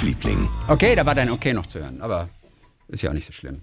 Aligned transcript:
Musikliebling. 0.00 0.48
Okay, 0.68 0.94
da 0.94 1.04
war 1.04 1.14
dein 1.14 1.30
Okay 1.30 1.52
noch 1.52 1.66
zu 1.66 1.78
hören, 1.78 2.00
aber 2.00 2.30
ist 2.88 3.02
ja 3.02 3.10
auch 3.10 3.14
nicht 3.14 3.26
so 3.26 3.34
schlimm. 3.34 3.60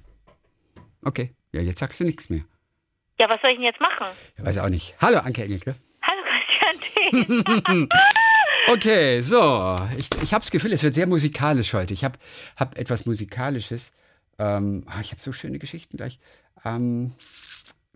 Okay, 1.04 1.34
ja, 1.52 1.62
jetzt 1.62 1.80
sagst 1.80 2.00
du 2.00 2.04
nichts 2.04 2.30
mehr. 2.30 2.42
Ja, 3.20 3.28
was 3.28 3.42
soll 3.42 3.52
ich 3.52 3.58
denn 3.58 3.66
jetzt 3.66 3.82
machen? 3.82 4.06
Ich 4.38 4.46
weiß 4.46 4.60
auch 4.60 4.70
nicht. 4.70 4.94
Hallo, 5.02 5.18
Anke 5.18 5.44
Engelke. 5.44 5.74
Hallo 6.04 6.22
Christian 7.50 7.88
T. 7.88 7.90
Okay, 8.68 9.22
so. 9.22 9.76
Ich, 9.98 10.10
ich 10.22 10.34
habe 10.34 10.44
das 10.44 10.52
Gefühl, 10.52 10.74
es 10.74 10.84
wird 10.84 10.94
sehr 10.94 11.08
musikalisch 11.08 11.74
heute. 11.74 11.96
Ich 11.96 12.04
habe 12.04 12.20
hab 12.56 12.78
etwas 12.78 13.08
Musikalisches. 13.08 13.92
Ähm, 14.38 14.84
ah, 14.86 15.02
ich 15.02 15.12
habe 15.12 15.22
so 15.22 15.32
schöne 15.34 15.58
Geschichten 15.58 15.98
gleich, 15.98 16.20
ähm, 16.64 17.14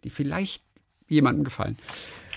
die 0.04 0.10
vielleicht 0.10 0.64
jemandem 1.08 1.44
gefallen. 1.44 1.78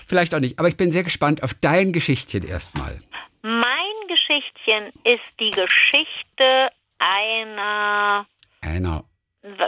Vielleicht 0.05 0.35
auch 0.35 0.39
nicht. 0.39 0.59
Aber 0.59 0.67
ich 0.67 0.77
bin 0.77 0.91
sehr 0.91 1.03
gespannt 1.03 1.41
auf 1.41 1.55
dein 1.55 1.93
Geschichtchen 1.93 2.43
erstmal. 2.43 2.99
mein 3.41 3.94
Geschichtchen 4.75 5.01
ist 5.03 5.39
die 5.39 5.49
Geschichte 5.49 6.67
einer, 6.99 8.25
Einer 8.61 9.03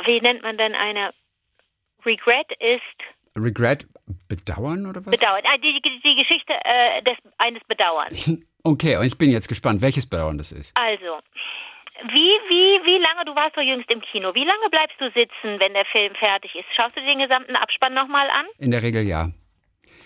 wie 0.06 0.22
nennt 0.22 0.42
man 0.44 0.58
denn 0.58 0.74
eine? 0.76 1.12
Regret 2.06 2.52
ist 2.60 2.82
Regret, 3.38 3.86
Bedauern 4.30 4.86
oder 4.88 5.06
was? 5.06 5.12
Bedauern. 5.12 5.42
Ah, 5.46 5.58
die, 5.58 5.80
die, 5.84 6.02
die 6.04 6.16
Geschichte 6.16 6.54
äh, 6.64 7.02
des, 7.04 7.18
eines 7.38 7.64
Bedauerns. 7.68 8.32
Okay, 8.64 8.98
und 8.98 9.06
ich 9.06 9.18
bin 9.18 9.32
jetzt 9.32 9.48
gespannt, 9.48 9.82
welches 9.82 10.10
Bedauern 10.10 10.38
das 10.38 10.52
ist. 10.52 10.76
Also, 10.76 11.20
wie, 12.10 12.18
wie, 12.50 12.86
wie 12.86 12.98
lange, 13.02 13.24
du 13.24 13.34
warst 13.34 13.56
doch 13.56 13.62
jüngst 13.62 13.90
im 13.90 14.02
Kino, 14.02 14.34
wie 14.36 14.44
lange 14.44 14.70
bleibst 14.70 15.00
du 15.00 15.06
sitzen, 15.12 15.58
wenn 15.62 15.74
der 15.74 15.86
Film 15.86 16.14
fertig 16.16 16.54
ist? 16.54 16.66
Schaust 16.76 16.98
du 16.98 17.00
dir 17.00 17.08
den 17.08 17.20
gesamten 17.20 17.56
Abspann 17.56 17.94
nochmal 17.94 18.30
an? 18.30 18.46
In 18.58 18.72
der 18.72 18.84
Regel 18.84 19.08
ja. 19.08 19.30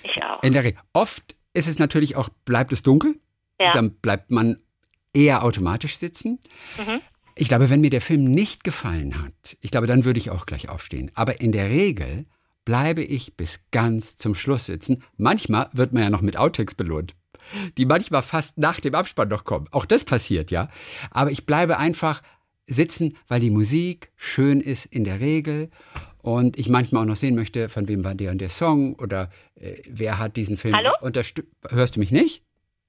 Ich 0.04 0.22
auch. 0.24 0.44
In 0.44 0.54
der 0.54 0.64
Regel. 0.64 0.80
Oft 0.94 1.36
ist 1.56 1.68
es 1.68 1.80
natürlich 1.80 2.16
auch, 2.18 2.30
bleibt 2.46 2.72
es 2.72 2.84
dunkel, 2.84 3.16
Ja. 3.60 3.72
dann 3.72 4.00
bleibt 4.00 4.30
man 4.30 4.62
eher 5.14 5.44
automatisch 5.44 5.98
sitzen. 5.98 6.40
Mhm. 6.78 7.02
Ich 7.36 7.48
glaube, 7.48 7.70
wenn 7.70 7.82
mir 7.82 7.90
der 7.90 8.02
Film 8.02 8.26
nicht 8.26 8.64
gefallen 8.64 9.22
hat, 9.22 9.58
ich 9.62 9.72
glaube, 9.72 9.88
dann 9.88 10.06
würde 10.06 10.20
ich 10.20 10.30
auch 10.30 10.46
gleich 10.46 10.70
aufstehen. 10.70 11.12
Aber 11.14 11.42
in 11.42 11.52
der 11.52 11.70
Regel 11.70 12.26
bleibe 12.66 13.02
ich 13.04 13.36
bis 13.36 13.66
ganz 13.72 14.18
zum 14.18 14.36
Schluss 14.36 14.66
sitzen. 14.66 15.04
Manchmal 15.18 15.70
wird 15.74 15.94
man 15.94 16.04
ja 16.04 16.10
noch 16.10 16.22
mit 16.22 16.38
Outtakes 16.38 16.76
belohnt, 16.76 17.16
die 17.78 17.86
manchmal 17.86 18.22
fast 18.22 18.58
nach 18.58 18.80
dem 18.80 18.94
Abspann 18.96 19.30
noch 19.30 19.46
kommen. 19.46 19.68
Auch 19.72 19.86
das 19.86 20.04
passiert, 20.06 20.52
ja. 20.52 20.70
Aber 21.10 21.32
ich 21.32 21.46
bleibe 21.46 21.78
einfach 21.78 22.22
sitzen, 22.68 23.18
weil 23.28 23.40
die 23.40 23.50
Musik 23.50 24.12
schön 24.16 24.62
ist 24.62 24.86
in 24.86 25.04
der 25.04 25.20
Regel 25.20 25.70
und 26.22 26.58
ich 26.60 26.70
manchmal 26.70 27.04
auch 27.04 27.08
noch 27.08 27.16
sehen 27.16 27.36
möchte, 27.36 27.70
von 27.70 27.88
wem 27.88 28.04
war 28.04 28.14
der 28.14 28.32
und 28.32 28.40
der 28.40 28.50
Song 28.50 28.94
oder 28.96 29.30
äh, 29.56 29.82
wer 29.88 30.20
hat 30.20 30.38
diesen 30.38 30.58
Film 30.58 30.76
Hallo? 30.76 30.92
unterstützt. 31.02 31.50
Hörst 31.70 31.96
du 31.96 32.00
mich 32.00 32.12
nicht? 32.12 32.44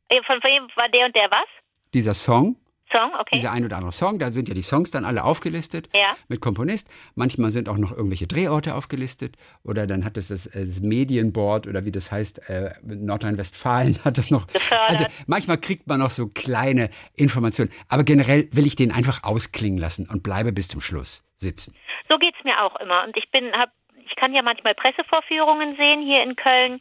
Äh, 0.09 0.23
Von 0.27 0.37
wem 0.45 0.69
war 0.77 0.89
der 0.91 1.07
und 1.07 1.17
der 1.17 1.31
was? 1.31 1.49
Dieser 1.95 2.15
Song, 2.15 2.57
Song, 2.93 3.13
okay. 3.19 3.37
dieser 3.37 3.53
ein 3.53 3.65
oder 3.65 3.77
andere 3.77 3.93
Song, 3.93 4.19
da 4.19 4.31
sind 4.31 4.49
ja 4.49 4.55
die 4.55 4.63
Songs 4.63 4.91
dann 4.91 5.05
alle 5.05 5.25
aufgelistet 5.25 5.89
Ja. 5.95 6.15
mit 6.29 6.41
Komponist. 6.41 6.89
Manchmal 7.15 7.51
sind 7.51 7.69
auch 7.69 7.79
noch 7.79 7.91
irgendwelche 7.91 8.27
Drehorte 8.27 8.75
aufgelistet 8.75 9.37
oder 9.65 9.87
dann 9.87 10.05
hat 10.05 10.17
es 10.17 10.29
das, 10.29 10.47
äh, 10.47 10.67
das 10.67 10.81
Medienboard 10.81 11.67
oder 11.67 11.85
wie 11.87 11.91
das 11.91 12.13
heißt, 12.13 12.51
äh, 12.51 12.75
Nordrhein-Westfalen 12.83 14.05
hat 14.05 14.19
das 14.19 14.31
noch. 14.31 14.47
Gefördert. 14.47 14.91
Also 14.91 15.07
manchmal 15.27 15.59
kriegt 15.59 15.87
man 15.87 16.01
noch 16.01 16.11
so 16.11 16.29
kleine 16.29 16.91
Informationen. 17.17 17.71
Aber 17.89 18.05
generell 18.05 18.49
will 18.53 18.67
ich 18.67 18.77
den 18.77 18.93
einfach 18.93 19.25
ausklingen 19.25 19.79
lassen 19.79 20.09
und 20.09 20.23
bleibe 20.23 20.53
bis 20.53 20.69
zum 20.69 20.81
Schluss 20.81 21.25
sitzen. 21.37 21.75
So 22.11 22.19
geht's 22.19 22.45
mir 22.45 22.63
auch 22.63 22.77
immer. 22.77 23.05
Und 23.05 23.17
ich 23.17 23.31
bin, 23.31 23.53
hab, 23.53 23.71
ich 24.07 24.15
kann 24.17 24.35
ja 24.35 24.43
manchmal 24.43 24.75
Pressevorführungen 24.75 25.77
sehen 25.77 26.03
hier 26.03 26.23
in 26.23 26.37
Köln 26.37 26.81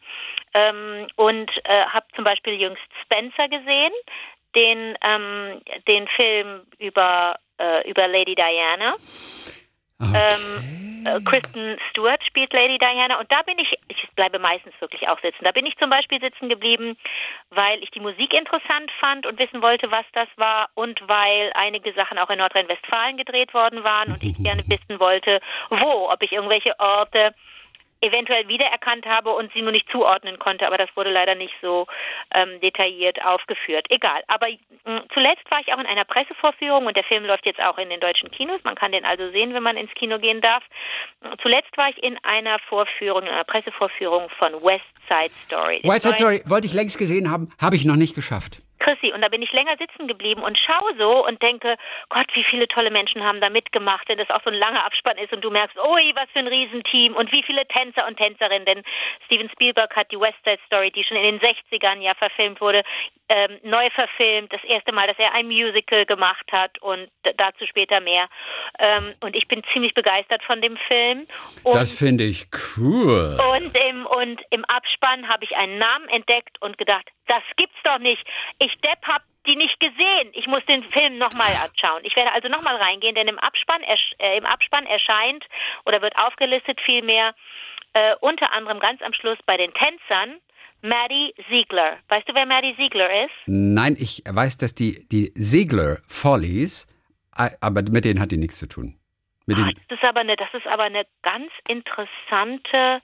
ähm, 0.54 1.08
und 1.16 1.50
äh, 1.64 1.86
habe 1.86 2.06
zum 2.16 2.26
Beispiel 2.26 2.54
jüngst 2.54 2.82
Spencer 3.04 3.48
gesehen, 3.48 3.94
den 4.56 4.98
ähm, 5.04 5.62
den 5.88 6.08
Film 6.10 6.62
über 6.80 7.38
äh, 7.58 7.90
über 7.90 8.08
Lady 8.08 8.36
Diana. 8.36 8.96
Ähm, 10.02 10.82
äh, 11.06 11.20
Kristen 11.22 11.78
Stewart 11.90 12.24
spielt 12.26 12.54
Lady 12.54 12.78
Diana 12.78 13.20
und 13.20 13.32
da 13.32 13.42
bin 13.44 13.58
ich, 13.60 13.74
ich 13.88 14.08
bleibe 14.16 14.40
meistens 14.40 14.74
wirklich 14.80 15.08
auch 15.08 15.20
sitzen. 15.22 15.44
Da 15.44 15.52
bin 15.52 15.66
ich 15.66 15.78
zum 15.78 15.90
Beispiel 15.90 16.20
sitzen 16.20 16.50
geblieben, 16.50 16.98
weil 17.50 17.82
ich 17.84 17.92
die 17.92 18.00
Musik 18.00 18.34
interessant 18.34 18.92
fand 19.00 19.26
und 19.26 19.40
wissen 19.40 19.62
wollte, 19.62 19.92
was 19.92 20.06
das 20.14 20.28
war 20.38 20.70
und 20.76 21.00
weil 21.08 21.52
einige 21.56 21.94
Sachen 21.94 22.18
auch 22.18 22.30
in 22.30 22.40
Nordrhein-Westfalen 22.40 23.18
gedreht 23.18 23.54
worden 23.54 23.84
waren 23.84 24.12
und 24.12 24.26
ich 24.26 24.38
gerne 24.38 24.64
wissen 24.68 25.00
wollte, 25.00 25.40
wo, 25.70 26.10
ob 26.12 26.22
ich 26.22 26.32
irgendwelche 26.32 26.78
Orte 26.80 27.34
eventuell 28.02 28.48
wiedererkannt 28.48 29.06
habe 29.06 29.32
und 29.32 29.52
sie 29.54 29.62
nur 29.62 29.72
nicht 29.72 29.90
zuordnen 29.92 30.40
konnte, 30.40 30.68
aber 30.68 30.78
das 30.78 30.90
wurde 30.96 31.12
leider 31.12 31.36
nicht 31.36 31.54
so 31.62 31.88
ähm, 32.34 32.60
detailliert 32.62 33.24
aufgeführt. 33.24 33.86
Egal. 33.90 34.22
Aber 34.28 34.48
mh, 34.50 35.04
zuletzt 35.14 35.50
war 35.50 35.62
ich 35.62 35.74
auch 35.74 35.80
in 35.80 35.86
einer 35.86 36.06
Pressevorführung 36.06 36.86
und 36.88 36.98
der 36.98 37.04
Film 37.04 37.26
läuft 37.26 37.46
jetzt 37.46 37.62
auch 37.62 37.78
in 37.78 37.90
den 37.90 38.00
deutschen 38.00 38.32
Kinos. 38.32 38.62
Man 38.64 38.76
kann 38.76 38.92
den 38.92 39.06
also 39.06 39.30
sehen, 39.32 39.54
wenn 39.54 39.64
man 39.64 39.78
ins 39.78 39.94
Kino 39.94 40.20
gehen 40.20 40.42
darf. 40.42 40.64
Zuletzt 41.42 41.78
war 41.78 41.90
ich 41.90 42.02
in 42.04 42.18
einer 42.24 42.60
Vorführung, 42.60 43.24
in 43.24 43.30
einer 43.30 43.44
Pressevorführung 43.44 44.30
von 44.38 44.54
West 44.64 44.86
Side 45.08 45.34
Story. 45.46 45.82
White 45.84 46.02
Side 46.02 46.16
Story 46.16 46.42
wollte 46.46 46.68
ich 46.68 46.74
längst 46.74 46.98
gesehen 46.98 47.30
haben, 47.30 47.52
habe 47.60 47.76
ich 47.76 47.86
noch 47.86 47.96
nicht 47.96 48.16
geschafft. 48.16 48.62
Chrissy, 48.82 49.14
und 49.14 49.22
da 49.22 49.30
bin 49.30 49.42
ich 49.42 49.52
länger 49.52 49.78
sitzen 49.78 50.08
geblieben 50.08 50.42
und 50.42 50.58
schaue 50.58 50.94
so 50.98 51.26
und 51.26 51.42
denke, 51.42 51.78
Gott, 52.10 52.28
wie 52.34 52.44
viele 52.44 52.68
tolle 52.68 52.92
Menschen 52.92 53.24
haben 53.24 53.40
da 53.40 53.50
mitgemacht, 53.50 54.10
denn 54.10 54.18
das 54.18 54.30
auch 54.30 54.44
so 54.44 54.50
ein 54.50 54.58
langer 54.58 54.84
Abspann 54.86 55.18
ist 55.18 55.32
und 55.32 55.44
du 55.44 55.52
merkst, 55.52 55.78
ui, 55.78 56.12
was 56.16 56.30
für 56.34 56.40
ein 56.40 56.48
Riesenteam 56.48 57.16
und 57.16 57.32
wie 57.32 57.44
viele 57.44 57.66
Tänzer 57.68 58.08
und 58.08 58.18
Tänzerinnen, 58.18 58.66
denn 58.66 58.84
Steven 59.26 59.50
Spielberg 59.52 59.96
hat 59.96 60.12
die 60.12 60.20
West 60.20 60.40
Side 60.44 60.60
Story, 60.66 60.92
die 60.92 61.04
schon 61.04 61.18
in 61.18 61.38
den 61.38 61.40
60ern 61.40 62.02
ja 62.02 62.14
verfilmt 62.16 62.60
wurde, 62.60 62.84
ähm, 63.30 63.60
neu 63.64 63.90
verfilmt, 63.92 64.52
das 64.52 64.64
erste 64.66 64.92
Mal, 64.92 65.08
dass 65.08 65.18
er 65.18 65.34
ein 65.34 65.48
Musical 65.48 66.06
gemacht 66.06 66.46
hat 66.52 66.82
und 66.82 67.08
dazu 67.38 67.66
später 67.66 68.02
mehr. 68.02 68.28
Ähm, 68.78 69.14
und 69.22 69.36
ich 69.36 69.48
bin 69.48 69.62
ziemlich 69.72 69.94
begeistert 69.94 70.44
von 70.44 70.62
dem 70.62 70.78
Film. 70.90 71.28
Und 71.64 71.76
Das 71.76 71.92
finde 71.98 72.26
ich 72.26 72.48
cool. 72.78 73.38
und 73.56 73.78
im, 73.78 74.06
und 74.06 74.42
im 74.50 74.66
Abspann 74.66 75.30
habe 75.30 75.46
ich 75.46 75.56
einen 75.56 75.78
Namen 75.78 76.10
entdeckt 76.10 76.62
und 76.62 76.78
gedacht, 76.78 77.08
das 77.28 77.44
gibt's 77.56 77.78
doch 77.86 78.00
nicht. 78.00 78.22
Ich 78.60 78.71
Depp 78.84 79.06
hab 79.08 79.24
die 79.48 79.56
nicht 79.56 79.80
gesehen. 79.80 80.30
Ich 80.34 80.46
muss 80.48 80.64
den 80.66 80.84
Film 80.92 81.18
nochmal 81.18 81.52
anschauen. 81.64 82.02
Ich 82.04 82.16
werde 82.16 82.32
also 82.32 82.48
nochmal 82.48 82.76
reingehen, 82.76 83.16
denn 83.16 83.28
im 83.28 83.40
Abspann, 83.40 83.82
äh, 83.84 84.38
im 84.38 84.46
Abspann 84.46 84.86
erscheint 84.86 85.44
oder 85.86 86.02
wird 86.02 86.16
aufgelistet 86.18 86.80
vielmehr 86.86 87.34
äh, 87.94 88.16
unter 88.22 88.54
anderem 88.54 88.80
ganz 88.80 89.02
am 89.02 89.14
Schluss 89.14 89.40
bei 89.46 89.58
den 89.58 89.74
Tänzern 89.74 90.40
Maddie 90.84 91.34
Ziegler. 91.50 91.98
Weißt 92.10 92.28
du, 92.30 92.34
wer 92.36 92.46
Maddie 92.46 92.76
Ziegler 92.76 93.26
ist? 93.26 93.32
Nein, 93.46 93.96
ich 94.00 94.24
weiß, 94.28 94.58
dass 94.58 94.74
die, 94.76 95.08
die 95.10 95.34
Ziegler 95.34 95.98
Follies, 96.08 96.88
äh, 97.38 97.50
aber 97.62 97.82
mit 97.92 98.06
denen 98.06 98.20
hat 98.20 98.32
die 98.32 98.38
nichts 98.38 98.58
zu 98.60 98.68
tun. 98.68 98.98
Mit 99.48 99.58
Ah, 99.60 99.70
Das 99.90 99.98
ist 100.00 100.04
aber 100.06 100.20
eine, 100.22 100.36
das 100.36 100.54
ist 100.54 100.68
aber 100.68 100.84
eine 100.84 101.06
ganz 101.24 101.52
interessante. 101.68 103.02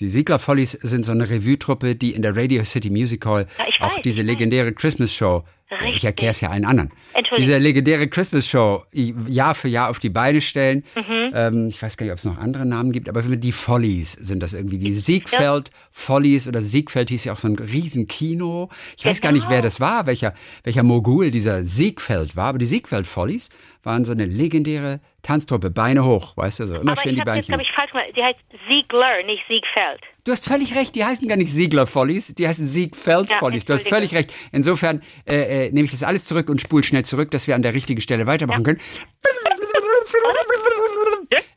Die 0.00 0.08
Ziegler 0.08 0.38
Follies 0.38 0.72
sind 0.72 1.04
so 1.04 1.12
eine 1.12 1.28
Revue-Truppe, 1.28 1.94
die 1.94 2.12
in 2.12 2.22
der 2.22 2.34
Radio 2.36 2.64
City 2.64 2.90
Music 2.90 3.24
Hall 3.26 3.46
Ja, 3.58 3.86
auch 3.86 3.96
weiß, 3.96 4.02
diese 4.02 4.22
legendäre 4.22 4.72
Christmas 4.72 5.14
Show, 5.14 5.44
Richtig. 5.70 5.96
ich 5.96 6.04
erkläre 6.04 6.30
es 6.32 6.40
ja 6.40 6.50
allen 6.50 6.64
anderen, 6.64 6.90
diese 7.38 7.58
legendäre 7.58 8.08
Christmas 8.08 8.46
Show 8.48 8.84
Jahr 8.92 9.54
für 9.54 9.68
Jahr 9.68 9.90
auf 9.90 9.98
die 9.98 10.08
Beine 10.10 10.40
stellen. 10.40 10.84
Mhm. 10.96 11.30
Ähm, 11.34 11.68
ich 11.68 11.80
weiß 11.82 11.96
gar 11.96 12.04
nicht, 12.04 12.12
ob 12.12 12.18
es 12.18 12.24
noch 12.24 12.38
andere 12.38 12.64
Namen 12.66 12.92
gibt, 12.92 13.08
aber 13.08 13.22
die 13.22 13.52
Follies 13.52 14.12
sind 14.12 14.42
das 14.42 14.52
irgendwie. 14.54 14.78
Die 14.78 14.94
Siegfeld 14.94 15.70
Follies 15.90 16.48
oder 16.48 16.60
Siegfeld 16.62 17.08
hieß 17.10 17.24
ja 17.24 17.32
auch 17.34 17.38
so 17.38 17.48
ein 17.48 17.56
Riesenkino. 17.56 18.70
Ich 18.98 19.04
weiß 19.04 19.20
gar 19.20 19.32
nicht, 19.32 19.42
Genau. 19.44 19.54
wer 19.56 19.62
das 19.62 19.78
war, 19.80 20.06
welcher, 20.06 20.34
welcher 20.64 20.82
Mogul 20.82 21.30
dieser 21.30 21.64
Siegfeld 21.66 22.34
war, 22.36 22.48
aber 22.48 22.58
die 22.58 22.66
Siegfeld 22.66 23.06
Follies 23.06 23.50
waren 23.82 24.04
so 24.04 24.12
eine 24.12 24.26
legendäre 24.26 25.00
Tanztruppe, 25.22 25.70
Beine 25.70 26.04
hoch, 26.04 26.36
weißt 26.36 26.60
du, 26.60 26.66
so 26.66 26.74
immer 26.76 26.92
aber 26.92 27.00
schön 27.00 27.10
ich 27.10 27.14
die 27.14 27.18
jetzt, 27.18 27.26
Beinchen. 27.26 27.46
glaube 27.54 27.62
ich, 27.62 27.72
falsch 27.72 27.90
gemacht. 27.92 28.06
Die 28.16 28.22
heißt 28.22 28.38
Ziegler, 28.68 29.22
nicht 29.24 29.42
Siegfeld. 29.48 30.00
Du 30.24 30.32
hast 30.32 30.46
völlig 30.48 30.74
recht, 30.76 30.94
die 30.94 31.04
heißen 31.04 31.26
gar 31.28 31.36
nicht 31.36 31.52
Siegler 31.52 31.86
Follies, 31.86 32.34
die 32.34 32.46
heißen 32.46 32.66
Siegfeld 32.66 33.30
Ja, 33.30 33.36
Follies. 33.36 33.64
Du 33.64 33.72
hast 33.74 33.88
völlig 33.88 34.14
recht. 34.14 34.32
Insofern 34.52 35.02
äh, 35.28 35.66
äh, 35.66 35.72
nehme 35.72 35.84
ich 35.84 35.90
das 35.92 36.02
alles 36.02 36.26
zurück 36.26 36.48
und 36.48 36.60
spule 36.60 36.82
schnell 36.82 37.04
zurück, 37.04 37.30
dass 37.30 37.46
wir 37.46 37.54
an 37.54 37.62
der 37.62 37.74
richtigen 37.74 38.00
Stelle 38.00 38.26
weitermachen 38.26 38.64
können. 38.64 38.80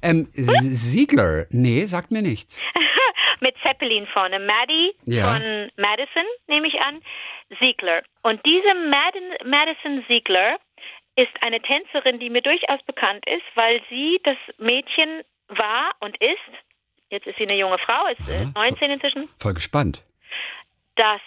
Ähm, 0.01 0.27
Siegler, 0.33 1.45
nee, 1.49 1.85
sagt 1.85 2.11
mir 2.11 2.21
nichts. 2.21 2.61
mit 3.41 3.55
Zeppelin 3.65 4.05
vorne. 4.13 4.39
Maddie 4.39 4.93
Ja. 5.05 5.33
von 5.33 5.41
Madison, 5.77 6.23
nehme 6.47 6.67
ich 6.67 6.75
an, 6.81 7.01
Ziegler. 7.59 8.01
Und 8.23 8.39
diese 8.45 8.73
Madden, 8.89 9.49
Madison 9.49 10.03
Ziegler 10.07 10.57
ist 11.15 11.31
eine 11.41 11.61
Tänzerin, 11.61 12.19
die 12.19 12.29
mir 12.29 12.41
durchaus 12.41 12.81
bekannt 12.83 13.23
ist, 13.27 13.43
weil 13.55 13.81
sie 13.89 14.19
das 14.23 14.37
Mädchen 14.57 15.21
war 15.47 15.91
und 15.99 16.17
ist, 16.21 16.37
jetzt 17.09 17.27
ist 17.27 17.37
sie 17.37 17.47
eine 17.47 17.57
junge 17.59 17.77
Frau, 17.79 18.05
ist 18.07 18.27
äh, 18.27 18.41
Aha. 18.55 18.67
19 18.69 18.91
inzwischen, 18.91 19.29
Voll 19.39 19.53
gespannt. 19.53 20.03
das 20.95 21.21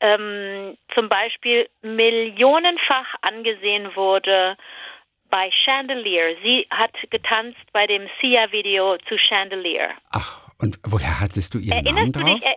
ähm, 0.00 0.76
zum 0.94 1.08
Beispiel 1.08 1.68
millionenfach 1.82 3.06
angesehen 3.22 3.94
wurde 3.94 4.56
bei 5.30 5.50
Chandelier. 5.64 6.36
Sie 6.42 6.66
hat 6.70 6.92
getanzt 7.10 7.60
bei 7.72 7.86
dem 7.86 8.08
Sia-Video 8.20 8.96
zu 9.08 9.16
Chandelier. 9.18 9.90
Ach, 10.10 10.48
und 10.58 10.78
woher 10.86 11.20
hattest 11.20 11.54
du 11.54 11.58
ihren 11.58 11.84
Namen 11.84 11.96
Erinnerst 11.98 12.16
du 12.16 12.20
drauf? 12.20 12.38
dich? 12.40 12.48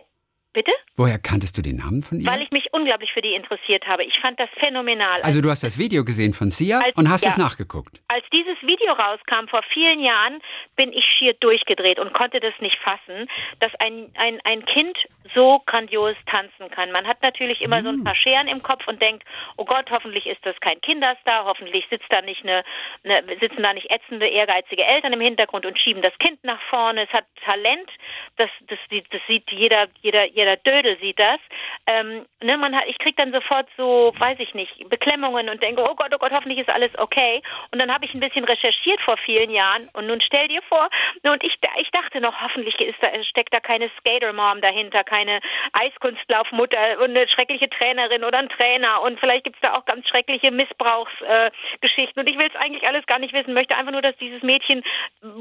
Bitte? 0.54 0.70
Woher 0.96 1.18
kanntest 1.18 1.58
du 1.58 1.62
den 1.62 1.76
Namen 1.78 2.02
von 2.02 2.20
ihr? 2.20 2.26
Weil 2.26 2.40
ich 2.40 2.52
mich 2.52 2.72
unglaublich 2.72 3.12
für 3.12 3.20
die 3.20 3.34
interessiert 3.34 3.84
habe. 3.88 4.04
Ich 4.04 4.20
fand 4.20 4.38
das 4.38 4.48
phänomenal. 4.60 5.20
Also 5.22 5.40
du 5.40 5.50
hast 5.50 5.64
das 5.64 5.76
Video 5.76 6.04
gesehen 6.04 6.32
von 6.32 6.50
Sia 6.50 6.78
Als- 6.78 6.96
und 6.96 7.10
hast 7.10 7.24
ja. 7.24 7.30
es 7.30 7.36
nachgeguckt. 7.36 8.00
Als 8.06 8.24
dieses 8.32 8.56
Video 8.62 8.92
rauskam 8.92 9.48
vor 9.48 9.62
vielen 9.72 9.98
Jahren, 9.98 10.40
bin 10.76 10.92
ich 10.92 11.04
schier 11.04 11.34
durchgedreht 11.34 11.98
und 11.98 12.14
konnte 12.14 12.38
das 12.38 12.54
nicht 12.60 12.78
fassen, 12.78 13.28
dass 13.58 13.72
ein, 13.80 14.12
ein, 14.14 14.38
ein 14.44 14.64
Kind 14.66 14.96
so 15.34 15.60
grandios 15.66 16.14
tanzen 16.26 16.70
kann. 16.70 16.92
Man 16.92 17.04
hat 17.08 17.20
natürlich 17.22 17.60
immer 17.60 17.82
so 17.82 17.88
ein 17.88 18.04
paar 18.04 18.14
Scheren 18.14 18.46
im 18.46 18.62
Kopf 18.62 18.86
und 18.86 19.02
denkt, 19.02 19.24
oh 19.56 19.64
Gott, 19.64 19.90
hoffentlich 19.90 20.26
ist 20.26 20.46
das 20.46 20.54
kein 20.60 20.80
Kinderstar, 20.82 21.46
hoffentlich 21.46 21.84
sitzt 21.90 22.06
da 22.10 22.22
nicht 22.22 22.44
eine, 22.44 22.62
eine, 23.02 23.24
sitzen 23.40 23.64
da 23.64 23.72
nicht 23.72 23.90
ätzende, 23.90 24.28
ehrgeizige 24.28 24.84
Eltern 24.84 25.14
im 25.14 25.20
Hintergrund 25.20 25.66
und 25.66 25.76
schieben 25.80 26.02
das 26.02 26.16
Kind 26.18 26.44
nach 26.44 26.60
vorne. 26.70 27.02
Es 27.02 27.12
hat 27.12 27.24
Talent, 27.44 27.90
das, 28.36 28.50
das, 28.68 28.78
das 29.10 29.20
sieht 29.26 29.50
jeder, 29.50 29.88
jeder, 30.00 30.26
jeder 30.26 30.43
Dödel 30.56 30.98
sieht 31.00 31.18
das. 31.18 31.40
Ähm, 31.86 32.24
ne, 32.42 32.56
man 32.56 32.74
hat, 32.74 32.84
ich 32.86 32.98
krieg 32.98 33.16
dann 33.16 33.32
sofort 33.32 33.68
so, 33.76 34.12
weiß 34.18 34.38
ich 34.38 34.54
nicht, 34.54 34.88
Beklemmungen 34.88 35.48
und 35.48 35.62
denke, 35.62 35.82
oh 35.82 35.94
Gott, 35.94 36.12
oh 36.14 36.18
Gott, 36.18 36.32
hoffentlich 36.32 36.58
ist 36.58 36.70
alles 36.70 36.90
okay. 36.98 37.42
Und 37.72 37.80
dann 37.80 37.92
habe 37.92 38.04
ich 38.04 38.14
ein 38.14 38.20
bisschen 38.20 38.44
recherchiert 38.44 39.00
vor 39.02 39.16
vielen 39.18 39.50
Jahren 39.50 39.88
und 39.92 40.06
nun 40.06 40.20
stell 40.20 40.48
dir 40.48 40.62
vor, 40.68 40.88
und 41.22 41.44
ich, 41.44 41.56
ich 41.78 41.90
dachte 41.90 42.20
noch, 42.20 42.40
hoffentlich 42.40 42.78
ist 42.80 42.98
da, 43.00 43.08
steckt 43.24 43.54
da 43.54 43.60
keine 43.60 43.90
Skater-Mom 43.98 44.60
dahinter, 44.60 45.04
keine 45.04 45.40
Eiskunstlaufmutter 45.72 47.00
und 47.00 47.10
eine 47.10 47.28
schreckliche 47.28 47.68
Trainerin 47.68 48.24
oder 48.24 48.38
ein 48.38 48.48
Trainer 48.48 49.02
und 49.02 49.18
vielleicht 49.20 49.44
gibt's 49.44 49.60
da 49.60 49.74
auch 49.74 49.84
ganz 49.84 50.08
schreckliche 50.08 50.50
Missbrauchsgeschichten 50.50 52.16
äh, 52.16 52.20
und 52.20 52.28
ich 52.28 52.38
will 52.38 52.48
es 52.52 52.60
eigentlich 52.60 52.86
alles 52.86 53.06
gar 53.06 53.18
nicht 53.18 53.34
wissen, 53.34 53.54
möchte 53.54 53.76
einfach 53.76 53.92
nur, 53.92 54.02
dass 54.02 54.16
dieses 54.16 54.42
Mädchen 54.42 54.82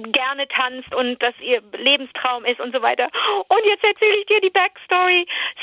gerne 0.07 0.47
tanzt 0.47 0.95
und 0.95 1.21
dass 1.21 1.33
ihr 1.41 1.61
Lebenstraum 1.77 2.45
ist 2.45 2.59
und 2.59 2.73
so 2.73 2.81
weiter. 2.81 3.09
Und 3.47 3.65
jetzt 3.65 3.83
erzähle 3.83 4.17
ich 4.17 4.25
dir 4.27 4.41
die 4.41 4.49
Backstory. 4.49 4.93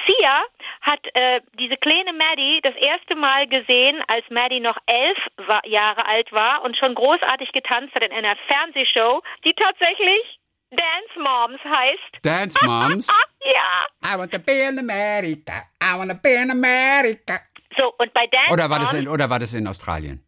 Sia 0.06 0.42
hat 0.82 1.00
äh, 1.14 1.40
diese 1.58 1.76
kleine 1.76 2.12
Maddie 2.12 2.60
das 2.62 2.74
erste 2.76 3.14
Mal 3.14 3.46
gesehen, 3.48 4.02
als 4.08 4.24
Maddie 4.30 4.60
noch 4.60 4.76
elf 4.86 5.18
wa- 5.46 5.62
Jahre 5.64 6.04
alt 6.06 6.32
war 6.32 6.62
und 6.62 6.76
schon 6.76 6.94
großartig 6.94 7.52
getanzt 7.52 7.94
hat 7.94 8.02
in 8.04 8.12
einer 8.12 8.36
Fernsehshow, 8.48 9.22
die 9.44 9.52
tatsächlich 9.54 10.38
Dance 10.70 11.18
Moms 11.18 11.60
heißt. 11.64 12.24
Dance 12.24 12.58
Moms. 12.64 13.08
ja. 13.44 13.86
I 14.14 14.18
want 14.18 14.30
to 14.32 14.38
be 14.38 14.52
in 14.52 14.78
America. 14.78 15.64
I 15.82 15.98
want 15.98 16.10
to 16.10 16.16
be 16.16 16.30
in 16.34 16.50
America. 16.50 17.40
So, 17.78 17.92
und 17.98 18.12
bei 18.12 18.26
Dance 18.26 18.52
Oder 18.52 18.68
war 18.70 18.78
das 18.80 18.92
Moms, 18.92 19.04
in, 19.04 19.08
oder 19.08 19.28
war 19.30 19.38
das 19.38 19.54
in 19.54 19.66
Australien? 19.66 20.24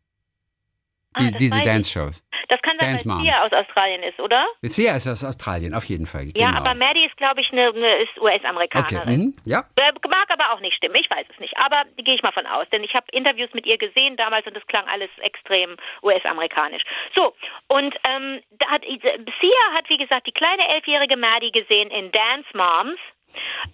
Ah, 1.15 1.21
Die, 1.21 1.31
das 1.31 1.37
diese. 1.39 1.61
Dance-Shows. 1.63 2.23
das 2.49 2.61
kann 2.63 2.77
sein, 2.81 2.91
Dance 2.91 3.09
weil 3.09 3.17
Moms. 3.17 3.29
Sia 3.37 3.45
aus 3.47 3.53
Australien 3.53 4.03
ist, 4.03 4.19
oder? 4.21 4.47
Sia 4.63 4.97
ist 4.97 5.07
aus 5.07 5.25
Australien, 5.25 5.75
auf 5.75 5.85
jeden 5.85 6.07
Fall. 6.07 6.29
Ja, 6.37 6.49
genau. 6.53 6.61
aber 6.61 6.75
Maddie 6.75 7.05
ist, 7.05 7.17
glaube 7.17 7.41
ich, 7.41 7.51
eine, 7.53 7.69
eine 7.69 7.97
ist 8.03 8.11
Okay, 8.17 8.21
US-Amerikanerin. 8.21 9.21
mhm. 9.21 9.35
ja. 9.45 9.65
Äh, 9.77 9.93
Mag 10.09 10.31
aber 10.31 10.53
auch 10.53 10.61
nicht 10.61 10.77
stimmen, 10.77 10.95
ich 11.01 11.09
weiß 11.11 11.27
es 11.33 11.41
nicht. 11.41 11.57
Aber 11.57 11.85
gehe 11.97 12.15
ich 12.15 12.23
mal 12.23 12.33
von 12.33 12.47
aus, 12.47 12.67
denn 12.71 12.85
ich 12.85 12.95
habe 12.95 13.07
Interviews 13.13 13.51
mit 13.55 13.67
ihr 13.67 13.79
gesehen 13.79 14.17
damals 14.17 14.47
und 14.47 14.57
es 14.57 14.67
klang 14.67 14.87
alles 14.89 15.09
extrem 15.23 15.77
US-amerikanisch. 16.03 16.83
So, 17.17 17.35
und 17.69 17.95
ähm, 18.09 18.41
da 18.59 18.67
hat, 18.69 18.83
Sia 18.85 19.65
hat, 19.75 19.89
wie 19.89 19.97
gesagt, 19.97 20.27
die 20.27 20.33
kleine 20.33 20.69
elfjährige 20.69 21.17
Maddie 21.17 21.51
gesehen 21.53 21.91
in 21.91 22.11
Dance 22.13 22.49
Moms. 22.55 22.99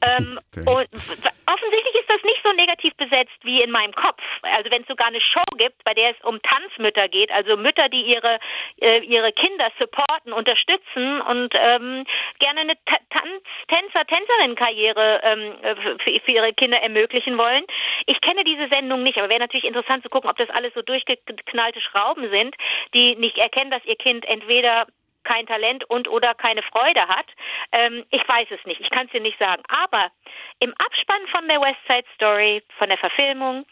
Ähm, 0.02 0.38
und 0.56 0.88
offensichtlich 1.46 1.94
ist 1.94 2.10
das 2.10 2.22
nicht 2.22 2.40
so 2.44 2.52
negativ 2.52 2.94
besetzt 2.96 3.38
wie 3.42 3.60
in 3.60 3.70
meinem 3.70 3.92
Kopf. 3.92 4.20
Also 4.42 4.70
wenn 4.70 4.82
es 4.82 4.88
sogar 4.88 5.08
eine 5.08 5.20
Show 5.20 5.44
gibt, 5.56 5.82
bei 5.84 5.94
der 5.94 6.10
es 6.10 6.24
um 6.24 6.40
Tanzmütter 6.42 7.08
geht, 7.08 7.30
also 7.30 7.56
Mütter, 7.56 7.88
die 7.88 8.02
ihre 8.02 8.38
äh, 8.80 9.00
ihre 9.00 9.32
Kinder 9.32 9.70
supporten, 9.78 10.32
unterstützen 10.32 11.20
und 11.22 11.54
ähm, 11.54 12.04
gerne 12.38 12.60
eine 12.60 12.74
Ta 12.84 12.96
Tanz 13.10 13.42
Tänzer 13.68 14.06
Tänzerin-Karriere 14.06 15.20
ähm, 15.22 15.52
äh, 15.62 15.74
für, 15.76 16.20
für 16.20 16.30
ihre 16.30 16.52
Kinder 16.52 16.78
ermöglichen 16.80 17.38
wollen. 17.38 17.64
Ich 18.06 18.20
kenne 18.20 18.44
diese 18.44 18.68
Sendung 18.68 19.02
nicht, 19.02 19.18
aber 19.18 19.28
wäre 19.28 19.40
natürlich 19.40 19.64
interessant 19.64 20.02
zu 20.02 20.08
gucken, 20.08 20.30
ob 20.30 20.36
das 20.36 20.50
alles 20.50 20.74
so 20.74 20.82
durchgeknallte 20.82 21.80
Schrauben 21.80 22.30
sind, 22.30 22.54
die 22.94 23.16
nicht 23.16 23.38
erkennen, 23.38 23.70
dass 23.70 23.84
ihr 23.84 23.96
Kind 23.96 24.24
entweder 24.26 24.86
kein 25.24 25.46
Talent 25.46 25.84
und 25.90 26.08
oder 26.08 26.34
keine 26.34 26.62
Freude 26.62 27.06
hat. 27.08 27.26
Ähm, 27.72 28.04
ich 28.10 28.22
weiß 28.26 28.48
es 28.50 28.64
nicht, 28.66 28.80
ich 28.80 28.90
kann 28.90 29.06
es 29.06 29.12
dir 29.12 29.20
nicht 29.20 29.38
sagen. 29.38 29.62
Aber 29.68 30.10
im 30.60 30.72
Abspann 30.78 31.26
von 31.34 31.48
der 31.48 31.60
West 31.60 31.80
Side 31.88 32.06
Story, 32.14 32.62
von 32.78 32.88
der 32.88 32.98
Verfilmung, 32.98 33.66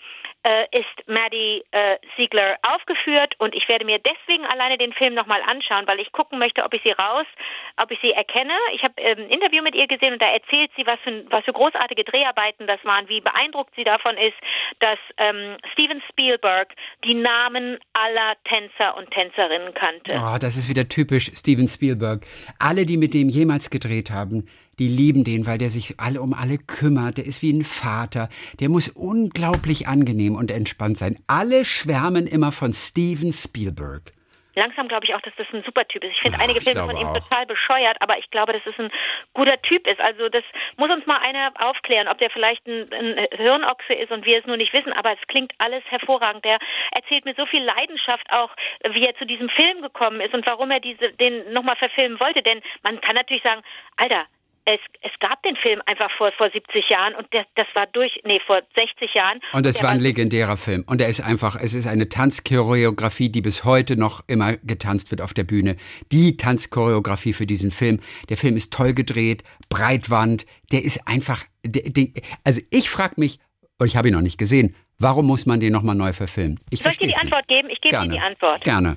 ist 0.71 1.09
Maddie 1.09 1.65
äh, 1.73 1.97
Siegler 2.17 2.57
aufgeführt 2.63 3.35
und 3.39 3.55
ich 3.55 3.69
werde 3.69 3.85
mir 3.85 3.99
deswegen 3.99 4.45
alleine 4.47 4.79
den 4.79 4.93
Film 4.93 5.15
nochmal 5.15 5.43
anschauen, 5.43 5.87
weil 5.87 6.01
ich 6.01 6.13
gucken 6.13 6.39
möchte, 6.39 6.65
ob 6.65 6.73
ich 6.75 6.83
sie 6.85 6.93
raus, 6.93 7.27
ob 7.83 7.91
ich 7.91 7.99
sie 8.01 8.13
erkenne. 8.13 8.55
Ich 8.75 8.83
habe 8.83 8.95
ähm, 8.99 9.19
ein 9.19 9.31
Interview 9.31 9.63
mit 9.63 9.75
ihr 9.75 9.87
gesehen 9.87 10.13
und 10.13 10.23
da 10.23 10.27
erzählt 10.27 10.71
sie, 10.77 10.87
was 10.87 11.01
für, 11.01 11.25
was 11.31 11.45
für 11.45 11.53
großartige 11.53 12.05
Dreharbeiten 12.05 12.67
das 12.67 12.83
waren, 12.85 13.09
wie 13.09 13.21
beeindruckt 13.21 13.75
sie 13.77 13.85
davon 13.85 14.17
ist, 14.17 14.37
dass 14.81 14.99
ähm, 15.19 15.57
Steven 15.73 16.03
Spielberg 16.11 16.73
die 17.05 17.15
Namen 17.15 17.79
aller 17.93 18.37
Tänzer 18.45 18.97
und 18.97 19.11
Tänzerinnen 19.11 19.75
kannte. 19.75 20.21
Oh, 20.23 20.39
das 20.39 20.57
ist 20.57 20.69
wieder 20.69 20.89
typisch 20.89 21.31
Steven 21.35 21.67
Spielberg. 21.67 22.25
Alle, 22.59 22.87
die 22.87 22.97
mit 22.97 23.15
dem 23.15 23.29
jemals 23.29 23.71
gedreht 23.71 24.11
haben, 24.11 24.47
die 24.79 24.89
lieben 24.89 25.25
den, 25.25 25.47
weil 25.47 25.59
der 25.59 25.71
sich 25.71 25.99
alle 25.99 26.21
um 26.21 26.35
alle 26.35 26.59
kümmert. 26.59 27.19
Der 27.19 27.27
ist 27.27 27.43
wie 27.43 27.53
ein 27.53 27.65
Vater. 27.65 28.29
Der 28.61 28.69
muss 28.69 28.89
unglaublich 28.89 29.89
angenehm 29.89 30.35
und 30.35 30.51
entspannt 30.51 30.99
sein. 30.99 31.19
Alle 31.27 31.65
schwärmen 31.65 32.27
immer 32.27 32.53
von 32.53 32.73
Steven 32.73 33.33
Spielberg. 33.33 34.13
Langsam 34.57 34.89
glaube 34.89 35.05
ich 35.05 35.15
auch, 35.15 35.21
dass 35.21 35.35
das 35.37 35.47
ein 35.53 35.63
super 35.65 35.87
Typ 35.87 36.03
ist. 36.03 36.13
Ich 36.13 36.21
finde 36.23 36.41
einige 36.41 36.63
Filme 36.63 36.87
von 36.87 36.97
ihm 36.97 37.09
auch. 37.09 37.19
total 37.19 37.45
bescheuert, 37.45 37.99
aber 38.01 38.19
ich 38.19 38.31
glaube, 38.31 38.55
dass 38.55 38.65
es 38.65 38.79
ein 38.79 38.91
guter 39.35 39.61
Typ 39.61 39.87
ist. 39.87 40.01
Also 40.01 40.31
das 40.31 40.45
muss 40.79 40.91
uns 40.91 41.05
mal 41.05 41.19
einer 41.19 41.53
aufklären, 41.61 42.09
ob 42.09 42.17
der 42.17 42.31
vielleicht 42.31 42.67
ein, 42.67 42.91
ein 42.91 43.27
Hirnochse 43.37 43.93
ist 43.93 44.11
und 44.11 44.25
wir 44.25 44.39
es 44.39 44.47
nur 44.47 44.57
nicht 44.57 44.73
wissen, 44.73 44.95
aber 44.95 45.13
es 45.13 45.21
klingt 45.29 45.53
alles 45.59 45.85
hervorragend. 45.89 46.43
Der 46.47 46.59
erzählt 46.93 47.27
mit 47.27 47.37
so 47.37 47.45
viel 47.45 47.63
Leidenschaft 47.63 48.27
auch, 48.33 48.51
wie 48.89 49.05
er 49.05 49.15
zu 49.17 49.27
diesem 49.27 49.51
Film 49.51 49.83
gekommen 49.83 50.23
ist 50.23 50.33
und 50.33 50.47
warum 50.47 50.71
er 50.71 50.81
diese, 50.81 51.13
den 51.13 51.53
nochmal 51.53 51.77
verfilmen 51.77 52.19
wollte. 52.19 52.43
Denn 52.43 52.63
man 52.83 52.99
kann 53.03 53.15
natürlich 53.15 53.43
sagen, 53.43 53.61
Alter, 53.99 54.25
es, 54.67 54.81
es 55.01 55.13
gab 55.21 55.43
den 55.45 55.57
Film 55.57 55.81
einfach 55.87 56.11
vor, 56.19 56.33
vor 56.33 56.51
70 56.51 56.89
Jahren 56.91 57.15
und 57.15 57.27
das, 57.31 57.47
das 57.55 57.67
war 57.75 57.87
durch, 57.87 58.21
nee, 58.25 58.41
vor 58.45 58.61
60 58.77 59.15
Jahren. 59.15 59.41
Und 59.53 59.65
es 59.65 59.81
war 59.83 59.91
ein 59.91 60.01
legendärer 60.01 60.57
Film. 60.57 60.85
Und 60.89 61.01
er 61.01 61.09
ist 61.09 61.21
einfach, 61.21 61.57
es 61.57 61.73
ist 61.73 61.87
eine 61.87 62.09
Tanzchoreografie, 62.09 63.29
die 63.29 63.43
bis 63.43 63.65
heute 63.65 63.97
noch 63.97 64.25
immer 64.27 64.57
getanzt 64.57 65.13
wird 65.13 65.23
auf 65.23 65.35
der 65.35 65.45
Bühne. 65.45 65.77
Die 66.11 66.37
Tanzchoreografie 66.37 67.33
für 67.33 67.47
diesen 67.47 67.71
Film. 67.71 68.01
Der 68.29 68.37
Film 68.37 68.57
ist 68.57 68.73
toll 68.73 68.93
gedreht, 68.93 69.45
Breitwand. 69.69 70.47
Der 70.73 70.85
ist 70.85 71.07
einfach, 71.07 71.45
der, 71.65 71.89
der, 71.89 72.09
also 72.43 72.61
ich 72.71 72.91
frage 72.91 73.15
mich, 73.19 73.39
und 73.79 73.87
ich 73.87 73.97
habe 73.97 74.09
ihn 74.09 74.15
noch 74.15 74.23
nicht 74.23 74.39
gesehen, 74.39 74.75
warum 74.99 75.27
muss 75.27 75.47
man 75.47 75.61
den 75.61 75.73
nochmal 75.73 75.95
neu 75.95 76.13
verfilmen? 76.13 76.59
Ich 76.71 76.83
Soll 76.83 76.93
ich 76.93 76.99
dir 76.99 77.09
die 77.09 77.17
Antwort 77.17 77.49
nicht. 77.49 77.61
geben? 77.61 77.71
Ich 77.71 77.81
gebe 77.81 77.97
dir 77.97 78.09
die 78.09 78.19
Antwort. 78.19 78.65
Gerne. 78.65 78.97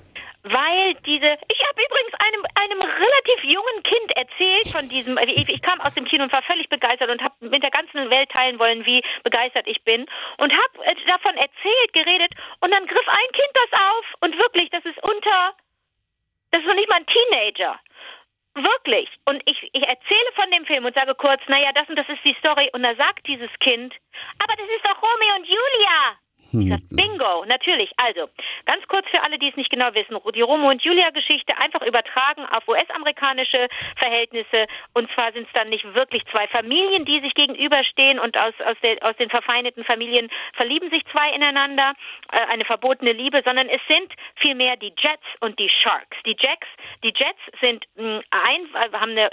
Weil 0.52 0.96
diese, 1.06 1.38
ich 1.48 1.62
habe 1.68 1.80
übrigens 1.80 2.14
einem, 2.26 2.44
einem 2.56 2.82
relativ 2.82 3.44
jungen 3.44 3.84
Kind 3.84 4.18
erzählt 4.18 4.68
von 4.70 4.90
diesem, 4.90 5.18
ich, 5.20 5.48
ich 5.48 5.62
kam 5.62 5.80
aus 5.82 5.94
dem 5.94 6.06
Kino 6.06 6.24
und 6.24 6.34
war 6.34 6.42
völlig 6.42 6.68
begeistert 6.70 7.10
und 7.12 7.22
habe 7.22 7.36
mit 7.42 7.62
der 7.62 7.70
ganzen 7.70 8.10
Welt 8.10 8.32
teilen 8.32 8.58
wollen, 8.58 8.84
wie 8.84 9.04
begeistert 9.24 9.68
ich 9.68 9.84
bin 9.84 10.08
und 10.38 10.52
habe 10.52 10.86
äh, 10.86 10.96
davon 11.06 11.36
erzählt, 11.38 11.94
geredet 11.94 12.34
und 12.62 12.74
dann 12.74 12.88
griff 12.88 13.08
ein 13.08 13.32
Kind 13.32 13.52
das 13.54 13.80
auf 13.80 14.06
und 14.22 14.38
wirklich, 14.40 14.72
das 14.72 14.84
ist 14.86 14.98
unter, 15.04 15.54
das 16.50 16.62
ist 16.62 16.68
noch 16.68 16.76
nicht 16.76 16.90
mal 16.90 16.98
ein 16.98 17.06
Teenager. 17.06 17.80
Wirklich. 18.56 19.08
Und 19.26 19.44
ich, 19.46 19.70
ich 19.72 19.88
erzähle 19.88 20.32
von 20.34 20.50
dem 20.50 20.66
Film 20.66 20.84
und 20.84 20.96
sage 20.96 21.14
kurz, 21.14 21.42
naja, 21.48 21.72
das 21.74 21.88
und 21.90 21.96
das 21.96 22.10
ist 22.10 22.26
die 22.26 22.36
Story. 22.40 22.72
Und 22.74 22.82
da 22.82 22.96
sagt 22.96 23.28
dieses 23.28 23.52
Kind, 23.60 23.94
aber 24.42 24.56
das 24.58 24.68
ist 24.68 24.84
doch 24.84 25.00
Romeo 25.00 25.36
und 25.36 25.46
Julia. 25.46 26.18
Ich 26.52 26.70
sag, 26.70 26.80
Bingo, 26.90 27.46
natürlich. 27.46 27.92
Also, 27.98 28.30
ganz 28.66 28.88
kurz 28.88 29.08
für 29.10 29.22
alle, 29.24 29.38
die 29.38 29.50
es 29.50 29.56
nicht 29.56 29.70
genau 29.70 29.94
wissen. 29.94 30.18
Die 30.36 30.42
Romeo 30.42 30.70
und 30.70 30.82
Julia-Geschichte 30.84 31.56
einfach 31.58 31.82
übertragen 31.82 32.46
auf 32.46 32.68
US-amerikanische 32.68 33.68
Verhältnisse. 33.98 34.66
Und 34.94 35.10
zwar 35.14 35.32
sind 35.34 35.48
es 35.48 35.54
dann 35.54 35.68
nicht 35.68 35.86
wirklich 35.94 36.24
zwei 36.32 36.48
Familien, 36.48 37.06
die 37.06 37.20
sich 37.22 37.34
gegenüberstehen 37.34 38.20
und 38.20 38.38
aus, 38.38 38.54
aus, 38.66 38.78
der, 38.84 38.98
aus 39.04 39.16
den 39.18 39.30
verfeindeten 39.30 39.84
Familien 39.84 40.30
verlieben 40.54 40.90
sich 40.90 41.04
zwei 41.12 41.30
ineinander, 41.34 41.94
äh, 42.32 42.40
eine 42.52 42.66
verbotene 42.66 43.12
Liebe, 43.12 43.42
sondern 43.46 43.68
es 43.70 43.82
sind 43.88 44.12
vielmehr 44.36 44.76
die 44.78 44.94
Jets 44.98 45.24
und 45.42 45.58
die 45.60 45.70
Sharks. 45.70 46.18
Die 46.26 46.36
Jets, 46.40 46.68
die 47.04 47.14
Jets 47.16 47.40
sind 47.62 47.86
mh, 47.96 48.22
ein, 48.32 48.62
äh, 48.74 48.98
haben 48.98 49.12
eine 49.12 49.30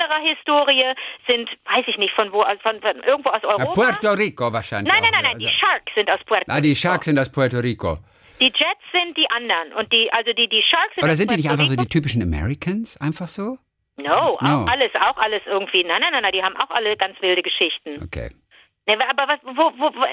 Einwandererhistorie, 0.00 0.94
sind, 1.28 1.48
weiß 1.66 1.84
ich 1.86 1.98
nicht, 1.98 2.14
von 2.14 2.32
wo, 2.32 2.40
aus- 2.42 2.60
von, 2.62 2.80
von 2.80 2.96
irgendwo 3.02 3.30
aus 3.30 3.44
Europa. 3.44 3.72
Puerto 3.72 4.12
Rico 4.12 4.52
wahrscheinlich. 4.52 4.92
Nein, 4.92 5.02
nein, 5.02 5.12
nein, 5.12 5.24
nein, 5.24 5.38
die 5.38 5.48
Sharks 5.48 5.92
sind 5.94 6.10
aus 6.10 6.20
Puerto 6.24 6.39
Ah, 6.48 6.60
die 6.60 6.74
Sharks 6.74 7.06
sind 7.06 7.18
aus 7.18 7.30
Puerto 7.30 7.58
Rico. 7.58 7.98
Die 8.40 8.46
Jets 8.46 8.80
sind 8.92 9.16
die 9.16 9.30
anderen 9.30 9.72
und 9.74 9.92
die, 9.92 10.10
also 10.12 10.32
die, 10.32 10.48
die 10.48 10.62
Sharks 10.68 10.94
sind 10.94 11.04
Oder 11.04 11.16
sind 11.16 11.30
die 11.30 11.36
nicht 11.36 11.46
Puerto 11.46 11.60
einfach 11.62 11.66
so 11.66 11.72
Rico. 11.72 11.82
die 11.84 11.88
typischen 11.88 12.22
Americans? 12.22 12.96
Einfach 13.00 13.28
so? 13.28 13.58
No, 13.96 14.10
auch 14.12 14.40
No. 14.40 14.64
alles, 14.64 14.90
auch 14.94 15.16
alles 15.18 15.42
irgendwie. 15.46 15.84
Nein, 15.84 16.00
nein, 16.00 16.12
nein, 16.12 16.22
nein, 16.22 16.32
die 16.32 16.42
haben 16.42 16.56
auch 16.56 16.70
alle 16.70 16.96
ganz 16.96 17.20
wilde 17.20 17.42
Geschichten. 17.42 18.02
Okay. 18.02 18.30
Ne, 18.86 18.96
aber 19.10 19.28
was, 19.28 19.38
wo, 19.44 19.70
wo, 19.78 19.92
wo, 19.94 20.04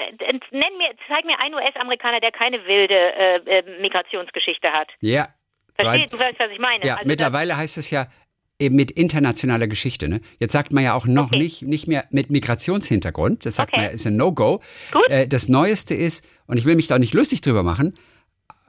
nenn 0.50 0.76
mir, 0.76 0.90
zeig 1.08 1.24
mir 1.24 1.40
einen 1.40 1.54
US-Amerikaner, 1.54 2.20
der 2.20 2.30
keine 2.32 2.62
wilde 2.66 2.94
äh, 2.94 3.36
äh, 3.60 3.80
Migrationsgeschichte 3.80 4.70
hat. 4.70 4.88
Ja. 5.00 5.28
Verstehst 5.74 6.12
right. 6.12 6.12
du, 6.12 6.18
weißt, 6.18 6.38
was 6.38 6.50
ich 6.50 6.58
meine? 6.58 6.84
Ja, 6.84 6.96
Also 6.96 7.08
mittlerweile 7.08 7.56
heißt 7.56 7.78
es 7.78 7.90
ja 7.90 8.08
eben 8.60 8.74
mit 8.76 8.90
internationaler 8.90 9.68
Geschichte. 9.68 10.08
Ne? 10.08 10.20
Jetzt 10.38 10.52
sagt 10.52 10.72
man 10.72 10.82
ja 10.82 10.94
auch 10.94 11.06
noch 11.06 11.26
Okay. 11.28 11.38
nicht, 11.38 11.62
nicht 11.62 11.86
mehr 11.86 12.04
mit 12.10 12.30
Migrationshintergrund. 12.30 13.46
Das 13.46 13.56
sagt 13.56 13.72
Okay. 13.72 13.86
man, 13.86 13.94
ist 13.94 14.06
ein 14.06 14.16
No-Go. 14.16 14.60
Gut. 14.92 15.08
Äh, 15.08 15.28
das 15.28 15.48
Neueste 15.48 15.94
ist, 15.94 16.24
und 16.46 16.56
ich 16.56 16.64
will 16.64 16.74
mich 16.76 16.88
da 16.88 16.98
nicht 16.98 17.14
lustig 17.14 17.40
drüber 17.40 17.62
machen, 17.62 17.94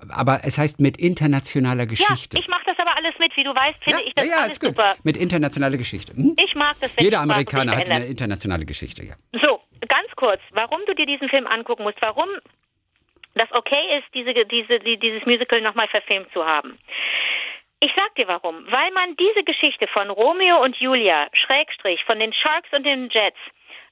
aber 0.10 0.42
es 0.44 0.58
heißt 0.58 0.80
mit 0.80 0.98
internationaler 0.98 1.86
Geschichte. 1.88 2.38
Ja, 2.38 2.44
ich 2.44 2.48
mache 2.50 2.64
das 2.66 2.78
aber 2.80 2.96
alles 2.96 3.14
mit. 3.20 3.36
Wie 3.36 3.44
du 3.44 3.50
weißt, 3.50 3.84
finde 3.84 4.00
ja, 4.02 4.08
ich 4.08 4.14
das 4.16 4.26
ja, 4.26 4.32
ja, 4.32 4.38
alles 4.42 4.54
ist 4.54 4.60
gut. 4.62 4.70
super. 4.70 4.96
Mit 5.04 5.18
internationaler 5.18 5.78
Geschichte. 5.78 6.16
Hm? 6.16 6.36
Ich 6.44 6.56
mag 6.56 6.76
das, 6.80 6.92
wenn 6.96 7.04
Jeder 7.04 7.20
Amerikaner 7.22 7.76
hat 7.76 7.90
eine 7.90 8.06
internationale 8.06 8.66
Geschichte, 8.66 9.04
ja. 9.04 9.16
So, 9.34 9.60
ganz 9.88 10.08
kurz, 10.16 10.40
warum 10.52 10.80
du 10.88 10.94
dir 10.96 11.06
diesen 11.06 11.30
Film 11.30 11.48
angucken 11.48 11.84
musst, 11.84 11.98
warum 12.02 12.28
das 13.36 13.50
okay 13.52 13.98
ist, 14.00 14.08
diese, 14.14 14.34
diese, 14.46 14.80
die, 14.80 14.98
dieses 15.00 15.26
Musical 15.26 15.62
nochmal 15.62 15.88
verfilmt 15.90 16.28
zu 16.34 16.44
haben. 16.46 16.78
Ich 17.82 17.92
sag 17.96 18.14
dir 18.16 18.28
warum. 18.28 18.66
Weil 18.70 18.92
man 18.94 19.16
diese 19.16 19.44
Geschichte 19.44 19.88
von 19.88 20.10
Romeo 20.10 20.62
und 20.64 20.76
Julia, 20.78 21.28
Schrägstrich, 21.34 22.04
von 22.06 22.20
den 22.20 22.34
Sharks 22.34 22.70
und 22.74 22.84
den 22.86 23.10
Jets, 23.10 23.38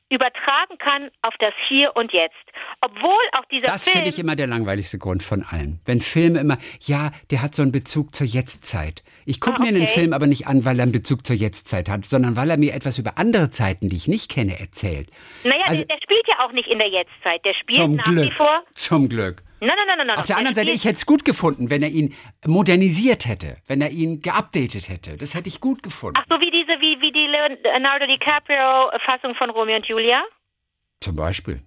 übertragen 0.10 0.78
kann 0.78 1.10
auf 1.22 1.34
das 1.40 1.54
Hier 1.68 1.94
und 1.96 2.14
Jetzt. 2.14 2.36
Obwohl 2.80 3.12
auch 3.38 3.44
dieser 3.52 3.68
Das 3.68 3.84
Film... 3.84 3.96
finde 3.98 4.10
ich 4.10 4.20
immer 4.20 4.36
der 4.38 4.48
langweiligste 4.48 4.98
Grund 4.98 5.22
von 5.22 5.44
allen. 5.44 5.82
Wenn 5.86 6.00
Filme 6.00 6.40
immer, 6.40 6.58
ja, 6.80 7.12
der 7.30 7.42
hat 7.42 7.54
so 7.54 7.62
einen 7.62 7.74
Bezug 7.74 8.16
zur 8.16 8.26
Jetztzeit. 8.26 9.04
Ich 9.26 9.42
gucke 9.42 9.58
Ah, 9.58 9.64
mir 9.64 9.68
einen 9.70 9.82
okay. 9.84 10.00
Film 10.00 10.14
aber 10.14 10.28
nicht 10.28 10.48
an, 10.48 10.64
weil 10.64 10.80
er 10.80 10.84
einen 10.84 10.94
Bezug 10.94 11.26
zur 11.26 11.36
Jetztzeit 11.36 11.90
hat, 11.90 12.06
sondern 12.06 12.38
weil 12.38 12.50
er 12.50 12.58
mir 12.58 12.74
etwas 12.74 12.98
über 13.00 13.18
andere 13.18 13.50
Zeiten, 13.50 13.90
die 13.90 13.98
ich 13.98 14.08
nicht 14.08 14.32
kenne, 14.32 14.58
erzählt. 14.60 15.10
naja, 15.44 15.64
also- 15.68 15.84
der, 15.84 15.98
der 15.98 16.04
spielt 16.04 16.28
ja 16.28 16.46
auch 16.46 16.54
nicht 16.54 16.70
in 16.70 16.80
der 16.80 16.88
Jetztzeit. 16.90 17.44
Der 17.44 17.54
spielt 17.54 17.90
nach 17.92 18.04
Glück. 18.06 18.32
wie 18.32 18.36
vor... 18.36 18.64
Zum 18.76 19.10
Glück. 19.10 19.44
Nein, 19.60 19.70
nein, 19.76 19.88
nein, 19.88 19.98
nein, 19.98 20.08
nein. 20.08 20.18
Auf 20.18 20.28
der 20.28 20.38
anderen 20.38 20.56
Seite, 20.56 20.72
ich 20.72 20.86
hätte 20.86 20.96
es 20.96 21.06
gut 21.06 21.26
gefunden, 21.26 21.70
wenn 21.70 21.82
er 21.82 21.90
ihn 21.90 22.14
modernisiert 22.46 23.26
hätte, 23.26 23.58
wenn 23.68 23.82
er 23.82 23.90
ihn 23.90 24.22
geupdatet 24.22 24.90
hätte. 24.90 25.18
Das 25.18 25.34
hätte 25.34 25.50
ich 25.50 25.60
gut 25.60 25.82
gefunden. 25.82 26.18
Ach 26.20 26.26
so, 26.30 26.40
wie 26.40 26.52
diese, 26.52 26.80
wie, 26.80 27.02
wie 27.02 27.12
die 27.12 27.28
Leonardo 27.28 28.06
DiCaprio-Fassung 28.06 29.36
von 29.36 29.50
Romeo 29.50 29.78
und 29.78 29.86
Julia? 29.88 30.24
Zum 31.00 31.16
Beispiel. 31.16 31.62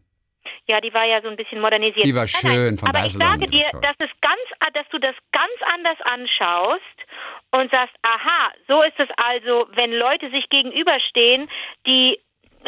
Ja, 0.66 0.80
die 0.80 0.94
war 0.94 1.04
ja 1.04 1.20
so 1.20 1.28
ein 1.28 1.36
bisschen 1.36 1.60
modernisiert. 1.60 2.06
Die 2.06 2.14
war 2.14 2.26
Nein, 2.26 2.40
nein, 2.42 2.52
schön 2.52 2.78
von 2.78 2.88
Aber 2.88 3.00
Basil 3.00 3.20
ich 3.20 3.26
sage 3.26 3.46
dir, 3.46 3.66
dass, 3.82 3.96
es 3.98 4.10
ganz, 4.20 4.72
dass 4.72 4.88
du 4.90 4.98
das 4.98 5.14
ganz 5.32 5.52
anders 5.74 5.98
anschaust 6.02 6.96
und 7.50 7.70
sagst, 7.70 7.94
aha, 8.02 8.52
so 8.68 8.82
ist 8.82 8.98
es 8.98 9.08
also, 9.16 9.66
wenn 9.74 9.92
Leute 9.92 10.30
sich 10.30 10.48
gegenüberstehen, 10.48 11.48
die 11.86 12.20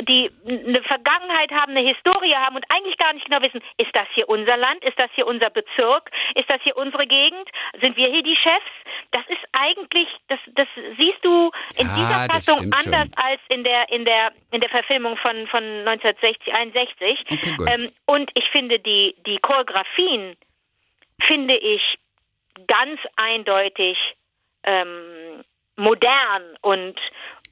die 0.09 0.31
eine 0.47 0.83
Vergangenheit 0.83 1.51
haben, 1.53 1.77
eine 1.77 1.87
Historie 1.87 2.35
haben 2.35 2.57
und 2.57 2.65
eigentlich 2.71 2.97
gar 2.99 3.13
nicht 3.13 3.27
genau 3.27 3.43
wissen, 3.43 3.61
ist 3.77 3.95
das 3.95 4.07
hier 4.15 4.29
unser 4.29 4.57
Land, 4.57 4.83
ist 4.85 4.99
das 4.99 5.11
hier 5.15 5.27
unser 5.27 5.51
Bezirk, 5.51 6.11
ist 6.35 6.51
das 6.51 6.61
hier 6.63 6.77
unsere 6.77 7.07
Gegend, 7.07 7.49
sind 7.81 7.97
wir 7.97 8.09
hier 8.09 8.23
die 8.23 8.37
Chefs? 8.37 8.65
Das 9.11 9.23
ist 9.29 9.43
eigentlich, 9.53 10.09
das, 10.29 10.39
das 10.55 10.69
siehst 10.99 11.23
du 11.23 11.51
in 11.77 11.87
Ja, 11.89 11.95
dieser 11.95 12.33
Fassung 12.33 12.59
stimmt 12.59 12.81
schon. 12.81 12.95
anders 12.95 13.09
als 13.17 13.41
in 13.49 13.65
der 13.65 13.89
in 13.91 14.05
der 14.05 14.33
in 14.51 14.61
der 14.61 14.71
Verfilmung 14.71 15.17
von 15.19 15.47
von 15.49 15.63
1960 15.63 16.55
61. 16.55 17.21
Okay. 17.31 17.57
Ähm, 17.69 17.93
und 18.07 18.31
ich 18.35 18.49
finde 18.51 18.79
die 18.79 19.15
die 19.27 19.39
Choreografien 19.39 20.37
finde 21.27 21.57
ich 21.57 21.83
ganz 22.67 23.01
eindeutig 23.17 23.99
ähm, 24.65 25.45
modern 25.77 26.43
und 26.63 26.99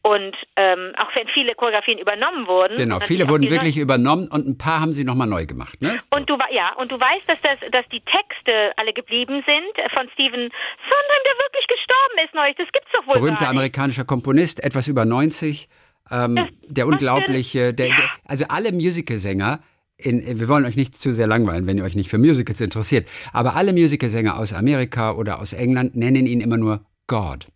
und 0.02 0.34
ähm, 0.56 0.92
auch 0.96 1.14
wenn 1.14 1.28
viele 1.28 1.54
Choreografien 1.54 1.98
übernommen 1.98 2.46
wurden. 2.46 2.76
Genau, 2.76 3.00
viele 3.00 3.28
wurden 3.28 3.50
wirklich 3.50 3.76
übernommen 3.76 4.28
und 4.28 4.46
ein 4.46 4.56
paar 4.56 4.80
haben 4.80 4.92
sie 4.92 5.04
nochmal 5.04 5.26
neu 5.26 5.44
gemacht. 5.44 5.80
Ne? 5.82 5.98
So. 6.10 6.16
und 6.16 6.30
du 6.30 6.38
ja, 6.52 6.74
und 6.78 6.90
du 6.90 6.98
weißt, 6.98 7.28
dass 7.28 7.40
das, 7.42 7.58
dass 7.70 7.86
die 7.88 8.00
Texte 8.00 8.72
alle 8.76 8.92
geblieben 8.92 9.44
sind 9.46 9.90
von 9.92 10.08
Stephen 10.14 10.40
Sondheim, 10.40 11.22
der 11.24 11.34
wirklich 11.44 11.66
gestorben 11.66 12.24
ist 12.24 12.34
neulich. 12.34 12.56
Das 12.56 12.68
gibt's 12.72 12.90
doch 12.92 13.06
wohl 13.06 13.14
Berühmter 13.14 13.48
amerikanischer 13.48 14.04
Komponist, 14.04 14.64
etwas 14.64 14.88
über 14.88 15.04
90. 15.04 15.68
Ähm, 16.12 16.48
der 16.66 16.88
unglaubliche, 16.88 17.72
der, 17.72 17.88
der, 17.88 18.10
also 18.26 18.46
alle 18.48 18.72
Musicalsänger, 18.72 19.60
in, 19.96 20.40
wir 20.40 20.48
wollen 20.48 20.64
euch 20.64 20.74
nicht 20.74 20.96
zu 20.96 21.12
sehr 21.12 21.28
langweilen, 21.28 21.66
wenn 21.66 21.76
ihr 21.78 21.84
euch 21.84 21.94
nicht 21.94 22.10
für 22.10 22.18
Musicals 22.18 22.60
interessiert, 22.60 23.06
aber 23.32 23.54
alle 23.54 23.72
Musicalsänger 23.72 24.36
aus 24.36 24.52
Amerika 24.52 25.12
oder 25.12 25.40
aus 25.40 25.52
England 25.52 25.94
nennen 25.94 26.26
ihn 26.26 26.40
immer 26.40 26.56
nur 26.56 26.80
God. 27.06 27.46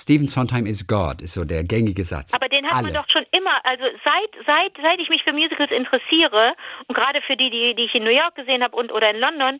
Stephen 0.00 0.26
Sondheim 0.28 0.64
is 0.66 0.86
God, 0.86 1.20
ist 1.22 1.34
so 1.34 1.44
der 1.44 1.64
gängige 1.64 2.04
Satz. 2.04 2.32
Aber 2.34 2.48
den 2.48 2.64
hat 2.66 2.74
alle. 2.74 2.82
man 2.84 2.94
doch 2.94 3.08
schon 3.10 3.26
immer, 3.36 3.58
also 3.64 3.82
seit 4.04 4.46
seit 4.46 4.72
seit 4.80 5.00
ich 5.00 5.08
mich 5.08 5.22
für 5.24 5.32
Musicals 5.32 5.70
interessiere 5.72 6.54
und 6.86 6.94
gerade 6.94 7.20
für 7.26 7.36
die, 7.36 7.50
die, 7.50 7.74
die 7.74 7.82
ich 7.84 7.94
in 7.94 8.04
New 8.04 8.10
York 8.14 8.34
gesehen 8.36 8.62
habe 8.62 8.76
und 8.76 8.92
oder 8.92 9.10
in 9.10 9.18
London, 9.18 9.58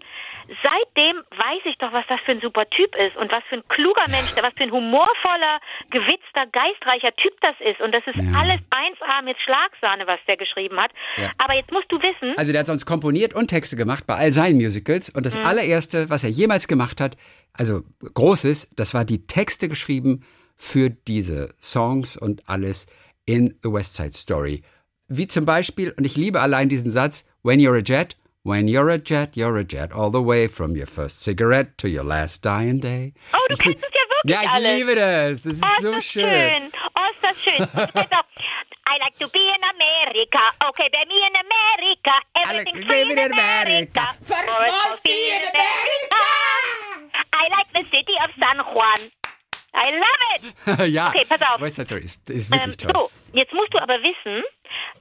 seitdem 0.62 1.16
weiß 1.30 1.62
ich 1.64 1.76
doch, 1.78 1.92
was 1.92 2.04
das 2.09 2.21
für 2.25 2.33
ein 2.33 2.40
super 2.40 2.68
Typ 2.71 2.95
ist 2.97 3.16
und 3.16 3.30
was 3.33 3.42
für 3.49 3.57
ein 3.57 3.68
kluger 3.68 4.04
Mensch, 4.09 4.30
was 4.40 4.52
für 4.57 4.62
ein 4.64 4.71
humorvoller, 4.71 5.61
gewitzter, 5.90 6.47
geistreicher 6.52 7.14
Typ 7.16 7.35
das 7.40 7.54
ist 7.61 7.80
und 7.80 7.92
das 7.92 8.07
ist 8.07 8.16
Ja. 8.16 8.38
alles 8.38 8.61
1A 8.71 9.23
mit 9.25 9.37
Schlagsahne, 9.45 10.07
was 10.07 10.18
der 10.26 10.37
geschrieben 10.37 10.80
hat. 10.80 10.90
Ja. 11.16 11.30
Aber 11.38 11.54
jetzt 11.54 11.71
musst 11.73 11.90
du 11.90 11.99
wissen, 12.00 12.37
Also 12.38 12.52
der 12.52 12.61
hat 12.61 12.66
sonst 12.66 12.87
komponiert 12.87 13.35
und 13.35 13.49
Texte 13.49 13.76
gemacht 13.76 14.07
bei 14.07 14.14
all 14.14 14.33
seinen 14.33 14.57
Musicals. 14.57 15.11
Und 15.11 15.26
das 15.26 15.37
Mhm. 15.37 15.45
allererste, 15.47 16.09
was 16.11 16.25
er 16.25 16.30
jemals 16.30 16.68
gemacht 16.68 17.00
hat, 17.00 17.16
also 17.58 17.82
Großes, 18.14 18.68
das 18.76 18.94
war 18.94 19.04
die 19.04 19.26
Texte 19.26 19.68
geschrieben 19.68 20.24
für 20.56 20.90
diese 20.90 21.54
Songs 21.60 22.16
und 22.16 22.48
alles 22.48 22.86
in 23.26 23.58
The 23.62 23.72
West 23.72 23.94
Side 23.96 24.12
Story. 24.14 24.62
Wie 25.08 25.26
zum 25.26 25.44
Beispiel, 25.44 25.92
und 25.96 26.04
ich 26.04 26.16
liebe 26.16 26.40
allein 26.40 26.68
diesen 26.68 26.90
Satz, 26.90 27.26
When 27.42 27.60
you're 27.60 27.76
a 27.78 27.82
jet, 27.82 28.16
when 28.42 28.66
you're 28.68 28.90
a 28.92 28.96
jet, 28.98 29.36
you're 29.36 29.58
a 29.58 29.62
jet, 29.64 29.92
all 29.92 30.10
the 30.12 30.24
way 30.24 30.48
from 30.48 30.72
your 30.76 30.86
first 30.86 31.20
cigarette 31.22 31.76
to 31.78 31.86
your 31.88 32.04
last 32.04 32.44
dying 32.44 32.80
day. 32.80 33.12
oh, 33.32 33.38
du 33.48 33.54
Ich 33.54 33.58
kennst 33.60 33.84
es 33.84 33.90
ja 33.94 34.00
wirklich 34.10 34.34
Ja, 34.34 34.42
ich 34.42 34.50
alles. 34.50 34.78
liebe 34.78 34.94
das. 34.94 35.42
Das 35.42 35.52
ist 35.54 35.62
Oh, 35.64 35.82
so 35.82 35.92
das 35.92 36.04
schön. 36.04 36.24
schön. 36.24 36.72
Oh, 36.94 37.10
ist 37.12 37.22
das 37.22 37.36
schön. 37.42 37.68
I 38.90 38.96
like 39.00 39.18
to 39.18 39.28
be 39.28 39.38
in 39.38 39.62
America. 39.64 40.40
Okay, 40.68 40.88
bei 40.90 41.04
mir 41.06 41.26
in 41.28 41.36
America. 41.36 42.12
Everything's 42.34 42.80
to 42.82 42.86
free 42.88 43.02
in 43.02 43.18
America. 43.18 43.62
America. 43.62 44.02
For 44.22 44.34
a 44.34 44.38
For 44.38 44.64
a 44.64 44.68
small 44.68 44.70
small 44.70 44.96
fee 45.02 45.08
fee 45.10 45.28
in 45.28 45.42
in 45.42 45.48
America. 45.48 47.07
I 47.35 47.49
like 47.50 47.68
the 47.75 47.85
city 47.97 48.14
of 48.25 48.30
San 48.38 48.58
Juan. 48.58 49.11
I 49.75 49.90
love 49.92 50.80
it. 50.87 50.88
ja, 50.92 51.08
Okay, 51.11 51.25
pass 51.28 51.40
auf. 51.42 51.61
West 51.61 51.76
Side 51.76 51.87
Story 51.87 52.02
ist, 52.02 52.28
ist 52.30 52.50
Ähm, 52.52 52.61
wirklich 52.61 52.76
toll. 52.78 52.92
so, 52.94 53.11
jetzt 53.38 53.52
musst 53.52 53.73
du 53.75 53.78
aber 53.78 54.02
wissen, 54.02 54.42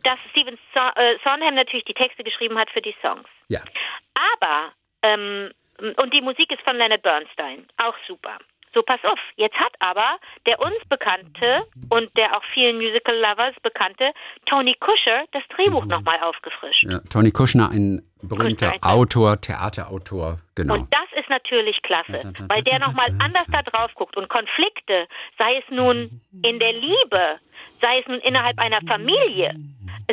dass 0.03 0.19
Stephen 0.31 0.57
so 0.73 0.79
äh, 1.01 1.17
Sondheim 1.23 1.55
natürlich 1.55 1.85
die 1.85 1.93
Texte 1.93 2.23
geschrieben 2.23 2.57
hat 2.57 2.69
für 2.71 2.81
die 2.81 2.95
Songs. 3.01 3.27
Ja. 3.47 3.61
Aber, 4.39 4.73
ähm, 5.03 5.51
und 5.79 6.13
die 6.13 6.21
Musik 6.21 6.51
ist 6.51 6.61
von 6.63 6.75
Leonard 6.75 7.01
Bernstein, 7.01 7.65
auch 7.77 7.95
super. 8.07 8.37
So, 8.73 8.83
pass 8.83 8.99
auf, 9.03 9.19
jetzt 9.37 9.55
hat 9.55 9.73
aber 9.79 10.17
der 10.45 10.59
uns 10.59 10.75
bekannte 10.89 11.63
und 11.89 12.15
der 12.17 12.35
auch 12.35 12.43
vielen 12.53 12.77
Musical-Lovers 12.77 13.55
bekannte 13.63 14.11
Tony 14.45 14.75
Kusher 14.79 15.25
das 15.31 15.43
Drehbuch 15.55 15.83
Mhm. 15.85 15.89
nochmal 15.89 16.19
aufgefrischt. 16.21 16.83
Ja, 16.83 16.99
Tony 17.09 17.31
Kushner, 17.31 17.69
ein 17.71 18.03
berühmter 18.21 18.71
Ghostwriter. 18.71 18.93
Autor, 18.93 19.41
Theaterautor, 19.41 20.39
genau. 20.55 20.73
Und 20.75 20.93
das 20.93 21.19
ist 21.19 21.29
natürlich 21.29 21.81
klasse, 21.81 22.11
Da, 22.11 22.19
da, 22.19 22.31
da, 22.31 22.45
weil 22.55 22.63
der 22.63 22.79
nochmal 22.79 23.07
anders 23.19 23.45
da 23.51 23.61
drauf 23.63 23.91
guckt. 23.95 24.17
Und 24.17 24.27
Konflikte, 24.29 25.07
sei 25.37 25.57
es 25.57 25.63
nun 25.69 26.21
in 26.43 26.59
der 26.59 26.73
Liebe, 26.73 27.39
sei 27.81 27.99
es 27.99 28.07
nun 28.07 28.19
innerhalb 28.19 28.59
einer 28.59 28.81
Familie, 28.87 29.55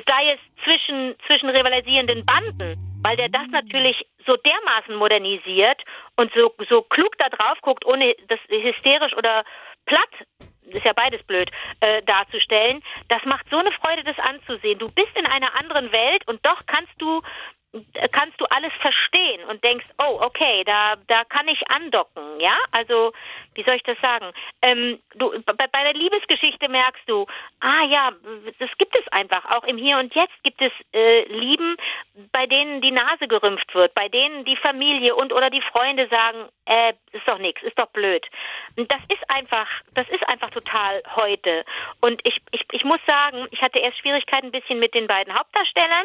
sei 0.08 0.32
es 0.34 0.40
zwischen, 0.64 1.14
zwischen 1.26 1.49
rivalisierenden 1.49 2.25
Banden, 2.25 2.76
weil 3.04 3.16
der 3.16 3.28
das 3.28 3.46
natürlich 3.50 4.06
so 4.26 4.37
dermaßen 4.37 4.96
modernisiert 4.96 5.80
und 6.16 6.32
so, 6.34 6.52
so 6.68 6.82
klug 6.82 7.16
da 7.18 7.28
drauf 7.28 7.58
guckt, 7.61 7.84
ohne 7.84 8.14
das 8.28 8.40
hysterisch 8.49 9.14
oder 9.16 9.44
platt 9.84 10.11
ist 10.62 10.84
ja 10.84 10.94
beides 10.94 11.23
blöd, 11.25 11.50
äh, 11.80 12.02
darzustellen. 12.02 12.82
Das 13.08 13.23
macht 13.26 13.46
so 13.50 13.58
eine 13.58 13.70
Freude, 13.73 14.02
das 14.02 14.18
anzusehen. 14.18 14.78
Du 14.78 14.87
bist 14.87 15.14
in 15.14 15.26
einer 15.26 15.54
anderen 15.61 15.92
Welt 15.92 16.26
und 16.26 16.44
doch 16.44 16.58
kannst 16.66 16.92
du 16.99 17.20
kannst 18.12 18.40
du 18.40 18.45
alles 18.47 18.73
verstehen 18.81 19.45
und 19.49 19.62
denkst, 19.64 19.87
oh, 20.02 20.19
okay, 20.21 20.62
da, 20.64 20.95
da 21.09 21.25
kann 21.25 21.49
ich 21.49 21.61
andocken, 21.71 22.40
ja? 22.40 22.57
Also, 22.71 23.12
wie 23.54 23.64
soll 23.64 23.76
ich 23.76 23.83
das 23.83 23.99
sagen? 24.00 24.33
Ähm, 24.62 25.00
du, 25.14 25.31
bei, 25.45 25.66
bei 25.66 25.83
der 25.83 25.95
Liebesgeschichte 25.95 26.69
merkst 26.69 27.02
du, 27.07 27.26
ah 27.61 27.85
ja, 27.88 28.12
das 28.59 28.71
gibt 28.78 28.97
es 28.97 29.07
einfach. 29.09 29.45
Auch 29.57 29.64
im 29.64 29.76
Hier 29.76 29.99
und 29.99 30.14
Jetzt 30.14 30.43
gibt 30.43 30.61
es 30.61 30.73
äh, 30.93 31.25
Lieben, 31.25 31.76
bei 32.33 32.47
denen 32.47 32.81
die 32.81 32.93
Nase 32.93 33.26
gerümpft 33.28 33.75
wird, 33.75 33.95
bei 33.95 34.09
denen 34.09 34.45
die 34.45 34.57
Familie 34.57 35.14
und 35.14 35.33
oder 35.33 35.50
die 35.50 35.62
Freunde 35.62 36.09
sagen, 36.09 36.49
äh, 36.66 36.93
ist 37.12 37.28
doch 37.28 37.38
nichts, 37.38 37.62
ist 37.62 37.78
doch 37.78 37.88
blöd. 37.88 38.25
Das 38.76 39.02
ist 39.09 39.31
einfach, 39.35 39.69
das 39.95 40.09
ist 40.09 40.26
einfach 40.28 40.50
total 40.50 41.02
heute. 41.16 41.64
Und 42.04 42.20
ich, 42.25 42.37
ich, 42.52 42.61
ich 42.73 42.84
muss 42.84 43.00
sagen, 43.06 43.49
ich 43.50 43.62
hatte 43.62 43.78
erst 43.78 43.99
Schwierigkeiten 43.99 44.49
ein 44.49 44.52
bisschen 44.52 44.78
mit 44.78 44.92
den 44.92 45.06
beiden 45.06 45.32
Hauptdarstellern. 45.32 46.04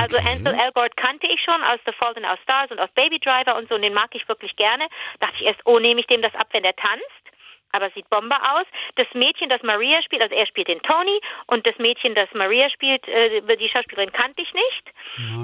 Also 0.00 0.16
Okay. 0.16 0.28
Ansel 0.28 0.54
Elgort 0.54 0.96
kannte 0.96 1.28
ich 1.28 1.40
schon 1.44 1.62
aus 1.62 1.78
The 1.86 1.92
Fault 1.92 2.16
in 2.16 2.24
Our 2.24 2.38
Stars 2.42 2.72
und 2.72 2.80
aus 2.80 2.90
Baby 2.96 3.20
Driver 3.20 3.56
und 3.56 3.68
so, 3.68 3.76
und 3.76 3.82
den 3.82 3.94
mag 3.94 4.10
ich 4.14 4.26
wirklich 4.28 4.56
gerne. 4.56 4.86
Dachte 5.20 5.36
ich 5.38 5.46
erst, 5.46 5.60
oh, 5.64 5.78
nehme 5.78 6.00
ich 6.00 6.06
dem 6.08 6.20
das 6.20 6.34
ab, 6.34 6.48
wenn 6.50 6.64
der 6.64 6.74
tanzt? 6.74 7.24
Aber 7.70 7.90
sieht 7.90 8.10
Bombe 8.10 8.34
aus. 8.34 8.66
Das 8.96 9.06
Mädchen, 9.14 9.48
das 9.48 9.62
Maria 9.62 10.02
spielt, 10.02 10.22
also 10.22 10.34
er 10.34 10.46
spielt 10.46 10.66
den 10.66 10.80
Tony 10.80 11.20
und 11.46 11.64
das 11.64 11.78
Mädchen, 11.78 12.16
das 12.16 12.28
Maria 12.34 12.68
spielt, 12.70 13.06
äh, 13.06 13.40
die 13.56 13.68
Schauspielerin 13.68 14.12
kannte 14.12 14.42
ich 14.42 14.52
nicht. 14.52 14.84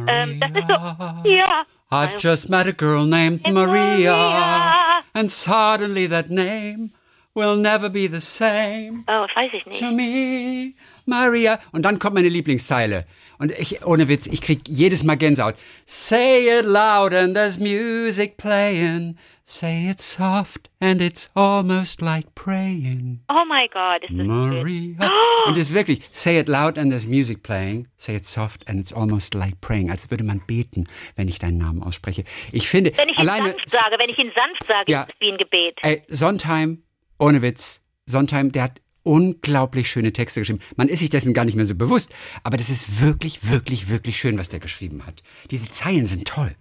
Ähm, 0.08 0.40
das 0.40 0.50
ist 0.50 0.66
so, 0.66 1.28
ja. 1.30 1.64
I've 1.92 2.18
just 2.18 2.48
met 2.48 2.66
a 2.66 2.72
girl 2.72 3.06
named 3.06 3.42
Maria. 3.46 4.16
Maria, 4.16 5.04
and 5.14 5.30
suddenly 5.30 6.08
that 6.08 6.28
name 6.30 6.90
will 7.34 7.56
never 7.56 7.88
be 7.88 8.06
the 8.08 8.20
same. 8.20 9.04
Oh, 9.08 9.26
weiß 9.34 9.50
ich 9.54 9.66
nicht. 9.66 9.80
To 9.80 9.90
me, 9.90 10.74
Maria. 11.06 11.58
Und 11.72 11.82
dann 11.84 11.98
kommt 11.98 12.14
meine 12.14 12.28
Lieblingszeile. 12.28 13.06
Und 13.38 13.52
ich, 13.58 13.84
ohne 13.84 14.08
Witz, 14.08 14.26
ich 14.26 14.40
krieg 14.40 14.60
jedes 14.68 15.02
Mal 15.02 15.16
Gänsehaut. 15.16 15.54
Say 15.86 16.46
it 16.58 16.64
loud 16.64 17.12
and 17.14 17.34
there's 17.34 17.58
music 17.58 18.36
playing. 18.36 19.16
Say 19.44 19.90
it 19.90 20.00
soft 20.00 20.70
and 20.80 21.00
it's 21.02 21.28
almost 21.34 22.00
like 22.00 22.32
praying. 22.36 23.20
Oh 23.28 23.42
my 23.48 23.66
God, 23.72 24.02
ist 24.08 24.16
das. 24.16 24.26
Maria. 24.26 25.10
Und 25.46 25.56
es 25.56 25.68
ist 25.68 25.74
wirklich, 25.74 26.00
say 26.12 26.38
it 26.38 26.48
loud 26.48 26.78
and 26.78 26.90
there's 26.90 27.08
music 27.08 27.42
playing. 27.42 27.88
Say 27.96 28.14
it 28.14 28.24
soft 28.24 28.68
and 28.68 28.78
it's 28.78 28.92
almost 28.92 29.34
like 29.34 29.60
praying. 29.60 29.90
Als 29.90 30.08
würde 30.10 30.22
man 30.22 30.40
beten, 30.46 30.84
wenn 31.16 31.26
ich 31.26 31.40
deinen 31.40 31.58
Namen 31.58 31.82
ausspreche. 31.82 32.22
Ich 32.52 32.68
finde, 32.68 32.92
Wenn 32.96 33.08
ich 33.08 33.16
ihn 33.18 33.28
alleine. 33.28 33.50
sanft 33.50 33.70
sage, 33.70 33.96
wenn 33.98 34.08
ich 34.10 34.18
ihn 34.18 34.30
sanft 34.34 34.64
sage, 34.66 34.92
Ja. 34.92 35.02
ist 35.02 35.08
es 35.14 35.20
wie 35.20 35.32
ein 35.32 35.38
Gebet. 35.38 35.76
Ey, 35.82 36.02
Sondheim, 36.08 36.82
ohne 37.22 37.40
Witz, 37.40 37.84
Sondheim, 38.04 38.50
der 38.50 38.64
hat 38.64 38.80
unglaublich 39.04 39.88
schöne 39.88 40.12
Texte 40.12 40.40
geschrieben. 40.40 40.60
Man 40.76 40.88
ist 40.88 40.98
sich 40.98 41.10
dessen 41.10 41.34
gar 41.34 41.44
nicht 41.44 41.54
mehr 41.54 41.66
so 41.66 41.76
bewusst, 41.76 42.12
aber 42.42 42.56
das 42.56 42.68
ist 42.68 43.00
wirklich, 43.00 43.48
wirklich, 43.50 43.88
wirklich 43.88 44.18
schön, 44.18 44.38
was 44.38 44.48
der 44.48 44.60
geschrieben 44.60 45.06
hat. 45.06 45.22
Diese 45.50 45.70
Zeilen 45.70 46.06
sind 46.06 46.26
toll. 46.26 46.54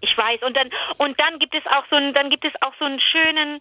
Ich 0.00 0.16
weiß. 0.16 0.42
Und 0.42 0.54
dann 0.56 0.68
und 0.98 1.18
dann 1.18 1.38
gibt 1.38 1.54
es 1.54 1.64
auch 1.66 1.84
so 1.90 1.96
einen, 1.96 2.12
dann 2.14 2.28
gibt 2.30 2.44
es 2.44 2.52
auch 2.60 2.74
so 2.78 2.84
einen 2.84 3.00
schönen, 3.00 3.60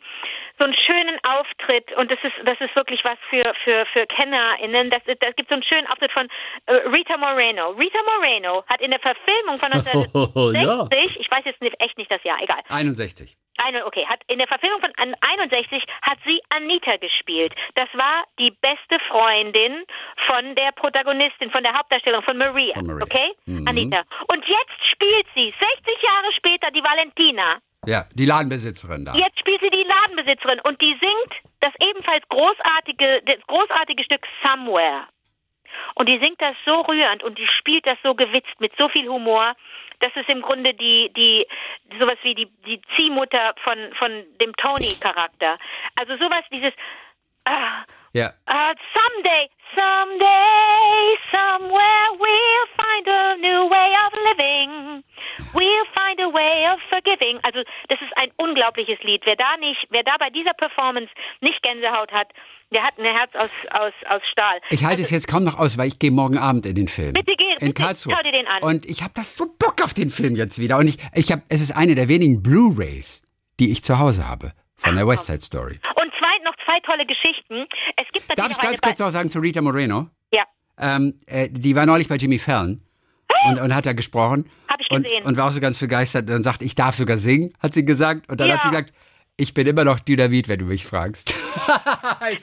so 0.60 0.66
einen 0.66 0.76
schönen 0.76 1.18
Auftritt. 1.24 1.96
Und 1.98 2.12
das 2.12 2.20
ist 2.22 2.36
das 2.46 2.60
ist 2.60 2.76
wirklich 2.76 3.00
was 3.04 3.18
für 3.30 3.54
für 3.64 3.86
für 3.94 4.06
KennerInnen. 4.08 4.90
Das, 4.92 5.02
das 5.06 5.36
gibt 5.36 5.50
so 5.50 5.56
einen 5.56 5.64
schönen 5.64 5.88
Auftritt 5.88 6.12
von 6.12 6.28
äh, 6.66 6.74
Rita 6.94 7.18
Moreno. 7.18 7.72
Rita 7.72 8.00
Moreno 8.04 8.64
hat 8.68 8.82
in 8.82 8.92
der 8.92 9.00
Verfilmung 9.00 9.58
von 9.58 9.72
1960, 9.74 11.20
ich 11.22 11.32
weiß 11.32 11.46
jetzt 11.46 11.62
nicht, 11.62 11.76
echt 11.80 11.98
nicht 11.98 12.12
das 12.12 12.24
Jahr, 12.24 12.38
egal. 12.44 12.60
61. 12.68 13.38
Eine, 13.58 13.86
okay, 13.86 14.06
hat 14.08 14.22
in 14.28 14.40
der 14.40 14.48
Verfilmung 14.48 14.80
von 14.82 14.92
an- 14.98 15.16
61 15.22 15.84
hat 16.02 16.18
sie 16.26 16.42
Anita 16.50 16.98
gespielt. 16.98 17.54
Das 17.76 17.88
war 17.94 18.24
die 18.40 18.52
beste 18.62 18.98
Freundin 19.08 19.84
von 20.28 20.56
der 20.56 20.72
Protagonistin, 20.74 21.52
von 21.52 21.64
der 21.64 21.74
Hauptdarstellerin 21.74 22.24
von 22.26 22.38
Maria. 22.38 22.74
Von 22.74 22.88
Maria. 22.88 23.04
Okay? 23.04 23.32
Mhm. 23.46 23.68
Anita. 23.68 24.02
Und 24.28 24.44
jetzt 24.48 24.92
spielt 24.92 25.28
sie 25.36 25.54
60 25.54 26.02
Jahre 26.02 26.34
später 26.36 26.72
die 26.72 26.84
Valentina. 26.84 27.58
Ja, 27.86 28.06
die 28.14 28.26
Ladenbesitzerin 28.26 29.06
da. 29.06 29.14
Jetzt 29.14 29.38
spielt 29.40 29.62
sie 29.62 29.70
die 29.70 29.84
Ladenbesitzerin 29.84 30.60
und 30.62 30.82
die 30.82 30.98
singt 31.00 31.34
das 31.60 31.74
ebenfalls 31.86 32.24
großartige, 32.30 33.22
das 33.26 33.38
großartige 33.48 34.04
Stück 34.04 34.26
Somewhere. 34.44 35.08
Und 35.96 36.10
die 36.10 36.20
singt 36.20 36.42
das 36.42 36.56
so 36.66 36.82
rührend 36.82 37.24
und 37.24 37.38
die 37.38 37.48
spielt 37.48 37.86
das 37.86 37.98
so 38.04 38.16
gewitzt 38.16 38.60
mit 38.60 38.74
so 38.78 38.90
viel 38.90 39.08
Humor. 39.08 39.54
Das 40.00 40.12
ist 40.16 40.30
im 40.30 40.42
Grunde 40.42 40.74
die, 40.74 41.12
die, 41.16 41.48
sowas 42.00 42.18
wie 42.24 42.36
die, 42.36 42.48
die 42.66 42.82
Ziehmutter 42.96 43.54
von, 43.64 43.78
von 43.94 44.24
dem 44.42 44.56
Tony-Charakter. 44.58 45.58
Also 46.00 46.18
sowas, 46.18 46.44
dieses, 46.52 46.74
ah, 47.46 47.84
Ja. 48.14 48.30
Uh, 48.48 48.74
someday, 48.94 49.50
someday, 49.74 51.18
somewhere 51.34 52.08
we'll 52.22 52.68
find 52.78 53.08
a 53.08 53.38
new 53.42 53.70
way 53.70 53.90
of 54.06 54.14
living. 54.30 55.04
We'll 55.54 55.88
find 55.98 56.20
a 56.22 56.30
way 56.30 56.66
of 56.72 56.80
forgiving. 56.90 57.40
Also 57.42 57.64
das 57.90 58.00
ist 58.02 58.14
ein 58.18 58.30
unglaubliches 58.38 59.00
Lied. 59.04 59.22
Wer 59.26 59.36
da 59.36 59.58
nicht, 59.58 59.88
wer 59.90 60.04
da 60.04 60.16
bei 60.20 60.30
dieser 60.30 60.54
Performance 60.54 61.10
nicht 61.42 61.62
Gänsehaut 61.64 62.12
hat, 62.12 62.28
der 62.72 62.84
hat 62.84 62.98
ein 63.00 63.06
Herz 63.06 63.32
aus 63.36 63.50
aus 63.72 63.94
aus 64.10 64.22
Stahl. 64.32 64.60
Ich 64.70 64.84
halte 64.84 65.02
also, 65.02 65.04
es 65.04 65.10
jetzt 65.12 65.28
kaum 65.28 65.44
noch 65.44 65.58
aus, 65.58 65.78
weil 65.78 65.88
ich 65.88 65.98
gehe 65.98 66.12
morgen 66.12 66.38
Abend 66.38 66.66
in 66.66 66.76
den 66.76 66.88
Film. 66.88 67.14
Bitte 67.14 67.34
geh, 67.36 67.54
in 67.54 67.70
bitte, 67.70 67.82
Karlsruhe. 67.82 68.14
schau 68.16 68.24
dir 68.24 68.32
den 68.32 68.48
an. 68.48 68.62
Und 68.62 68.86
ich 68.86 69.02
habe 69.02 69.14
das 69.16 69.36
so 69.36 69.46
Bock 69.58 69.82
auf 69.84 69.94
den 69.94 70.10
Film 70.10 70.36
jetzt 70.36 70.60
wieder. 70.60 70.78
Und 70.78 70.88
ich, 70.88 70.98
ich 71.16 71.32
habe, 71.32 71.42
es 71.50 71.62
ist 71.62 71.72
eine 71.76 71.96
der 71.96 72.08
wenigen 72.08 72.44
Blu-rays, 72.44 73.24
die 73.60 73.72
ich 73.72 73.84
zu 73.84 73.98
Hause 73.98 74.28
habe 74.28 74.54
von 74.76 74.96
der 74.96 75.08
West 75.08 75.26
Side 75.26 75.42
Story. 75.42 75.80
Und 75.96 76.12
zwei, 76.20 76.38
noch 76.44 76.56
zwei 76.66 76.73
tolle 76.84 77.06
Geschichten. 77.06 77.66
Es 77.98 78.08
gibt 78.14 78.38
Darf 78.38 78.52
ich 78.52 78.58
ganz 78.60 78.80
kurz 78.82 79.00
noch 79.00 79.10
sagen 79.12 79.30
zu 79.30 79.40
Rita 79.40 79.62
Moreno? 79.62 80.10
Ja, 80.32 80.44
Ähm, 80.78 81.20
äh, 81.28 81.50
die 81.50 81.76
war 81.76 81.86
neulich 81.86 82.08
bei 82.08 82.16
Jimmy 82.16 82.38
Fallon 82.40 82.82
und, 83.48 83.60
und 83.60 83.76
hat 83.76 83.86
da 83.86 83.94
gesprochen. 83.94 84.50
Hab 84.70 84.80
ich 84.82 84.90
und, 84.92 85.04
gesehen. 85.04 85.24
und 85.26 85.38
war 85.38 85.48
auch 85.48 85.52
so 85.52 85.60
ganz 85.60 85.80
begeistert. 85.80 86.30
Dann 86.30 86.44
sagt, 86.44 86.62
ich 86.62 86.76
darf 86.76 86.96
sogar 86.96 87.18
singen, 87.18 87.54
hat 87.62 87.74
sie 87.74 87.84
gesagt. 87.86 88.30
Und 88.30 88.40
dann 88.40 88.48
Ja. 88.50 88.56
hat 88.56 88.64
sie 88.64 88.70
gesagt, 88.70 88.94
ich 89.38 89.54
bin 89.54 89.66
immer 89.66 89.84
noch 89.84 90.00
Dynamit, 90.00 90.48
wenn 90.48 90.60
du 90.60 90.66
mich 90.66 90.86
fragst. 90.86 91.34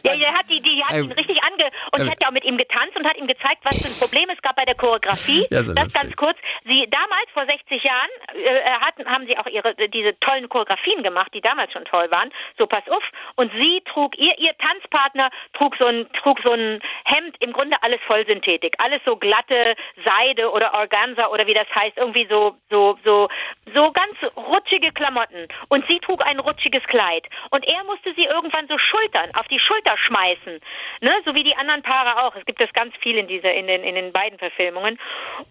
Ja, 0.03 0.16
die 0.16 0.26
hat, 0.26 0.48
die, 0.48 0.61
die 0.62 0.83
hat 0.83 0.94
Ähm, 0.94 1.05
ihn 1.07 1.12
richtig 1.12 1.42
ange... 1.42 1.70
Und 1.92 2.00
ähm, 2.00 2.11
hat 2.11 2.18
ja 2.22 2.29
auch 2.29 2.33
mit 2.33 2.44
ihm 2.44 2.57
getanzt 2.57 2.96
und 2.96 3.07
hat 3.07 3.16
ihm 3.16 3.26
gezeigt, 3.26 3.59
was 3.64 3.81
für 3.81 3.88
ein 3.88 3.98
Problem 3.98 4.31
es 4.31 4.40
gab 4.42 4.57
bei 4.57 4.64
der 4.64 4.74
Choreografie. 4.74 5.46
Ja, 5.50 5.62
so 5.62 5.74
das 5.74 5.92
ganz 5.92 6.14
kurz. 6.16 6.38
Sie 6.64 6.88
damals, 6.90 7.29
vor 7.35 7.44
60 7.44 7.83
Jahren, 7.83 8.09
äh, 8.35 8.70
hatten, 8.81 9.07
haben 9.07 9.26
sie 9.26 9.37
auch 9.37 9.46
ihre 9.46 9.74
diese 9.88 10.18
tollen 10.20 10.48
Choreografien 10.48 11.03
gemacht, 11.03 11.33
die 11.35 11.40
damals 11.40 11.72
schon 11.72 11.85
toll 11.85 12.11
waren. 12.11 12.31
So, 12.59 12.66
pass 12.66 12.87
auf. 12.88 13.03
Und 13.37 13.53
sie 13.53 13.83
trug, 13.92 14.16
ihr, 14.16 14.38
ihr 14.38 14.57
Tanzpartner 14.59 15.31
trug 15.55 15.76
so 15.79 15.87
ein, 15.87 16.07
trug 16.22 16.38
so 16.42 16.53
ein 16.53 16.81
Hemd, 17.05 17.37
im 17.40 17.53
Grunde 17.53 17.76
alles 17.83 18.00
Vollsynthetik. 18.07 18.76
Alles 18.79 19.00
so 19.05 19.16
glatte 19.16 19.74
Seide 20.05 20.50
oder 20.50 20.72
Organza 20.74 21.29
oder 21.29 21.46
wie 21.46 21.55
das 21.55 21.68
heißt. 21.74 21.96
Irgendwie 21.96 22.26
so, 22.31 22.57
so, 22.70 22.98
so, 23.05 23.29
so 23.74 23.90
ganz 23.92 24.14
rutschige 24.37 24.92
Klamotten. 24.92 25.48
Und 25.68 25.85
sie 25.88 25.98
trug 26.00 26.24
ein 26.26 26.38
rutschiges 26.38 26.80
Kleid. 26.85 27.27
Und 27.51 27.66
er 27.66 27.85
musste 27.85 28.14
sie 28.14 28.25
irgendwann 28.25 28.69
so 28.69 28.79
schultern, 28.79 29.31
auf 29.35 29.49
die 29.49 29.61
Schulter 29.61 29.97
schmeißen. 29.99 30.61
Ne? 31.01 31.12
So 31.25 31.35
wie 31.35 31.43
die 31.43 31.57
anderen 31.57 31.83
Paare 31.83 32.25
auch. 32.25 32.37
Es 32.37 32.45
gibt 32.45 32.61
das 32.61 32.73
ganz 32.73 32.95
viel 33.03 33.16
in 33.16 33.29
dieser, 33.29 33.53
in 33.53 33.66
den, 33.66 33.83
in 33.83 33.95
den 33.95 34.12
beiden 34.12 34.38
Verfilmungen. 34.38 34.99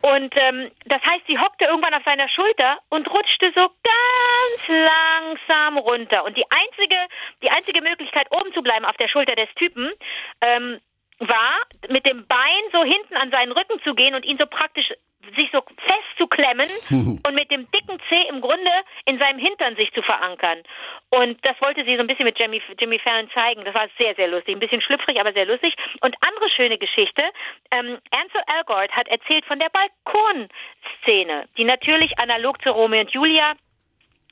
Und 0.02 0.34
ähm, 0.38 0.72
das 0.86 1.02
heißt, 1.04 1.26
sie 1.28 1.38
hockte 1.38 1.66
irgendwann 1.66 1.94
auf 1.94 2.04
seiner 2.04 2.30
Schulter 2.30 2.80
und 2.90 3.10
rutschte 3.10 3.52
so 3.56 3.70
ganz 3.84 4.68
langsam 4.68 5.78
runter. 5.78 6.24
Und 6.24 6.38
die 6.38 6.46
einzige, 6.50 6.98
die 7.42 7.50
einzige 7.50 7.82
Möglichkeit, 7.82 8.28
oben 8.32 8.54
zu 8.54 8.62
bleiben 8.62 8.86
auf 8.86 8.98
der 8.98 9.08
Schulter 9.08 9.36
des 9.36 9.50
Typen, 9.56 9.92
ähm, 10.46 10.80
war, 11.20 11.56
mit 11.92 12.06
dem 12.06 12.26
Bein 12.28 12.64
so 12.72 12.84
hinten 12.84 13.16
an 13.16 13.30
seinen 13.30 13.52
Rücken 13.52 13.82
zu 13.84 13.94
gehen 13.94 14.16
und 14.16 14.26
ihn 14.26 14.38
so 14.38 14.46
praktisch 14.46 14.90
sich 15.36 15.50
so 15.52 15.62
festzuklemmen 15.86 16.70
und 17.26 17.34
mit 17.34 17.52
dem 17.52 17.70
dicken 17.72 18.00
Zeh 18.10 18.28
im 18.30 18.39
Grunde 18.50 18.72
in 19.06 19.20
seinem 19.20 19.38
Hintern 19.38 19.76
sich 19.76 19.92
zu 19.94 20.02
verankern. 20.02 20.64
Und 21.10 21.38
das 21.46 21.56
wollte 21.62 21.86
sie 21.86 21.96
so 21.96 22.02
ein 22.02 22.08
bisschen 22.08 22.26
mit 22.26 22.40
Jimmy, 22.40 22.62
Jimmy 22.80 22.98
Fallon 22.98 23.30
zeigen. 23.32 23.64
Das 23.64 23.76
war 23.76 23.88
sehr, 24.00 24.16
sehr 24.16 24.28
lustig. 24.28 24.56
Ein 24.56 24.60
bisschen 24.60 24.82
schlüpfrig, 24.82 25.20
aber 25.20 25.34
sehr 25.34 25.46
lustig. 25.46 25.76
Und 26.02 26.16
andere 26.22 26.50
schöne 26.50 26.80
Geschichte. 26.80 27.24
Ähm, 27.72 28.00
Ansel 28.10 28.42
Elgort 28.58 28.92
hat 28.92 29.08
erzählt 29.08 29.46
von 29.46 29.60
der 29.60 29.70
Balkonszene, 29.70 31.48
die 31.58 31.66
natürlich 31.66 32.18
analog 32.18 32.60
zu 32.64 32.72
Romeo 32.72 33.02
und 33.02 33.12
Julia 33.12 33.54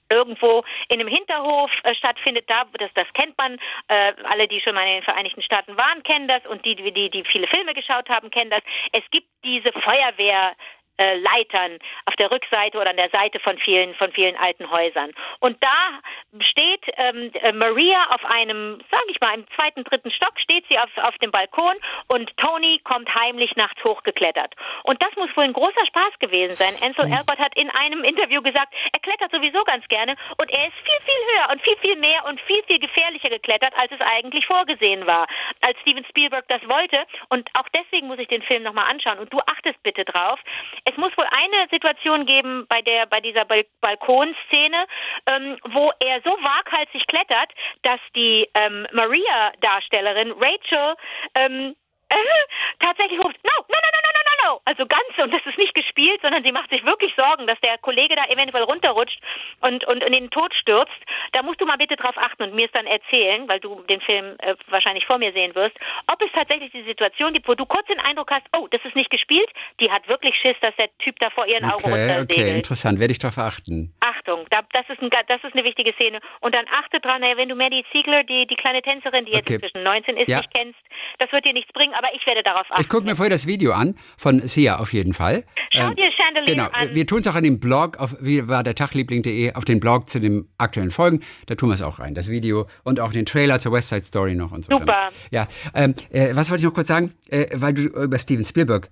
irgendwo 0.09 0.63
in 0.89 0.99
einem 0.99 1.09
Hinterhof 1.09 1.69
äh, 1.83 1.93
stattfindet, 1.95 2.45
da 2.47 2.63
das, 2.79 2.89
das 2.95 3.07
kennt 3.13 3.37
man. 3.37 3.57
Äh, 3.87 4.13
alle, 4.23 4.47
die 4.47 4.61
schon 4.61 4.73
mal 4.73 4.87
in 4.87 4.95
den 4.95 5.03
Vereinigten 5.03 5.41
Staaten 5.41 5.77
waren, 5.77 6.01
kennen 6.03 6.27
das 6.27 6.45
und 6.45 6.63
die, 6.65 6.75
die, 6.75 7.09
die 7.09 7.23
viele 7.25 7.47
Filme 7.47 7.73
geschaut 7.73 8.09
haben, 8.09 8.29
kennen 8.29 8.49
das. 8.49 8.61
Es 8.91 9.03
gibt 9.11 9.27
diese 9.43 9.71
Feuerwehr 9.73 10.55
äh, 10.97 11.17
Leitern 11.17 11.79
auf 12.05 12.15
der 12.15 12.31
Rückseite 12.31 12.77
oder 12.77 12.89
an 12.89 12.97
der 12.97 13.09
Seite 13.09 13.39
von 13.39 13.57
vielen 13.57 13.95
von 13.95 14.11
vielen 14.11 14.35
alten 14.37 14.69
Häusern. 14.69 15.11
Und 15.39 15.57
da 15.63 15.99
steht 16.41 16.85
ähm, 16.97 17.31
äh, 17.33 17.51
Maria 17.51 18.07
auf 18.11 18.23
einem, 18.25 18.79
sage 18.91 19.05
ich 19.09 19.19
mal, 19.19 19.33
im 19.33 19.45
zweiten, 19.55 19.83
dritten 19.83 20.11
Stock 20.11 20.39
steht 20.39 20.65
sie 20.69 20.77
auf, 20.77 20.89
auf 20.97 21.17
dem 21.19 21.31
Balkon 21.31 21.75
und 22.07 22.35
Tony 22.37 22.79
kommt 22.83 23.13
heimlich 23.13 23.55
nachts 23.55 23.83
hochgeklettert. 23.83 24.53
Und 24.83 25.01
das 25.01 25.15
muss 25.15 25.35
wohl 25.35 25.45
ein 25.45 25.53
großer 25.53 25.85
Spaß 25.87 26.19
gewesen 26.19 26.53
sein. 26.53 26.73
Ansel 26.81 27.11
Elgort 27.11 27.39
hat 27.39 27.57
in 27.57 27.69
einem 27.69 28.03
Interview 28.03 28.41
gesagt, 28.41 28.73
er 28.93 28.99
klettert 28.99 29.31
sowieso 29.31 29.63
ganz 29.63 29.87
gerne 29.87 30.15
und 30.37 30.49
er 30.51 30.67
ist 30.67 30.77
viel, 30.83 31.01
viel 31.05 31.21
höher 31.31 31.49
und 31.51 31.61
viel, 31.61 31.77
viel 31.77 31.95
mehr 31.97 32.25
und 32.25 32.39
viel, 32.41 32.63
viel 32.67 32.79
gefährlicher 32.79 33.29
geklettert, 33.29 33.73
als 33.77 33.91
es 33.91 34.01
eigentlich 34.01 34.45
vorgesehen 34.45 35.05
war, 35.05 35.27
als 35.61 35.79
Steven 35.81 36.05
Spielberg 36.05 36.47
das 36.47 36.61
wollte. 36.67 37.05
Und 37.29 37.49
auch 37.57 37.67
deswegen 37.75 38.07
muss 38.07 38.19
ich 38.19 38.27
den 38.27 38.41
Film 38.43 38.63
nochmal 38.63 38.89
anschauen. 38.89 39.19
Und 39.19 39.31
du 39.33 39.39
achtest 39.39 39.81
bitte 39.83 40.05
drauf. 40.05 40.39
Es 40.89 40.95
muss 40.95 41.11
wohl 41.17 41.27
eine 41.29 41.67
Situation 41.69 42.25
geben 42.25 42.65
bei 42.69 42.81
der 42.81 43.07
bei 43.07 43.19
dieser 43.19 43.43
Bal 43.43 43.65
Balkonszene, 43.81 44.85
ähm, 45.25 45.57
wo 45.65 45.91
er 45.99 46.21
so 46.21 46.31
waghalsig 46.31 47.05
klettert, 47.07 47.51
dass 47.81 47.99
die 48.15 48.47
ähm, 48.53 48.87
Maria-Darstellerin 48.93 50.31
Rachel 50.31 50.95
ähm, 51.35 51.75
äh, 52.09 52.15
tatsächlich 52.79 53.19
ruft, 53.19 53.35
no, 53.43 53.51
no, 53.67 53.77
no, 53.83 53.89
no, 53.91 53.99
no, 54.03 54.09
no, 54.13 54.21
no, 54.23 54.53
no. 54.53 54.61
Also 54.63 54.85
ganz, 54.85 55.07
und 55.17 55.33
das 55.33 55.45
ist 55.45 55.57
nicht 55.57 55.73
gespielt, 55.73 56.21
sondern 56.21 56.43
sie 56.43 56.53
macht 56.53 56.69
sich 56.69 56.85
wirklich 56.85 57.13
Sorgen, 57.17 57.47
dass 57.47 57.59
der 57.59 57.77
Kollege 57.79 58.15
da 58.15 58.25
eventuell 58.25 58.63
runterrutscht 58.63 59.19
und, 59.61 59.85
und 59.87 60.03
in 60.03 60.13
den 60.13 60.29
Tod 60.29 60.53
stürzt. 60.53 60.91
Da 61.33 61.41
musst 61.43 61.59
du 61.61 61.65
mal 61.65 61.77
bitte 61.77 61.95
drauf 61.95 62.15
achten 62.17 62.43
und 62.43 62.53
mir 62.55 62.65
es 62.65 62.71
dann 62.71 62.85
erzählen, 62.87 63.47
weil 63.49 63.59
du 63.59 63.81
den 63.89 64.01
Film 64.01 64.35
äh, 64.39 64.55
wahrscheinlich 64.67 65.05
vor 65.05 65.17
mir 65.17 65.31
sehen 65.33 65.53
wirst, 65.55 65.75
ob 66.11 66.21
es 66.21 66.31
tatsächlich 66.33 66.71
die 66.71 66.83
Situation 66.83 67.33
gibt, 67.33 67.47
wo 67.47 67.53
du 67.55 67.65
kurz 67.65 67.87
den 67.87 67.99
Eindruck 67.99 68.31
hast, 68.31 68.45
oh, 68.57 68.67
das 68.71 68.81
ist 68.85 68.95
nicht 68.95 69.09
gespielt, 69.09 69.49
die 69.79 69.89
hat 69.91 70.07
wirklich 70.07 70.35
Schiss, 70.35 70.55
dass 70.61 70.75
der 70.75 70.89
Typ 70.99 71.17
da 71.19 71.29
vor 71.31 71.45
ihren 71.47 71.65
Augen 71.65 71.83
Okay, 71.85 71.91
runtersegelt. 71.91 72.31
okay, 72.31 72.51
interessant. 72.55 72.99
Werde 72.99 73.11
ich 73.11 73.19
darauf 73.19 73.37
achten. 73.37 73.93
Achtung, 73.99 74.45
da, 74.49 74.61
das, 74.73 74.87
ist 74.89 75.01
ein, 75.01 75.09
das 75.09 75.43
ist 75.43 75.53
eine 75.53 75.63
wichtige 75.63 75.93
Szene. 75.93 76.19
Und 76.41 76.55
dann 76.55 76.65
achte 76.71 76.99
dran, 76.99 77.21
naja, 77.21 77.37
wenn 77.37 77.49
du 77.49 77.55
Maddie 77.55 77.83
Ziegler, 77.91 78.23
die, 78.23 78.45
die 78.47 78.55
kleine 78.55 78.81
Tänzerin, 78.81 79.25
die 79.25 79.31
jetzt 79.31 79.47
Okay. 79.47 79.55
inzwischen 79.55 79.83
19 79.83 80.17
ist, 80.17 80.27
Ja. 80.29 80.37
nicht 80.39 80.53
kennst, 80.53 80.79
das 81.19 81.31
wird 81.31 81.45
dir 81.45 81.53
nichts 81.53 81.71
bringen. 81.73 81.93
aber 81.93 82.07
ich 82.15 82.25
werde 82.25 82.43
darauf 82.43 82.65
achten. 82.69 82.81
Ich 82.81 82.89
gucke 82.89 83.05
mir 83.05 83.15
vorher 83.15 83.29
das 83.29 83.47
Video 83.47 83.73
an 83.73 83.95
von 84.17 84.47
Sia 84.47 84.77
auf 84.77 84.93
jeden 84.93 85.13
Fall. 85.13 85.43
Schau 85.73 85.87
ähm, 85.87 85.95
dir 85.95 86.09
Chandelier 86.11 86.55
genau. 86.55 86.69
an. 86.71 86.93
Wir 86.93 87.05
tun 87.05 87.19
es 87.19 87.27
auch 87.27 87.35
an 87.35 87.43
dem 87.43 87.59
Blog, 87.59 87.97
auf 87.97 88.15
wie 88.19 88.47
war 88.47 88.63
der 88.63 88.75
Tagliebling.de, 88.75 89.53
auf 89.53 89.65
den 89.65 89.79
Blog 89.79 90.09
zu 90.09 90.19
den 90.19 90.47
aktuellen 90.57 90.91
Folgen. 90.91 91.21
Da 91.47 91.55
tun 91.55 91.69
wir 91.69 91.73
es 91.73 91.81
auch 91.81 91.99
rein, 91.99 92.13
das 92.13 92.29
Video 92.29 92.67
und 92.83 92.99
auch 92.99 93.11
den 93.11 93.25
Trailer 93.25 93.59
zur 93.59 93.71
West 93.71 93.89
Side 93.89 94.03
Story 94.03 94.35
noch 94.35 94.51
und 94.51 94.65
so. 94.65 94.77
Super. 94.77 95.07
Ja, 95.31 95.47
ähm, 95.73 95.95
äh, 96.11 96.35
was 96.35 96.49
wollte 96.49 96.61
ich 96.61 96.65
noch 96.65 96.73
kurz 96.73 96.87
sagen, 96.87 97.13
äh, 97.29 97.47
weil 97.53 97.73
du 97.73 97.83
über 97.83 98.17
Steven 98.19 98.45
Spielberg 98.45 98.89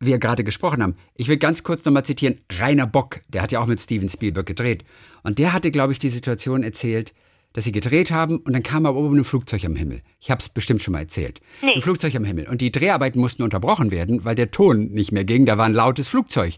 wir 0.00 0.18
gerade 0.18 0.44
gesprochen 0.44 0.82
haben. 0.82 0.96
Ich 1.14 1.28
will 1.28 1.38
ganz 1.38 1.64
kurz 1.64 1.84
nochmal 1.84 2.04
zitieren, 2.04 2.40
Rainer 2.60 2.86
Bock, 2.86 3.20
der 3.28 3.42
hat 3.42 3.52
ja 3.52 3.60
auch 3.60 3.66
mit 3.66 3.80
Steven 3.80 4.08
Spielberg 4.08 4.46
gedreht. 4.46 4.84
Und 5.22 5.38
der 5.38 5.52
hatte, 5.52 5.70
glaube 5.70 5.92
ich, 5.92 5.98
die 5.98 6.08
Situation 6.08 6.62
erzählt, 6.62 7.14
dass 7.52 7.64
sie 7.64 7.72
gedreht 7.72 8.10
haben 8.10 8.38
und 8.38 8.52
dann 8.52 8.62
kam 8.62 8.86
aber 8.86 8.98
oben 8.98 9.18
ein 9.18 9.24
Flugzeug 9.24 9.64
am 9.64 9.74
Himmel. 9.76 10.02
Ich 10.20 10.30
habe 10.30 10.40
es 10.40 10.48
bestimmt 10.48 10.82
schon 10.82 10.92
mal 10.92 11.00
erzählt. 11.00 11.40
Nee. 11.62 11.74
Ein 11.74 11.80
Flugzeug 11.80 12.14
am 12.14 12.24
Himmel. 12.24 12.48
Und 12.48 12.60
die 12.60 12.70
Dreharbeiten 12.70 13.20
mussten 13.20 13.42
unterbrochen 13.42 13.90
werden, 13.90 14.24
weil 14.24 14.34
der 14.34 14.50
Ton 14.50 14.88
nicht 14.90 15.12
mehr 15.12 15.24
ging. 15.24 15.46
Da 15.46 15.58
war 15.58 15.66
ein 15.66 15.74
lautes 15.74 16.08
Flugzeug. 16.08 16.54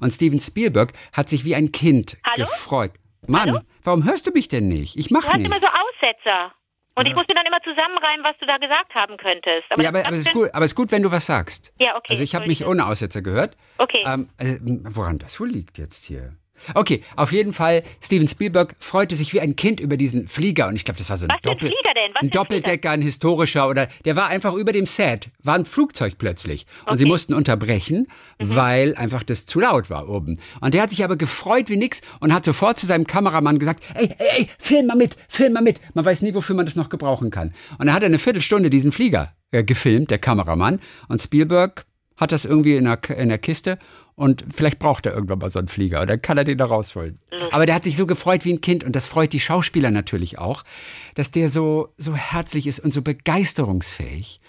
Und 0.00 0.10
Steven 0.10 0.40
Spielberg 0.40 0.92
hat 1.12 1.28
sich 1.28 1.44
wie 1.44 1.54
ein 1.54 1.72
Kind 1.72 2.18
Hallo? 2.24 2.46
gefreut. 2.46 2.92
Mann, 3.26 3.50
Hallo? 3.50 3.60
warum 3.84 4.04
hörst 4.04 4.26
du 4.26 4.32
mich 4.32 4.48
denn 4.48 4.68
nicht? 4.68 4.98
Ich 4.98 5.10
mache 5.10 5.36
nicht. 5.38 5.46
Du 5.48 5.52
hast 5.52 5.62
immer 5.62 5.68
so 5.68 5.78
Aussetzer. 5.78 6.52
Und 6.94 7.08
ich 7.08 7.14
muss 7.14 7.26
mir 7.26 7.34
dann 7.34 7.46
immer 7.46 7.60
zusammenreimen, 7.62 8.22
was 8.22 8.36
du 8.38 8.46
da 8.46 8.58
gesagt 8.58 8.94
haben 8.94 9.16
könntest. 9.16 9.64
Aber 9.70 9.82
ja, 9.82 9.88
aber, 9.88 10.04
aber 10.04 10.16
es 10.16 10.26
ist 10.26 10.32
gut, 10.32 10.50
aber 10.52 10.64
es 10.64 10.72
ist 10.72 10.74
gut, 10.74 10.92
wenn 10.92 11.02
du 11.02 11.10
was 11.10 11.24
sagst. 11.24 11.72
Ja, 11.78 11.96
okay. 11.96 12.08
Also 12.10 12.22
ich 12.22 12.34
habe 12.34 12.46
mich 12.46 12.66
ohne 12.66 12.86
Aussetzer 12.86 13.22
gehört. 13.22 13.56
Okay. 13.78 14.02
Ähm, 14.04 14.28
also, 14.36 14.56
woran 14.60 15.18
das 15.18 15.40
wohl 15.40 15.48
liegt 15.48 15.78
jetzt 15.78 16.04
hier? 16.04 16.36
Okay, 16.74 17.02
auf 17.16 17.32
jeden 17.32 17.52
Fall, 17.52 17.82
Steven 18.02 18.28
Spielberg 18.28 18.76
freute 18.78 19.16
sich 19.16 19.32
wie 19.32 19.40
ein 19.40 19.56
Kind 19.56 19.80
über 19.80 19.96
diesen 19.96 20.28
Flieger 20.28 20.68
und 20.68 20.76
ich 20.76 20.84
glaube, 20.84 20.98
das 20.98 21.10
war 21.10 21.16
so 21.16 21.26
ein, 21.26 21.36
Doppel 21.42 21.72
ein 22.20 22.30
Doppeldecker, 22.30 22.90
ein 22.90 23.02
historischer 23.02 23.68
oder 23.68 23.88
der 24.04 24.16
war 24.16 24.28
einfach 24.28 24.54
über 24.54 24.72
dem 24.72 24.86
Set, 24.86 25.30
war 25.42 25.54
ein 25.54 25.64
Flugzeug 25.64 26.18
plötzlich 26.18 26.66
und 26.82 26.88
okay. 26.88 26.98
sie 26.98 27.04
mussten 27.04 27.34
unterbrechen, 27.34 28.08
mhm. 28.38 28.54
weil 28.54 28.94
einfach 28.96 29.22
das 29.22 29.46
zu 29.46 29.60
laut 29.60 29.90
war 29.90 30.08
oben. 30.08 30.38
Und 30.60 30.74
der 30.74 30.82
hat 30.82 30.90
sich 30.90 31.04
aber 31.04 31.16
gefreut 31.16 31.68
wie 31.68 31.76
nix 31.76 32.00
und 32.20 32.32
hat 32.32 32.44
sofort 32.44 32.78
zu 32.78 32.86
seinem 32.86 33.06
Kameramann 33.06 33.58
gesagt, 33.58 33.82
ey, 33.94 34.10
ey, 34.18 34.26
ey, 34.38 34.48
film 34.58 34.86
mal 34.86 34.96
mit, 34.96 35.16
film 35.28 35.52
mal 35.52 35.62
mit. 35.62 35.80
Man 35.94 36.04
weiß 36.04 36.22
nie, 36.22 36.34
wofür 36.34 36.56
man 36.56 36.66
das 36.66 36.76
noch 36.76 36.88
gebrauchen 36.88 37.30
kann. 37.30 37.54
Und 37.78 37.88
er 37.88 37.94
hat 37.94 38.04
eine 38.04 38.18
Viertelstunde 38.18 38.70
diesen 38.70 38.92
Flieger 38.92 39.32
äh, 39.50 39.64
gefilmt, 39.64 40.10
der 40.10 40.18
Kameramann 40.18 40.80
und 41.08 41.20
Spielberg 41.20 41.86
hat 42.16 42.32
das 42.32 42.44
irgendwie 42.44 42.76
in 42.76 42.84
der, 42.84 42.98
in 43.18 43.28
der 43.28 43.38
Kiste 43.38 43.78
und 44.14 44.44
vielleicht 44.50 44.78
braucht 44.78 45.06
er 45.06 45.14
irgendwann 45.14 45.38
mal 45.38 45.50
so 45.50 45.58
einen 45.58 45.68
Flieger 45.68 46.00
und 46.00 46.10
dann 46.10 46.20
kann 46.20 46.38
er 46.38 46.44
den 46.44 46.58
da 46.58 46.66
rausholen. 46.66 47.18
Aber 47.50 47.66
der 47.66 47.74
hat 47.74 47.84
sich 47.84 47.96
so 47.96 48.06
gefreut 48.06 48.44
wie 48.44 48.52
ein 48.52 48.60
Kind 48.60 48.84
und 48.84 48.94
das 48.94 49.06
freut 49.06 49.32
die 49.32 49.40
Schauspieler 49.40 49.90
natürlich 49.90 50.38
auch, 50.38 50.64
dass 51.14 51.30
der 51.30 51.48
so, 51.48 51.92
so 51.96 52.14
herzlich 52.14 52.66
ist 52.66 52.80
und 52.80 52.92
so 52.92 53.02
begeisterungsfähig. 53.02 54.40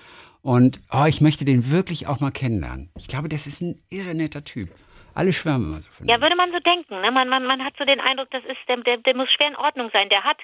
Und 0.42 0.82
oh, 0.92 1.06
ich 1.08 1.22
möchte 1.22 1.46
den 1.46 1.72
wirklich 1.72 2.08
auch 2.08 2.20
mal 2.20 2.32
kennenlernen. 2.32 2.90
Ich 2.98 3.08
glaube, 3.08 3.30
das 3.30 3.48
ist 3.48 3.62
ein 3.62 3.78
irre 3.90 4.14
netter 4.14 4.44
Typ. 4.44 4.70
Alle 5.16 5.32
schwärmen 5.32 5.68
immer 5.68 5.82
so 5.82 5.90
von 5.92 6.08
Ja, 6.08 6.20
würde 6.22 6.36
man 6.36 6.52
so 6.52 6.60
denken. 6.60 7.02
Ne? 7.02 7.12
Man, 7.12 7.30
man, 7.30 7.46
man 7.46 7.64
hat 7.64 7.74
so 7.78 7.86
den 7.86 8.00
Eindruck, 8.00 8.30
das 8.32 8.44
ist, 8.46 8.58
der, 8.68 8.78
der, 8.78 8.98
der 8.98 9.16
muss 9.16 9.32
schwer 9.32 9.48
in 9.48 9.56
Ordnung 9.56 9.90
sein. 9.94 10.10
Der 10.10 10.24
hat, 10.24 10.38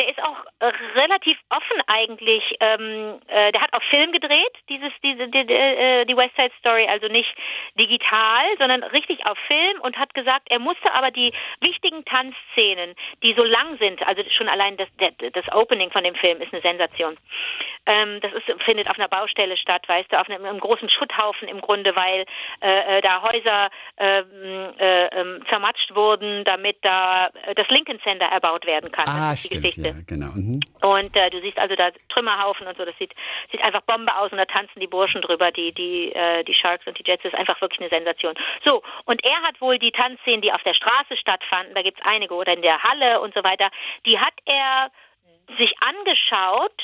der 0.00 0.08
ist 0.08 0.20
auch 0.22 0.44
äh, 0.58 0.72
relativ 0.98 1.38
offen 1.50 1.82
eigentlich. 1.86 2.42
Ähm, 2.60 3.20
äh, 3.28 3.52
der 3.52 3.62
hat 3.62 3.72
auch 3.72 3.82
Film 3.90 4.10
gedreht, 4.12 4.54
dieses, 4.68 4.92
diese, 5.02 5.28
die, 5.28 5.46
die, 5.46 5.54
äh, 5.54 6.04
die 6.04 6.16
West 6.16 6.34
Side 6.36 6.52
Story, 6.58 6.86
also 6.88 7.06
nicht 7.06 7.32
digital, 7.78 8.44
sondern 8.58 8.82
richtig 8.82 9.24
auf 9.26 9.38
Film 9.46 9.80
und 9.82 9.96
hat 9.96 10.12
gesagt, 10.14 10.48
er 10.50 10.58
musste 10.58 10.92
aber 10.94 11.10
die 11.10 11.32
wichtigen 11.60 12.04
Tanzszenen, 12.04 12.94
die 13.22 13.34
so 13.34 13.44
lang 13.44 13.78
sind, 13.78 14.02
also 14.06 14.22
schon 14.36 14.48
allein 14.48 14.76
das, 14.76 14.88
das 15.32 15.52
Opening 15.52 15.90
von 15.90 16.02
dem 16.02 16.14
Film 16.14 16.40
ist 16.40 16.52
eine 16.52 16.62
Sensation. 16.62 17.16
Ähm, 17.86 18.20
das 18.20 18.32
ist, 18.32 18.62
findet 18.64 18.90
auf 18.90 18.98
einer 18.98 19.08
Baustelle 19.08 19.56
statt, 19.56 19.88
weißt 19.88 20.12
du, 20.12 20.20
auf 20.20 20.28
einem, 20.28 20.44
einem 20.44 20.60
großen 20.60 20.90
Schutthaufen 20.90 21.48
im 21.48 21.60
Grunde, 21.60 21.94
weil 21.96 22.24
äh, 22.60 22.98
äh 22.98 23.00
da 23.00 23.22
Häuser 23.22 23.70
äh, 23.96 24.18
ähm, 24.18 24.74
äh, 24.78 25.06
äh, 25.06 25.40
zermatscht 25.50 25.94
wurden, 25.94 26.44
damit 26.44 26.78
da 26.82 27.28
äh, 27.46 27.54
das 27.54 27.68
Lincoln 27.68 28.00
Center 28.00 28.26
erbaut 28.26 28.66
werden 28.66 28.90
kann. 28.90 29.04
Ah, 29.06 29.36
stimmt, 29.36 29.64
Geschichte. 29.64 29.88
Ja, 29.88 29.94
genau. 30.06 30.32
Mhm. 30.34 30.60
Und 30.82 31.16
äh, 31.16 31.30
du 31.30 31.40
siehst 31.40 31.58
also 31.58 31.74
da 31.74 31.90
Trümmerhaufen 32.08 32.66
und 32.66 32.76
so, 32.76 32.84
das 32.84 32.96
sieht, 32.98 33.14
sieht 33.50 33.62
einfach 33.62 33.82
Bombe 33.82 34.14
aus 34.16 34.32
und 34.32 34.38
da 34.38 34.44
tanzen 34.44 34.80
die 34.80 34.86
Burschen 34.86 35.22
drüber, 35.22 35.50
die, 35.50 35.72
die, 35.72 36.12
äh, 36.12 36.44
die 36.44 36.54
Sharks 36.54 36.86
und 36.86 36.98
die 36.98 37.04
Jets, 37.06 37.22
das 37.22 37.32
ist 37.32 37.38
einfach 37.38 37.60
wirklich 37.60 37.80
eine 37.80 37.90
Sensation. 37.90 38.34
So, 38.64 38.82
und 39.04 39.24
er 39.24 39.42
hat 39.42 39.60
wohl 39.60 39.78
die 39.78 39.92
Tanzszenen, 39.92 40.42
die 40.42 40.52
auf 40.52 40.62
der 40.62 40.74
Straße 40.74 41.16
stattfanden, 41.16 41.74
da 41.74 41.82
gibt 41.82 42.00
es 42.00 42.06
einige, 42.06 42.34
oder 42.34 42.52
in 42.52 42.62
der 42.62 42.82
Halle 42.82 43.20
und 43.20 43.34
so 43.34 43.42
weiter, 43.44 43.70
die 44.06 44.18
hat 44.18 44.34
er 44.46 44.90
sich 45.56 45.74
angeschaut 45.80 46.82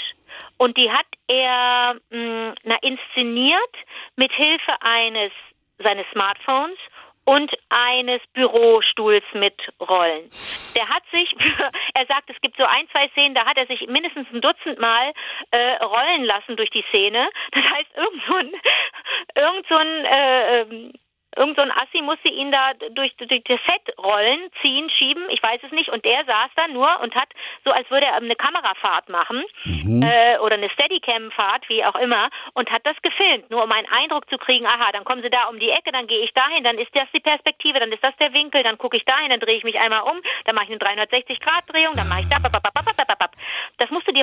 und 0.59 0.77
die 0.77 0.91
hat 0.91 1.07
er 1.29 1.97
mh, 2.11 2.19
mm, 2.19 2.55
na, 2.65 2.77
inszeniert 2.83 3.77
mit 4.17 4.33
Hilfe 4.33 4.73
eines 4.81 5.33
seines 5.79 6.07
Smartphones 6.13 6.79
und 7.25 7.51
eines 7.71 8.21
Bürostuhls 8.35 9.25
mit 9.33 9.55
Rollen. 9.81 10.31
Der 10.75 10.89
hat 10.89 11.03
sich, 11.11 11.35
er 11.95 12.07
sagt, 12.07 12.29
es 12.29 12.41
gibt 12.43 12.57
so 12.57 12.65
ein, 12.65 12.87
zwei 12.91 13.09
Szenen, 13.09 13.35
da 13.35 13.47
hat 13.47 13.57
er 13.57 13.67
sich 13.67 13.87
mindestens 13.87 14.29
ein 14.33 14.41
Dutzend 14.41 14.79
Mal 14.79 15.13
äh, 15.51 15.77
rollen 15.83 16.25
lassen 16.25 16.57
durch 16.57 16.71
die 16.71 16.85
Szene. 16.91 17.29
Das 17.53 17.65
heißt, 17.65 17.97
irgend 17.97 18.23
so 18.29 18.37
ein, 18.37 18.53
irgend 19.35 19.67
so 19.69 19.77
ein 19.77 20.05
äh, 20.05 20.61
ähm, 20.61 20.93
Irgend 21.37 21.57
so 21.57 21.63
ein 21.63 21.71
Assi 21.71 22.03
musste 22.03 22.29
ihn 22.29 22.53
da 22.53 22.73
durch, 22.91 23.15
durch 23.17 23.43
das 23.45 23.61
Set 23.67 23.99
rollen, 23.99 24.51
ziehen, 24.63 24.91
schieben, 24.91 25.25
ich 25.31 25.43
weiß 25.43 25.61
es 25.63 25.73
nicht. 25.73 25.91
Und 25.91 26.05
der 26.05 26.25
saß 26.25 26.51
da 26.57 26.69
nur 26.69 27.01
und 27.01 27.15
hat 27.15 27.29
so, 27.65 27.71
als 27.71 27.91
würde 27.91 28.07
er 28.07 28.17
eine 28.17 28.37
Kamerafahrt 28.37 29.09
machen 29.09 29.45
mhm. 29.65 30.03
äh, 30.03 30.39
oder 30.39 30.55
eine 30.55 30.71
Steadicam-Fahrt, 30.71 31.69
wie 31.69 31.85
auch 31.85 31.97
immer, 31.97 32.31
und 32.55 32.71
hat 32.71 32.83
das 32.85 32.97
gefilmt, 33.03 33.51
nur 33.51 33.65
um 33.65 33.73
einen 33.73 33.89
Eindruck 33.89 34.29
zu 34.31 34.39
kriegen, 34.39 34.67
aha, 34.67 34.93
dann 34.93 35.05
kommen 35.05 35.23
sie 35.23 35.31
da 35.31 35.45
um 35.49 35.59
die 35.59 35.71
Ecke, 35.71 35.93
dann 35.93 36.07
gehe 36.07 36.25
ich 36.25 36.33
dahin, 36.35 36.65
dann 36.65 36.79
ist 36.79 36.91
das 36.95 37.09
die 37.15 37.21
Perspektive, 37.21 37.81
dann 37.81 37.93
ist 37.93 38.05
das 38.05 38.17
der 38.17 38.33
Winkel, 38.33 38.63
dann 38.63 38.79
gucke 38.79 38.97
ich 38.97 39.05
dahin, 39.05 39.31
dann 39.31 39.41
drehe 39.41 39.57
ich 39.57 39.65
mich 39.65 39.79
einmal 39.79 40.03
um, 40.03 40.21
dann 40.45 40.55
mache 40.55 40.67
ich 40.67 40.71
eine 40.71 40.79
360-Grad-Drehung, 40.79 41.95
dann 41.95 42.09
mache 42.09 42.21
ich 42.21 42.29
da, 42.29 42.39
das 42.39 42.53
musst 42.85 42.99
du 42.99 43.05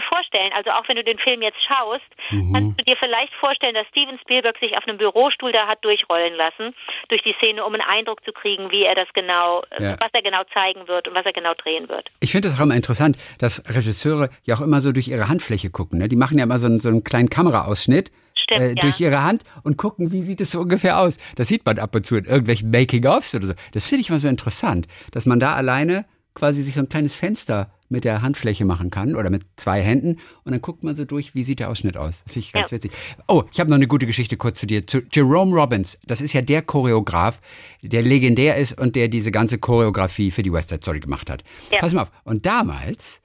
dir 0.01 0.07
vorstellen. 0.07 0.51
Also 0.55 0.71
auch 0.71 0.87
wenn 0.87 0.95
du 0.95 1.03
den 1.03 1.19
Film 1.19 1.41
jetzt 1.41 1.59
schaust, 1.67 2.05
mhm. 2.31 2.53
kannst 2.53 2.79
du 2.79 2.83
dir 2.83 2.97
vielleicht 2.97 3.33
vorstellen, 3.35 3.75
dass 3.75 3.87
Steven 3.87 4.17
Spielberg 4.19 4.57
sich 4.59 4.77
auf 4.77 4.87
einem 4.87 4.97
Bürostuhl 4.97 5.51
da 5.51 5.67
hat 5.67 5.83
durchrollen 5.83 6.35
lassen 6.35 6.73
durch 7.09 7.21
die 7.23 7.35
Szene, 7.37 7.63
um 7.65 7.73
einen 7.73 7.83
Eindruck 7.83 8.23
zu 8.25 8.31
kriegen, 8.31 8.71
wie 8.71 8.83
er 8.83 8.95
das 8.95 9.07
genau, 9.13 9.63
ja. 9.77 9.97
was 9.99 10.09
er 10.13 10.21
genau 10.21 10.41
zeigen 10.53 10.87
wird 10.87 11.07
und 11.07 11.15
was 11.15 11.25
er 11.25 11.33
genau 11.33 11.53
drehen 11.53 11.89
wird. 11.89 12.09
Ich 12.19 12.31
finde 12.31 12.47
das 12.47 12.57
auch 12.57 12.63
immer 12.63 12.75
interessant, 12.75 13.17
dass 13.39 13.63
Regisseure 13.69 14.29
ja 14.43 14.55
auch 14.55 14.61
immer 14.61 14.81
so 14.81 14.91
durch 14.91 15.07
ihre 15.07 15.29
Handfläche 15.29 15.69
gucken. 15.69 15.99
Ne? 15.99 16.07
Die 16.07 16.15
machen 16.15 16.37
ja 16.37 16.43
immer 16.43 16.59
so 16.59 16.67
einen, 16.67 16.79
so 16.79 16.89
einen 16.89 17.03
kleinen 17.03 17.29
Kameraausschnitt. 17.29 18.11
Stimmt, 18.33 18.61
äh, 18.61 18.75
durch 18.75 18.99
ihre 18.99 19.23
Hand 19.23 19.43
und 19.63 19.77
gucken, 19.77 20.11
wie 20.11 20.23
sieht 20.23 20.41
es 20.41 20.51
so 20.51 20.61
ungefähr 20.61 20.99
aus. 20.99 21.17
Das 21.35 21.47
sieht 21.47 21.65
man 21.65 21.77
ab 21.77 21.93
und 21.93 22.05
zu 22.05 22.15
in 22.15 22.25
irgendwelchen 22.25 22.71
Making-ofs 22.71 23.35
oder 23.35 23.47
so. 23.47 23.53
Das 23.73 23.85
finde 23.85 24.01
ich 24.01 24.09
immer 24.09 24.17
so 24.17 24.27
interessant, 24.27 24.87
dass 25.11 25.27
man 25.27 25.39
da 25.39 25.53
alleine 25.53 26.05
quasi 26.33 26.61
sich 26.61 26.73
so 26.73 26.79
ein 26.79 26.89
kleines 26.89 27.13
Fenster 27.13 27.69
mit 27.91 28.03
der 28.03 28.21
Handfläche 28.21 28.65
machen 28.65 28.89
kann 28.89 29.15
oder 29.15 29.29
mit 29.29 29.43
zwei 29.57 29.81
Händen 29.81 30.17
und 30.43 30.51
dann 30.51 30.61
guckt 30.61 30.83
man 30.83 30.95
so 30.95 31.05
durch, 31.05 31.35
wie 31.35 31.43
sieht 31.43 31.59
der 31.59 31.69
Ausschnitt 31.69 31.97
aus. 31.97 32.23
Finde 32.27 32.39
ich 32.39 32.53
ganz 32.53 32.71
ja. 32.71 32.77
witzig. 32.77 32.91
Oh, 33.27 33.43
ich 33.51 33.59
habe 33.59 33.69
noch 33.69 33.75
eine 33.75 33.87
gute 33.87 34.05
Geschichte 34.05 34.37
kurz 34.37 34.59
zu 34.59 34.65
dir. 34.65 34.87
Zu 34.87 35.01
Jerome 35.11 35.55
Robbins, 35.55 35.99
das 36.05 36.21
ist 36.21 36.33
ja 36.33 36.41
der 36.41 36.61
Choreograf, 36.61 37.41
der 37.81 38.01
legendär 38.01 38.55
ist 38.55 38.79
und 38.79 38.95
der 38.95 39.07
diese 39.07 39.31
ganze 39.31 39.57
Choreografie 39.57 40.31
für 40.31 40.43
die 40.43 40.51
West 40.51 40.69
Side 40.69 40.81
Story 40.81 40.99
gemacht 40.99 41.29
hat. 41.29 41.43
Ja. 41.71 41.79
Pass 41.79 41.93
mal 41.93 42.03
auf. 42.03 42.11
Und 42.23 42.45
damals, 42.45 43.21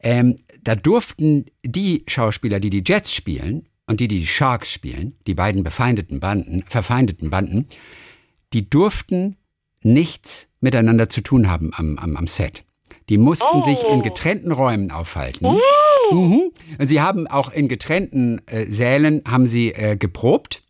ähm, 0.00 0.36
da 0.62 0.74
durften 0.74 1.46
die 1.64 2.04
Schauspieler, 2.06 2.60
die 2.60 2.70
die 2.70 2.82
Jets 2.84 3.14
spielen 3.14 3.64
und 3.86 4.00
die, 4.00 4.08
die 4.08 4.20
die 4.20 4.26
Sharks 4.26 4.72
spielen, 4.72 5.16
die 5.26 5.34
beiden 5.34 5.62
befeindeten 5.62 6.20
Banden, 6.20 6.64
verfeindeten 6.66 7.30
Banden, 7.30 7.68
die 8.52 8.68
durften 8.68 9.36
nichts 9.82 10.48
miteinander 10.60 11.08
zu 11.08 11.22
tun 11.22 11.48
haben 11.48 11.70
am, 11.74 11.98
am, 11.98 12.16
am 12.16 12.26
Set. 12.26 12.64
Die 13.10 13.18
mussten 13.18 13.58
oh. 13.58 13.60
sich 13.60 13.84
in 13.84 14.00
getrennten 14.02 14.52
Räumen 14.52 14.90
aufhalten. 14.90 15.44
Uh. 15.44 15.58
Mhm. 16.12 16.50
Und 16.78 16.86
sie 16.86 17.00
haben 17.00 17.26
auch 17.26 17.52
in 17.52 17.68
getrennten 17.68 18.40
äh, 18.46 18.66
Sälen 18.70 19.22
haben 19.28 19.46
sie 19.46 19.72
äh, 19.72 19.96
geprobt 19.96 20.62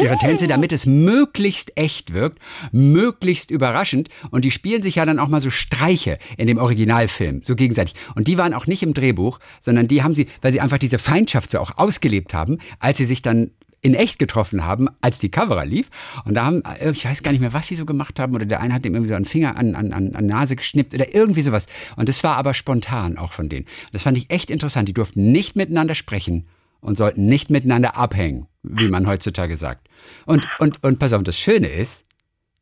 ihre 0.00 0.16
Tänze, 0.18 0.46
damit 0.46 0.72
es 0.72 0.86
möglichst 0.86 1.76
echt 1.76 2.14
wirkt, 2.14 2.38
möglichst 2.70 3.50
überraschend. 3.50 4.08
Und 4.30 4.44
die 4.44 4.52
spielen 4.52 4.82
sich 4.82 4.96
ja 4.96 5.04
dann 5.04 5.18
auch 5.18 5.28
mal 5.28 5.40
so 5.40 5.50
Streiche 5.50 6.18
in 6.36 6.46
dem 6.46 6.58
Originalfilm, 6.58 7.42
so 7.42 7.56
gegenseitig. 7.56 7.94
Und 8.14 8.28
die 8.28 8.38
waren 8.38 8.54
auch 8.54 8.68
nicht 8.68 8.84
im 8.84 8.94
Drehbuch, 8.94 9.40
sondern 9.60 9.88
die 9.88 10.02
haben 10.02 10.14
sie, 10.14 10.28
weil 10.42 10.52
sie 10.52 10.60
einfach 10.60 10.78
diese 10.78 10.98
Feindschaft 10.98 11.50
so 11.50 11.58
auch 11.58 11.76
ausgelebt 11.76 12.34
haben, 12.34 12.58
als 12.78 12.98
sie 12.98 13.04
sich 13.04 13.22
dann 13.22 13.50
in 13.82 13.94
echt 13.94 14.18
getroffen 14.18 14.64
haben, 14.64 14.88
als 15.00 15.18
die 15.18 15.30
Kamera 15.30 15.62
lief. 15.62 15.90
Und 16.24 16.34
da 16.34 16.46
haben, 16.46 16.62
äh, 16.64 16.90
ich 16.90 17.04
weiß 17.04 17.22
gar 17.22 17.32
nicht 17.32 17.40
mehr, 17.40 17.52
was 17.52 17.68
sie 17.68 17.76
so 17.76 17.86
gemacht 17.86 18.18
haben, 18.20 18.34
oder 18.34 18.44
der 18.44 18.60
eine 18.60 18.74
hat 18.74 18.84
ihm 18.84 18.94
irgendwie 18.94 19.08
so 19.08 19.14
einen 19.14 19.24
Finger 19.24 19.56
an, 19.56 19.74
an, 19.74 19.92
an, 19.92 20.26
Nase 20.26 20.56
geschnippt 20.56 20.94
oder 20.94 21.14
irgendwie 21.14 21.42
sowas. 21.42 21.66
Und 21.96 22.08
das 22.08 22.22
war 22.22 22.36
aber 22.36 22.54
spontan 22.54 23.16
auch 23.16 23.32
von 23.32 23.48
denen. 23.48 23.66
Das 23.92 24.02
fand 24.02 24.18
ich 24.18 24.30
echt 24.30 24.50
interessant. 24.50 24.88
Die 24.88 24.94
durften 24.94 25.32
nicht 25.32 25.56
miteinander 25.56 25.94
sprechen 25.94 26.46
und 26.80 26.98
sollten 26.98 27.26
nicht 27.26 27.50
miteinander 27.50 27.96
abhängen, 27.96 28.46
wie 28.62 28.88
man 28.88 29.06
heutzutage 29.06 29.56
sagt. 29.56 29.88
Und, 30.26 30.46
und, 30.58 30.82
und 30.82 30.98
pass 30.98 31.12
auf, 31.12 31.22
das 31.22 31.38
Schöne 31.38 31.68
ist, 31.68 32.04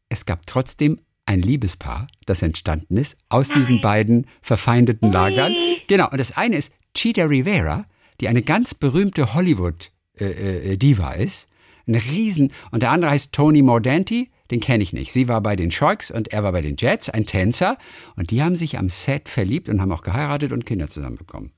es 0.09 0.25
gab 0.25 0.47
trotzdem 0.47 1.01
ein 1.27 1.43
Liebespaar, 1.43 2.07
das 2.25 2.43
entstanden 2.43 2.97
ist 2.97 3.19
aus 3.29 3.49
diesen 3.49 3.81
beiden 3.83 4.27
verfeindeten 4.41 5.13
Lagern. 5.13 5.55
Genau, 5.87 6.09
und 6.11 6.19
das 6.19 6.37
eine 6.37 6.57
ist 6.57 6.73
Cheetah 6.95 7.27
Rivera, 7.27 7.85
die 8.21 8.29
eine 8.29 8.43
ganz 8.43 8.75
berühmte 8.75 9.35
Hollywood 9.35 9.93
äh, 10.21 10.73
äh, 10.73 10.77
Diva 10.77 11.13
ist. 11.13 11.49
Eine 11.87 12.03
Riesen. 12.03 12.53
Und 12.71 12.83
der 12.83 12.91
andere 12.91 13.11
heißt 13.11 13.33
Tony 13.33 13.63
Mordanti, 13.63 14.31
den 14.51 14.61
kenne 14.61 14.83
ich 14.83 14.93
nicht. 14.93 15.13
Sie 15.13 15.29
war 15.29 15.41
bei 15.41 15.57
den 15.57 15.71
Sharks 15.71 16.11
und 16.11 16.29
er 16.29 16.43
war 16.43 16.53
bei 16.53 16.63
den 16.63 16.77
Jets, 16.79 17.11
ein 17.11 17.25
Tänzer. 17.25 17.79
Und 18.17 18.31
die 18.31 18.43
haben 18.43 18.57
sich 18.57 18.79
am 18.79 18.89
Set 18.89 19.29
verliebt 19.29 19.69
und 19.69 19.81
haben 19.81 19.93
auch 19.93 20.03
geheiratet 20.03 20.53
und 20.53 20.65
Kinder 20.65 20.89
zusammenbekommen. 20.89 21.53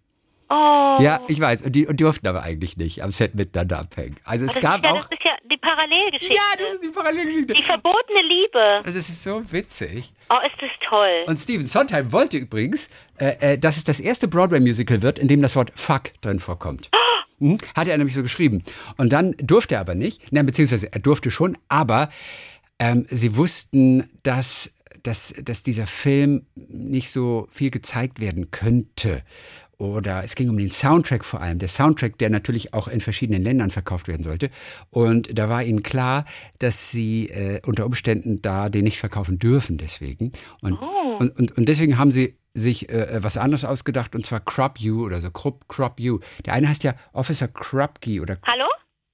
Oh. 0.50 0.98
Ja, 1.00 1.20
ich 1.28 1.38
weiß. 1.38 1.62
Und 1.62 1.72
die 1.72 1.86
und 1.86 2.00
durften 2.00 2.26
aber 2.26 2.42
eigentlich 2.42 2.76
nicht 2.76 3.04
am 3.04 3.12
Set 3.12 3.36
miteinander 3.36 3.78
abhängen. 3.78 4.16
Also 4.24 4.46
es 4.46 4.54
gab 4.54 4.82
ja, 4.82 4.90
auch. 4.90 5.06
Das 5.06 5.18
ist 5.18 5.24
ja 5.24 5.36
die 5.48 5.56
Parallelgeschichte. 5.56 6.34
Ja, 6.34 6.42
das 6.58 6.72
ist 6.72 6.82
die 6.82 6.88
Parallelgeschichte. 6.88 7.54
die 7.54 7.62
verbotene 7.62 8.22
Liebe. 8.22 8.82
Also 8.84 8.98
es 8.98 9.08
ist 9.08 9.22
so 9.22 9.40
witzig. 9.52 10.12
Oh, 10.28 10.44
ist 10.44 10.60
das 10.60 10.70
toll. 10.88 11.24
Und 11.26 11.38
Stephen 11.38 11.66
Sondheim 11.66 12.10
wollte 12.10 12.38
übrigens, 12.38 12.90
äh, 13.18 13.52
äh, 13.52 13.58
dass 13.58 13.76
es 13.76 13.84
das 13.84 14.00
erste 14.00 14.26
Broadway-Musical 14.26 15.02
wird, 15.02 15.20
in 15.20 15.28
dem 15.28 15.40
das 15.40 15.54
Wort 15.54 15.70
Fuck 15.76 16.20
drin 16.20 16.40
vorkommt. 16.40 16.90
Mhm. 17.40 17.58
Hat 17.74 17.88
er 17.88 17.98
nämlich 17.98 18.14
so 18.14 18.22
geschrieben. 18.22 18.62
Und 18.96 19.12
dann 19.12 19.34
durfte 19.38 19.74
er 19.74 19.80
aber 19.80 19.94
nicht, 19.94 20.22
na, 20.30 20.42
beziehungsweise 20.42 20.92
er 20.92 21.00
durfte 21.00 21.30
schon, 21.30 21.58
aber 21.68 22.10
ähm, 22.78 23.06
sie 23.10 23.36
wussten, 23.36 24.08
dass, 24.22 24.74
dass, 25.02 25.34
dass 25.42 25.62
dieser 25.62 25.86
Film 25.86 26.46
nicht 26.54 27.10
so 27.10 27.48
viel 27.50 27.70
gezeigt 27.70 28.20
werden 28.20 28.50
könnte. 28.50 29.22
Oder 29.80 30.22
es 30.24 30.34
ging 30.34 30.50
um 30.50 30.58
den 30.58 30.68
Soundtrack 30.68 31.24
vor 31.24 31.40
allem. 31.40 31.58
Der 31.58 31.68
Soundtrack, 31.68 32.18
der 32.18 32.28
natürlich 32.28 32.74
auch 32.74 32.86
in 32.86 33.00
verschiedenen 33.00 33.42
Ländern 33.42 33.70
verkauft 33.70 34.08
werden 34.08 34.22
sollte. 34.22 34.50
Und 34.90 35.38
da 35.38 35.48
war 35.48 35.62
ihnen 35.64 35.82
klar, 35.82 36.26
dass 36.58 36.90
sie 36.90 37.30
äh, 37.30 37.62
unter 37.64 37.86
Umständen 37.86 38.42
da 38.42 38.68
den 38.68 38.84
nicht 38.84 38.98
verkaufen 38.98 39.38
dürfen 39.38 39.78
deswegen. 39.78 40.32
Und, 40.60 40.74
Oh. 40.80 41.16
und, 41.18 41.34
und, 41.38 41.56
und 41.56 41.66
deswegen 41.66 41.96
haben 41.96 42.10
sie 42.12 42.36
sich 42.52 42.90
äh, 42.90 43.22
was 43.22 43.38
anderes 43.38 43.64
ausgedacht 43.64 44.14
und 44.14 44.26
zwar 44.26 44.40
Crop 44.40 44.78
You 44.78 45.06
oder 45.06 45.20
so, 45.22 45.30
Crop, 45.30 45.66
Crop 45.68 45.98
You. 45.98 46.18
Der 46.44 46.52
eine 46.52 46.68
heißt 46.68 46.84
ja 46.84 46.94
Officer 47.14 47.48
Krupke 47.48 48.20
oder. 48.20 48.36
Hallo? 48.46 48.66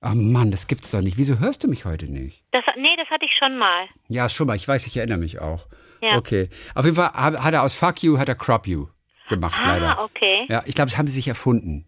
Oh 0.03 0.15
Mann, 0.17 0.51
das 0.51 0.67
gibt's 0.67 0.91
doch 0.91 1.01
nicht. 1.01 1.17
Wieso 1.17 1.39
hörst 1.39 1.63
du 1.63 1.69
mich 1.69 1.85
heute 1.85 2.07
nicht? 2.07 2.45
Das, 2.51 2.65
nee, 2.77 2.89
das 2.97 3.09
hatte 3.09 3.25
ich 3.25 3.33
schon 3.39 3.57
mal. 3.57 3.87
Ja, 4.09 4.29
schon 4.29 4.49
mal. 4.49 4.57
Ich 4.57 4.67
weiß, 4.67 4.87
ich 4.89 4.97
erinnere 4.97 5.19
mich 5.19 5.39
auch. 5.39 5.69
Ja. 6.03 6.17
Okay. 6.17 6.49
Auf 6.75 6.85
jeden 6.85 6.97
Fall 6.97 7.13
hat 7.13 7.41
hat 7.43 7.55
er 7.55 7.63
aus 7.63 7.75
Fuck 7.75 8.03
You, 8.03 8.19
hat 8.19 8.29
er 8.29 8.35
Crop 8.35 8.67
You 8.67 8.89
gemacht, 9.29 9.61
leider. 9.65 9.99
Ah, 9.99 10.05
okay. 10.05 10.47
Ja, 10.49 10.63
ich 10.67 10.75
glaube, 10.75 10.91
das 10.91 10.99
haben 10.99 11.09
sie 11.09 11.15
sich 11.15 11.29
erfunden. 11.29 11.87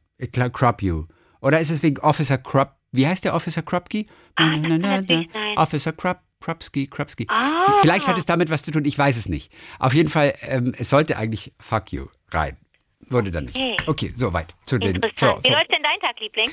Crop 0.52 0.82
You. 0.82 1.04
Oder 1.40 1.60
ist 1.60 1.70
es 1.70 1.82
wegen 1.82 2.00
Officer 2.00 2.38
Crop? 2.38 2.72
Wie 2.90 3.06
heißt 3.06 3.24
der 3.24 3.34
Officer 3.34 3.62
Krupke? 3.62 4.06
Ah. 4.36 4.50
Officer 5.56 5.92
Krup, 5.92 6.18
Krupski, 6.40 6.86
Krupski. 6.86 7.26
Ah. 7.28 7.78
Vielleicht 7.80 8.06
hat 8.08 8.18
es 8.18 8.26
damit 8.26 8.50
was 8.50 8.62
zu 8.62 8.70
tun, 8.70 8.84
ich 8.84 8.98
weiß 8.98 9.16
es 9.16 9.28
nicht. 9.28 9.52
Auf 9.78 9.94
jeden 9.94 10.08
Fall, 10.08 10.34
ähm, 10.42 10.74
es 10.78 10.88
sollte 10.90 11.16
eigentlich 11.16 11.52
Fuck 11.60 11.92
You 11.92 12.06
rein. 12.30 12.56
Wurde 13.10 13.30
dann 13.30 13.44
nicht. 13.44 13.56
Okay. 13.56 13.76
Okay, 13.86 14.12
soweit 14.14 14.48
zu 14.64 14.78
den. 14.78 15.00
So, 15.00 15.08
so. 15.26 15.26
Wie 15.44 15.52
läuft 15.52 15.70
denn 15.74 15.82
dein 15.82 16.00
Tag, 16.00 16.18
Liebling? 16.20 16.50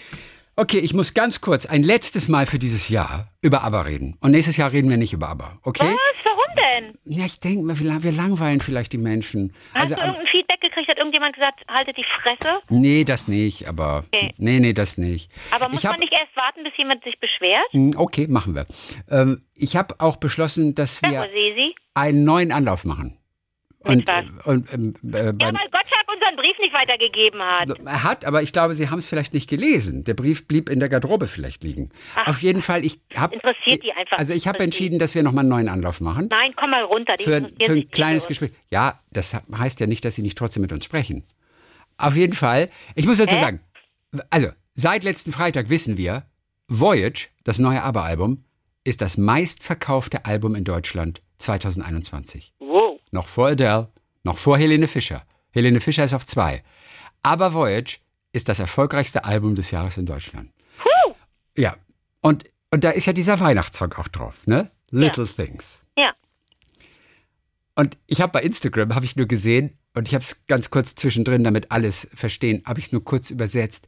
Okay, 0.57 0.79
ich 0.79 0.93
muss 0.93 1.13
ganz 1.13 1.41
kurz 1.41 1.65
ein 1.65 1.83
letztes 1.83 2.29
Mal 2.29 2.45
für 2.45 2.59
dieses 2.59 2.87
Jahr 2.87 3.27
über 3.41 3.63
ABBA 3.63 3.81
reden. 3.81 4.15
Und 4.21 4.31
nächstes 4.31 4.55
Jahr 4.55 4.71
reden 4.71 4.89
wir 4.89 4.95
nicht 4.95 5.11
über 5.11 5.27
ABBA, 5.29 5.59
okay? 5.63 5.83
Was? 5.83 6.23
Warum 6.23 6.55
denn? 6.55 6.97
Ja, 7.13 7.25
ich 7.25 7.39
denke 7.41 7.63
mal, 7.65 7.77
wir 7.77 7.85
lang- 7.87 8.03
wir 8.03 8.13
langweilen 8.13 8.61
vielleicht 8.61 8.93
die 8.93 8.97
Menschen. 8.97 9.51
Hast 9.73 9.91
Also, 9.91 9.95
du 9.95 10.01
irgendein 10.01 10.27
Feedback 10.27 10.54
irgendjemand 11.05 11.35
gesagt, 11.35 11.61
haltet 11.67 11.97
die 11.97 12.03
Fresse? 12.03 12.59
nee, 12.69 13.03
das 13.03 13.27
nicht, 13.27 13.67
aber. 13.67 14.03
Okay. 14.11 14.33
Nee, 14.37 14.59
nee, 14.59 14.73
das 14.73 14.97
nicht. 14.97 15.31
Aber 15.51 15.69
muss 15.69 15.83
hab, 15.85 15.91
man 15.91 15.99
nicht 15.99 16.13
erst 16.13 16.35
warten, 16.35 16.63
bis 16.63 16.73
jemand 16.77 17.03
sich 17.03 17.19
beschwert? 17.19 17.65
Mm, 17.73 17.91
Okay, 17.97 18.27
machen 18.27 18.55
wir. 18.55 18.65
Ähm, 19.09 19.43
ich 19.53 19.75
habe 19.75 19.95
auch 19.99 20.17
beschlossen, 20.17 20.75
dass 20.75 21.01
wir 21.01 21.27
einen 21.93 22.23
neuen 22.23 22.51
Anlauf 22.51 22.85
machen. 22.85 23.17
Und, 23.85 24.09
äh, 24.09 24.23
und 24.45 24.73
ähm, 24.73 24.93
äh, 25.13 25.25
Ja, 25.25 25.53
weil 25.53 25.69
Gottschalk 25.71 26.05
unseren 26.13 26.35
Brief 26.35 26.57
nicht 26.59 26.73
weitergegeben 26.73 27.39
hat. 27.41 27.69
er 27.85 28.03
hat, 28.03 28.25
aber 28.25 28.41
ich 28.41 28.51
glaube, 28.51 28.75
Sie 28.75 28.89
haben 28.89 28.99
es 28.99 29.05
vielleicht 29.07 29.33
nicht 29.33 29.49
gelesen. 29.49 30.03
Der 30.03 30.13
Brief 30.13 30.47
blieb 30.47 30.69
in 30.69 30.79
der 30.79 30.89
Garderobe 30.89 31.27
vielleicht 31.27 31.63
liegen. 31.63 31.89
Ach, 32.15 32.27
Auf 32.27 32.41
jeden 32.41 32.61
Fall, 32.61 32.83
ich 32.85 32.99
habe. 33.15 33.35
interessiert 33.35 33.83
die 33.83 33.91
einfach 33.93 34.17
Also 34.17 34.33
ich 34.33 34.47
habe 34.47 34.59
entschieden, 34.63 34.99
dass 34.99 35.15
wir 35.15 35.23
nochmal 35.23 35.41
einen 35.43 35.49
neuen 35.49 35.69
Anlauf 35.69 36.01
machen. 36.01 36.27
Nein, 36.29 36.53
komm 36.55 36.71
mal 36.71 36.83
runter. 36.83 37.15
Die 37.17 37.23
für, 37.23 37.47
für 37.61 37.71
ein 37.73 37.89
kleines. 37.89 38.27
Gespräch. 38.27 38.51
Ja, 38.71 38.99
das 39.11 39.35
heißt 39.55 39.79
ja 39.79 39.87
nicht, 39.87 40.03
dass 40.03 40.15
Sie 40.15 40.21
nicht 40.21 40.37
trotzdem 40.37 40.61
mit 40.61 40.71
uns 40.71 40.85
sprechen. 40.85 41.23
Auf 41.97 42.15
jeden 42.15 42.33
Fall, 42.33 42.69
ich 42.95 43.05
muss 43.05 43.19
dazu 43.19 43.35
Hä? 43.35 43.39
sagen, 43.39 43.59
also 44.29 44.47
seit 44.73 45.03
letzten 45.03 45.31
Freitag 45.31 45.69
wissen 45.69 45.97
wir, 45.97 46.23
Voyage, 46.67 47.29
das 47.43 47.59
neue 47.59 47.81
ABBA-Album, 47.83 48.43
ist 48.83 49.01
das 49.01 49.17
meistverkaufte 49.17 50.25
Album 50.25 50.55
in 50.55 50.63
Deutschland 50.63 51.21
2021. 51.37 52.53
Wow. 52.59 52.84
Noch 53.15 53.29
vor 53.29 53.47
Adele, 53.47 53.87
noch 54.23 54.37
vor 54.37 54.57
Helene 54.57 54.89
Fischer. 54.89 55.25
Helene 55.51 55.79
Fischer 55.79 56.03
ist 56.03 56.13
auf 56.13 56.25
zwei. 56.25 56.63
Aber 57.23 57.53
Voyage 57.53 57.99
ist 58.33 58.49
das 58.49 58.59
erfolgreichste 58.59 59.23
Album 59.23 59.55
des 59.55 59.71
Jahres 59.71 59.95
in 59.95 60.05
Deutschland. 60.05 60.51
Puh. 60.77 61.13
Ja, 61.55 61.77
und, 62.19 62.43
und 62.71 62.83
da 62.83 62.89
ist 62.89 63.05
ja 63.05 63.13
dieser 63.13 63.39
Weihnachtssong 63.39 63.93
auch 63.93 64.09
drauf, 64.09 64.45
ne? 64.47 64.69
Little 64.91 65.25
Things. 65.25 65.85
Ja. 65.97 66.11
Und 67.75 67.97
ich 68.05 68.19
habe 68.19 68.33
bei 68.33 68.41
Instagram, 68.41 68.93
habe 68.93 69.05
ich 69.05 69.15
nur 69.15 69.27
gesehen, 69.27 69.77
und 69.93 70.09
ich 70.09 70.13
habe 70.13 70.25
es 70.25 70.45
ganz 70.47 70.69
kurz 70.69 70.95
zwischendrin, 70.95 71.45
damit 71.45 71.71
alles 71.71 72.09
verstehen, 72.13 72.63
habe 72.65 72.81
ich 72.81 72.87
es 72.87 72.91
nur 72.91 73.05
kurz 73.05 73.29
übersetzt. 73.29 73.87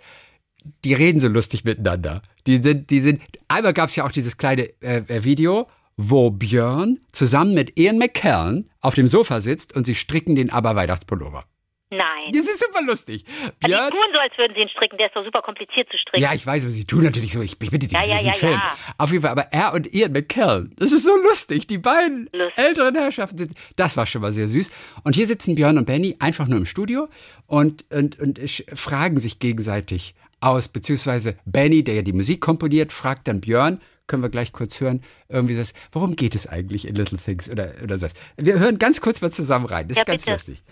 Die 0.85 0.93
reden 0.93 1.19
so 1.19 1.27
lustig 1.27 1.65
miteinander. 1.65 2.21
Die 2.47 2.63
sind, 2.63 2.89
die 2.91 3.01
sind. 3.01 3.21
Einmal 3.49 3.73
gab 3.73 3.89
es 3.89 3.97
ja 3.97 4.05
auch 4.05 4.11
dieses 4.11 4.37
kleine 4.37 4.69
äh, 4.81 4.99
äh, 4.99 5.25
Video, 5.25 5.67
wo 5.97 6.29
Björn 6.29 6.99
zusammen 7.12 7.53
mit 7.53 7.77
Ian 7.79 7.97
McKellen 7.97 8.69
auf 8.81 8.95
dem 8.95 9.07
Sofa 9.07 9.41
sitzt 9.41 9.75
und 9.75 9.86
sie 9.86 9.95
stricken 9.95 10.36
den 10.36 10.51
Aber-Weihnachtspullover. 10.51 11.43
Nein. 11.89 12.33
Das 12.33 12.41
ist 12.41 12.60
super 12.60 12.83
lustig. 12.86 13.23
Also 13.27 13.49
die 13.63 13.67
Björn, 13.67 13.89
tun 13.91 13.99
so, 14.13 14.19
als 14.19 14.38
würden 14.38 14.53
sie 14.55 14.62
ihn 14.62 14.67
stricken. 14.69 14.97
Der 14.97 15.07
ist 15.07 15.15
doch 15.15 15.23
super 15.23 15.41
kompliziert 15.41 15.88
zu 15.89 15.97
stricken. 15.97 16.21
ja, 16.21 16.33
ich 16.33 16.45
weiß, 16.45 16.63
aber 16.63 16.71
sie 16.71 16.83
tun 16.83 17.01
natürlich 17.03 17.31
so. 17.31 17.41
Ich, 17.41 17.53
ich 17.53 17.71
bitte 17.71 17.88
dich, 17.88 17.93
Ja, 17.93 17.99
das 18.01 18.10
ja, 18.10 18.15
ist 18.17 18.21
ein 18.23 18.27
ja, 18.27 18.33
Film. 18.33 18.51
ja. 18.62 18.77
Auf 18.97 19.10
jeden 19.12 19.21
Fall, 19.21 19.31
aber 19.31 19.53
er 19.53 19.73
und 19.73 19.93
Ian 19.93 20.12
McKellen, 20.12 20.75
das 20.77 20.91
ist 20.91 21.05
so 21.05 21.15
lustig. 21.15 21.65
Die 21.67 21.77
beiden 21.77 22.29
Lustig. 22.33 22.57
älteren 22.57 22.93
Herrschaften 22.95 23.38
sind, 23.38 23.53
das 23.77 23.95
war 23.95 24.05
schon 24.05 24.21
mal 24.21 24.33
sehr 24.33 24.49
süß. 24.49 24.69
Und 25.05 25.15
hier 25.15 25.25
sitzen 25.27 25.55
Björn 25.55 25.77
und 25.77 25.86
Benny 25.86 26.17
einfach 26.19 26.47
nur 26.47 26.57
im 26.60 26.65
Studio 26.65 27.07
und, 27.45 27.86
und, 27.89 28.19
und 28.19 28.38
fragen 28.75 29.17
sich 29.17 29.39
gegenseitig 29.39 30.13
aus, 30.41 30.67
beziehungsweise 30.67 31.38
Benny, 31.45 31.86
der 31.86 31.95
ja 31.95 32.01
die 32.01 32.13
Musik 32.13 32.41
komponiert, 32.41 32.91
fragt 32.91 33.29
dann 33.29 33.39
Björn, 33.39 33.79
können 34.08 34.24
wir 34.24 34.30
gleich 34.30 34.52
kurz 34.54 34.80
hören, 34.82 35.02
irgendwie 35.30 35.56
das, 35.56 35.74
worum 35.91 36.15
geht 36.15 36.34
es 36.36 36.48
eigentlich 36.48 36.88
in 36.88 36.96
Little 36.96 37.17
Things 37.17 37.50
oder, 37.50 37.72
oder 37.84 37.98
sowas. 37.98 38.13
Wir 38.38 38.58
hören 38.60 38.80
ganz 38.80 39.02
kurz 39.02 39.22
mal 39.22 39.32
zusammen 39.32 39.65
rein, 39.65 39.88
das 39.88 39.98
Ja, 39.98 40.04
ist 40.04 40.08
ganz 40.08 40.22
bitte. 40.22 40.32
lustig. 40.32 40.63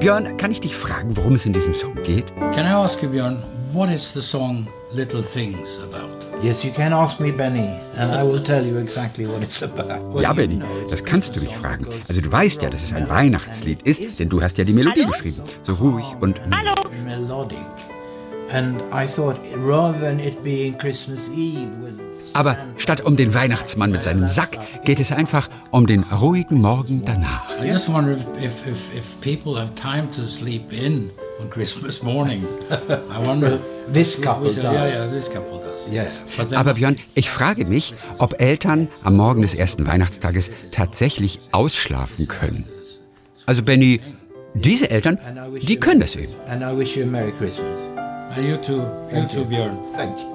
Björn, 0.00 0.36
kann 0.36 0.50
ich 0.50 0.60
dich 0.60 0.74
fragen, 0.76 1.16
worum 1.16 1.34
es 1.34 1.46
in 1.46 1.52
diesem 1.52 1.72
Song 1.74 1.94
geht? 2.02 2.26
Can 2.52 2.66
I 2.66 2.70
ask 2.70 3.02
you, 3.02 3.08
Björn, 3.08 3.42
what 3.72 3.90
is 3.90 4.12
the 4.12 4.20
song 4.20 4.68
Little 4.92 5.22
Things 5.22 5.78
about? 5.82 6.08
Yes, 6.42 6.62
you 6.62 6.70
can 6.72 6.92
ask 6.92 7.18
me, 7.20 7.32
Benny, 7.32 7.68
and 7.96 8.12
I 8.12 8.22
will 8.22 8.42
tell 8.42 8.64
you 8.64 8.76
exactly 8.78 9.26
what 9.26 9.42
it's 9.42 9.62
about. 9.62 10.12
Well, 10.14 10.22
Ja, 10.22 10.32
Benny, 10.32 10.60
das 10.90 11.04
kannst 11.04 11.34
du 11.36 11.40
mich 11.40 11.54
fragen. 11.56 11.86
Also 12.08 12.20
du 12.20 12.30
weißt 12.30 12.60
ja, 12.62 12.70
dass 12.70 12.84
es 12.84 12.92
ein 12.92 13.08
Weihnachtslied 13.08 13.82
ist, 13.82 14.18
denn 14.20 14.28
du 14.28 14.42
hast 14.42 14.58
ja 14.58 14.64
die 14.64 14.72
Melodie 14.72 15.02
Hallo? 15.02 15.12
geschrieben. 15.12 15.42
So 15.62 15.74
ruhig 15.74 16.04
und... 16.20 16.40
Hallo. 16.50 16.88
melodic. 17.04 17.58
Aber 22.32 22.56
statt 22.76 23.00
um 23.00 23.16
den 23.16 23.34
Weihnachtsmann 23.34 23.90
mit 23.90 24.02
seinem 24.02 24.28
Sack 24.28 24.58
geht 24.84 25.00
es 25.00 25.12
einfach 25.12 25.48
um 25.70 25.86
den 25.86 26.02
ruhigen 26.02 26.60
Morgen 26.60 27.04
danach. 27.04 27.50
I 27.62 27.68
just 27.68 27.88
wonder 27.92 28.12
if, 28.12 28.26
if, 28.42 28.66
if, 28.66 28.94
if 28.94 29.20
people 29.20 29.58
have 29.60 29.74
time 29.74 30.10
to 30.10 30.26
sleep 30.26 30.72
in 30.72 31.10
on 31.40 31.48
Christmas 31.50 32.02
morning. 32.02 32.44
I 32.88 33.26
wonder. 33.26 33.58
this 33.92 34.20
couple 34.20 34.50
Yeah, 34.52 34.62
does. 34.72 34.92
yeah, 34.92 35.06
this 35.08 35.26
couple 35.26 35.60
does. 35.60 35.92
Yes. 35.92 36.12
But 36.36 36.48
then 36.50 36.58
Aber 36.58 36.74
Björn, 36.74 36.96
ich 37.14 37.30
frage 37.30 37.66
mich, 37.66 37.94
ob 38.18 38.40
Eltern 38.40 38.88
am 39.02 39.16
Morgen 39.16 39.42
des 39.42 39.54
ersten 39.54 39.86
Weihnachtstages 39.86 40.50
tatsächlich 40.70 41.40
ausschlafen 41.52 42.26
können. 42.28 42.66
Also 43.46 43.62
Benny, 43.62 44.00
diese 44.54 44.90
Eltern, 44.90 45.18
die 45.62 45.76
können 45.76 46.00
das 46.00 46.16
eben. 46.16 46.32
And 46.48 46.62
I 46.62 46.76
wish 46.76 46.96
you 46.96 47.02
a 47.02 47.06
Merry 47.06 47.32
Christmas. 47.32 47.83
And 48.36 48.46
you 48.46 48.56
too, 48.56 48.82
you 49.12 49.26
too, 49.28 49.44
Björn. 49.44 49.78
Thank 49.94 50.18
you. 50.18 50.34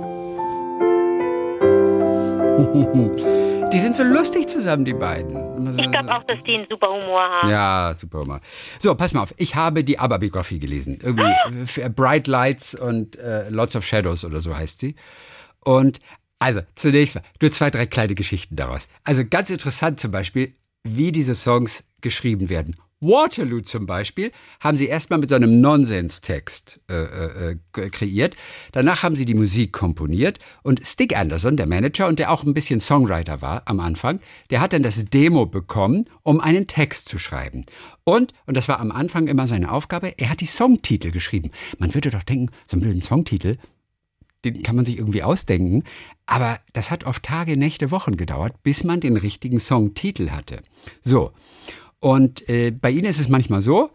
Die 3.71 3.79
sind 3.79 3.95
so 3.95 4.03
lustig 4.03 4.49
zusammen, 4.49 4.83
die 4.83 4.93
beiden. 4.93 5.67
Ich 5.77 5.91
glaube 5.91 6.11
auch, 6.11 6.23
dass 6.23 6.41
die 6.43 6.55
einen 6.55 6.65
super 6.67 6.87
Humor 6.87 7.21
haben. 7.21 7.49
Ja, 7.49 7.93
super 7.95 8.21
Humor. 8.21 8.41
So, 8.79 8.95
pass 8.95 9.13
mal 9.13 9.21
auf. 9.21 9.33
Ich 9.37 9.53
habe 9.55 9.83
die 9.83 9.99
ABBA-Biografie 9.99 10.57
gelesen. 10.59 10.99
Irgendwie 11.03 11.23
Ah! 11.23 11.85
äh, 11.85 11.89
Bright 11.89 12.25
Lights 12.25 12.73
und 12.73 13.15
äh, 13.17 13.47
Lots 13.49 13.75
of 13.75 13.85
Shadows 13.85 14.25
oder 14.25 14.41
so 14.41 14.55
heißt 14.57 14.79
sie. 14.79 14.95
Und 15.59 15.99
also, 16.39 16.61
zunächst 16.73 17.15
mal, 17.15 17.23
nur 17.41 17.51
zwei, 17.51 17.69
drei 17.69 17.85
kleine 17.85 18.15
Geschichten 18.15 18.55
daraus. 18.55 18.87
Also 19.03 19.23
ganz 19.23 19.51
interessant 19.51 19.99
zum 19.99 20.09
Beispiel, 20.11 20.55
wie 20.83 21.11
diese 21.11 21.35
Songs 21.35 21.83
geschrieben 22.01 22.49
werden. 22.49 22.75
Waterloo 23.01 23.61
zum 23.61 23.85
Beispiel 23.85 24.31
haben 24.59 24.77
sie 24.77 24.87
erstmal 24.87 25.19
mit 25.19 25.29
so 25.29 25.35
einem 25.35 25.61
Nonsenstext 25.61 26.81
äh, 26.89 26.93
äh, 26.93 27.51
äh, 27.51 27.89
kreiert. 27.89 28.35
Danach 28.71 29.03
haben 29.03 29.15
sie 29.15 29.25
die 29.25 29.33
Musik 29.33 29.71
komponiert 29.71 30.39
und 30.63 30.85
Stig 30.85 31.15
Anderson, 31.15 31.55
der 31.55 31.67
Manager 31.67 32.07
und 32.07 32.19
der 32.19 32.31
auch 32.31 32.43
ein 32.43 32.53
bisschen 32.53 32.79
Songwriter 32.79 33.41
war 33.41 33.63
am 33.65 33.79
Anfang, 33.79 34.19
der 34.49 34.61
hat 34.61 34.73
dann 34.73 34.83
das 34.83 35.03
Demo 35.05 35.45
bekommen, 35.45 36.05
um 36.23 36.39
einen 36.39 36.67
Text 36.67 37.07
zu 37.07 37.19
schreiben. 37.19 37.65
Und, 38.03 38.33
und 38.45 38.57
das 38.57 38.67
war 38.67 38.79
am 38.79 38.91
Anfang 38.91 39.27
immer 39.27 39.47
seine 39.47 39.71
Aufgabe, 39.71 40.13
er 40.17 40.29
hat 40.29 40.41
die 40.41 40.45
Songtitel 40.45 41.11
geschrieben. 41.11 41.51
Man 41.77 41.93
würde 41.93 42.09
doch 42.09 42.23
denken, 42.23 42.51
so 42.65 42.75
einen 42.75 42.81
blöden 42.81 43.01
Songtitel, 43.01 43.57
den 44.45 44.63
kann 44.63 44.75
man 44.75 44.85
sich 44.85 44.97
irgendwie 44.97 45.23
ausdenken. 45.23 45.83
Aber 46.25 46.59
das 46.73 46.91
hat 46.91 47.03
oft 47.03 47.23
Tage, 47.23 47.57
Nächte, 47.57 47.91
Wochen 47.91 48.17
gedauert, 48.17 48.61
bis 48.63 48.83
man 48.83 48.99
den 48.99 49.17
richtigen 49.17 49.59
Songtitel 49.59 50.31
hatte. 50.31 50.61
So. 51.01 51.31
Und 51.99 52.47
äh, 52.49 52.71
bei 52.71 52.91
Ihnen 52.91 53.05
ist 53.05 53.19
es 53.19 53.29
manchmal 53.29 53.61
so, 53.61 53.91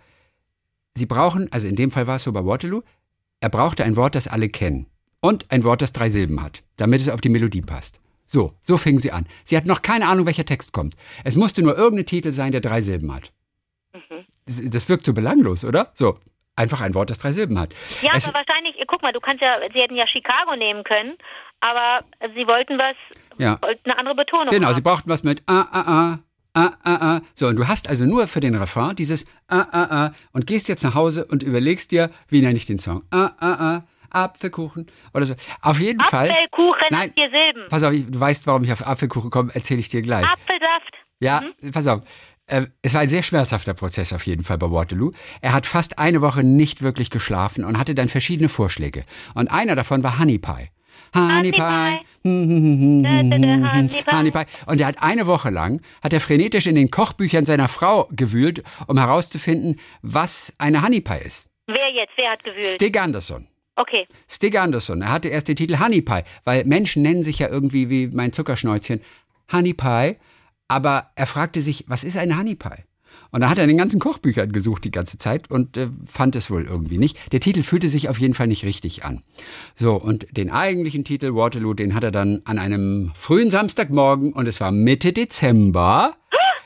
Sie 0.96 1.06
brauchen, 1.06 1.50
also 1.50 1.66
in 1.66 1.76
dem 1.76 1.90
Fall 1.90 2.06
war 2.06 2.16
es 2.16 2.24
so 2.24 2.32
bei 2.32 2.44
Waterloo, 2.44 2.82
er 3.40 3.48
brauchte 3.48 3.84
ein 3.84 3.96
Wort, 3.96 4.14
das 4.14 4.28
alle 4.28 4.48
kennen. 4.48 4.86
Und 5.20 5.50
ein 5.50 5.64
Wort, 5.64 5.82
das 5.82 5.92
drei 5.92 6.10
Silben 6.10 6.42
hat, 6.42 6.62
damit 6.76 7.00
es 7.00 7.08
auf 7.08 7.20
die 7.20 7.30
Melodie 7.30 7.62
passt. 7.62 8.00
So, 8.26 8.52
so 8.62 8.76
fingen 8.76 8.98
sie 8.98 9.10
an. 9.10 9.26
Sie 9.42 9.56
hat 9.56 9.66
noch 9.66 9.82
keine 9.82 10.08
Ahnung, 10.08 10.26
welcher 10.26 10.44
Text 10.44 10.72
kommt. 10.72 10.94
Es 11.24 11.36
musste 11.36 11.62
nur 11.62 11.76
irgendein 11.76 12.06
Titel 12.06 12.32
sein, 12.32 12.52
der 12.52 12.60
drei 12.60 12.80
Silben 12.82 13.14
hat. 13.14 13.32
Mhm. 13.92 14.24
Das, 14.46 14.60
das, 14.70 14.88
wirkt 14.88 15.04
so 15.04 15.12
belanglos, 15.12 15.64
oder? 15.64 15.90
So, 15.94 16.18
einfach 16.56 16.80
ein 16.80 16.94
Wort, 16.94 17.10
das 17.10 17.18
drei 17.18 17.32
Silben 17.32 17.58
hat. 17.58 17.74
Ja, 18.02 18.12
es, 18.14 18.28
aber 18.28 18.38
wahrscheinlich, 18.38 18.76
guck 18.86 19.02
mal, 19.02 19.12
du 19.12 19.20
kannst 19.20 19.42
ja, 19.42 19.58
sie 19.72 19.80
hätten 19.80 19.96
ja 19.96 20.06
Chicago 20.06 20.56
nehmen 20.56 20.84
können, 20.84 21.14
aber 21.60 22.04
sie 22.34 22.46
wollten 22.46 22.78
was, 22.78 22.96
ja. 23.38 23.60
wollten 23.62 23.90
eine 23.90 23.98
andere 23.98 24.14
Betonung. 24.14 24.48
Genau, 24.48 24.68
haben. 24.68 24.74
sie 24.74 24.82
brauchten 24.82 25.10
was 25.10 25.22
mit 25.22 25.42
ah, 25.46 25.66
ah, 25.70 25.84
ah, 25.86 26.18
ah, 26.54 26.72
ah, 26.82 26.98
ah. 27.00 27.20
So, 27.34 27.46
und 27.48 27.56
du 27.56 27.68
hast 27.68 27.88
also 27.88 28.04
nur 28.04 28.26
für 28.26 28.40
den 28.40 28.54
Refrain 28.54 28.96
dieses 28.96 29.26
ah, 29.48 29.66
ah, 29.72 29.86
ah 29.90 30.14
und 30.32 30.46
gehst 30.46 30.68
jetzt 30.68 30.82
nach 30.82 30.94
Hause 30.94 31.26
und 31.26 31.42
überlegst 31.42 31.90
dir, 31.90 32.10
wie 32.28 32.40
nenne 32.40 32.56
ich 32.56 32.66
den 32.66 32.78
Song? 32.78 33.02
Ah, 33.10 33.30
ah, 33.40 33.52
ah. 33.52 33.82
Apfelkuchen 34.10 34.86
oder 35.12 35.26
so. 35.26 35.34
Auf 35.60 35.80
jeden 35.80 36.00
Apfelkuchen 36.00 36.10
Fall. 36.10 36.30
Apfelkuchen 36.30 36.86
nein, 36.90 37.12
vier 37.14 37.30
Silben. 37.30 37.68
Pass 37.68 37.82
auf, 37.82 37.92
du 37.92 38.20
weißt, 38.20 38.46
warum 38.46 38.64
ich 38.64 38.72
auf 38.72 38.86
Apfelkuchen 38.86 39.30
komme, 39.30 39.54
erzähle 39.54 39.80
ich 39.80 39.88
dir 39.88 40.02
gleich. 40.02 40.24
Apfelsaft. 40.24 40.94
Ja, 41.20 41.42
mhm. 41.60 41.72
pass 41.72 41.86
auf. 41.86 42.02
Äh, 42.46 42.66
es 42.82 42.92
war 42.94 43.00
ein 43.00 43.08
sehr 43.08 43.22
schmerzhafter 43.22 43.74
Prozess 43.74 44.12
auf 44.12 44.26
jeden 44.26 44.44
Fall 44.44 44.58
bei 44.58 44.70
Waterloo. 44.70 45.12
Er 45.40 45.54
hat 45.54 45.66
fast 45.66 45.98
eine 45.98 46.20
Woche 46.20 46.44
nicht 46.44 46.82
wirklich 46.82 47.10
geschlafen 47.10 47.64
und 47.64 47.78
hatte 47.78 47.94
dann 47.94 48.08
verschiedene 48.08 48.48
Vorschläge. 48.48 49.04
Und 49.34 49.48
einer 49.50 49.74
davon 49.74 50.02
war 50.02 50.18
Honey 50.18 50.38
Pie. 50.38 50.68
Honey 51.14 51.52
Pie. 51.52 52.00
Honey 54.10 54.30
Pie. 54.30 54.44
Und 54.66 54.80
er 54.80 54.86
hat 54.86 55.02
eine 55.02 55.26
Woche 55.26 55.50
lang, 55.50 55.80
hat 56.02 56.12
er 56.12 56.20
frenetisch 56.20 56.66
in 56.66 56.74
den 56.74 56.90
Kochbüchern 56.90 57.44
seiner 57.44 57.68
Frau 57.68 58.08
gewühlt, 58.10 58.62
um 58.86 58.98
herauszufinden, 58.98 59.78
was 60.02 60.54
eine 60.58 60.82
Honey 60.82 61.00
Pie 61.00 61.20
ist. 61.24 61.48
Wer 61.66 61.90
jetzt? 61.92 62.12
Wer 62.16 62.30
hat 62.30 62.44
gewühlt? 62.44 62.64
Stig 62.64 62.98
Anderson. 63.00 63.46
Okay. 63.76 64.06
Stig 64.28 64.58
Anderson. 64.58 65.02
Er 65.02 65.12
hatte 65.12 65.28
erst 65.28 65.48
den 65.48 65.56
Titel 65.56 65.78
Honey 65.78 66.02
Pie, 66.02 66.22
weil 66.44 66.64
Menschen 66.64 67.02
nennen 67.02 67.22
sich 67.24 67.38
ja 67.38 67.48
irgendwie 67.48 67.90
wie 67.90 68.08
mein 68.08 68.32
Zuckerschnäuzchen 68.32 69.00
Honey 69.52 69.74
Pie. 69.74 70.16
Aber 70.68 71.10
er 71.14 71.26
fragte 71.26 71.60
sich, 71.60 71.84
was 71.88 72.04
ist 72.04 72.16
eine 72.16 72.38
Honey 72.38 72.54
Pie? 72.54 72.84
Und 73.34 73.40
dann 73.40 73.50
hat 73.50 73.58
er 73.58 73.64
in 73.64 73.68
den 73.68 73.78
ganzen 73.78 73.98
Kochbüchern 73.98 74.52
gesucht 74.52 74.84
die 74.84 74.92
ganze 74.92 75.18
Zeit 75.18 75.50
und 75.50 75.76
äh, 75.76 75.88
fand 76.06 76.36
es 76.36 76.52
wohl 76.52 76.62
irgendwie 76.62 76.98
nicht. 76.98 77.18
Der 77.32 77.40
Titel 77.40 77.64
fühlte 77.64 77.88
sich 77.88 78.08
auf 78.08 78.20
jeden 78.20 78.32
Fall 78.32 78.46
nicht 78.46 78.64
richtig 78.64 79.04
an. 79.04 79.24
So, 79.74 79.96
und 79.96 80.28
den 80.30 80.50
eigentlichen 80.50 81.04
Titel 81.04 81.34
Waterloo, 81.34 81.74
den 81.74 81.96
hat 81.96 82.04
er 82.04 82.12
dann 82.12 82.42
an 82.44 82.60
einem 82.60 83.10
frühen 83.18 83.50
Samstagmorgen, 83.50 84.32
und 84.32 84.46
es 84.46 84.60
war 84.60 84.70
Mitte 84.70 85.12
Dezember, 85.12 86.14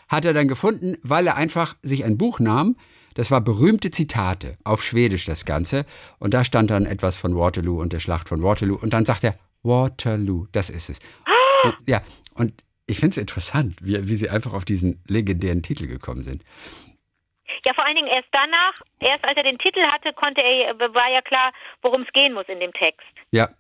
hat 0.09 0.27
er 0.27 0.35
dann 0.35 0.47
gefunden, 0.47 0.99
weil 1.03 1.27
er 1.27 1.37
einfach 1.37 1.75
sich 1.83 2.05
ein 2.05 2.19
Buch 2.19 2.39
nahm, 2.39 2.77
das 3.15 3.31
war 3.31 3.41
berühmte 3.41 3.91
Zitate, 3.91 4.59
auf 4.63 4.85
Schwedisch 4.85 5.25
das 5.25 5.47
Ganze. 5.47 5.87
Und 6.19 6.35
da 6.35 6.45
stand 6.45 6.71
dann 6.71 6.85
etwas 6.85 7.17
von 7.17 7.35
Waterloo 7.35 7.81
und 7.81 7.95
der 7.95 8.01
Schlacht 8.01 8.29
von 8.29 8.43
Waterloo. 8.43 8.77
Und 8.77 8.93
dann 8.93 9.07
sagt 9.07 9.25
er, 9.25 9.37
Waterloo, 9.63 10.49
das 10.53 10.69
ist 10.69 10.91
es. 10.91 10.99
Und, 11.65 11.75
ja, 11.87 12.03
und 12.35 12.53
ich 12.89 12.99
finde 12.99 13.13
es 13.13 13.19
interessant, 13.19 13.77
wie, 13.81 14.09
wie 14.09 14.17
sie 14.17 14.31
einfach 14.31 14.53
auf 14.53 14.65
diesen 14.65 15.03
legendären 15.07 15.63
Titel 15.63 15.87
gekommen 15.87 16.23
sind. 16.23 16.43
Ja, 17.65 17.75
vor 17.75 17.85
allen 17.85 17.97
Dingen 17.97 18.09
erst 18.09 18.29
danach, 18.33 18.75
erst 19.01 19.25
als 19.25 19.37
er 19.37 19.43
den 19.43 19.59
Titel 19.59 19.81
hatte, 19.81 20.13
konnte 20.15 20.41
er, 20.41 20.79
war 20.79 21.13
ja 21.13 21.21
klar, 21.23 21.53
worum 21.83 22.03
es 22.03 22.13
gehen 22.13 22.33
muss 22.35 22.47
in 22.49 22.61
dem 22.61 22.73
Text. 22.73 23.07
Ja. 23.31 23.51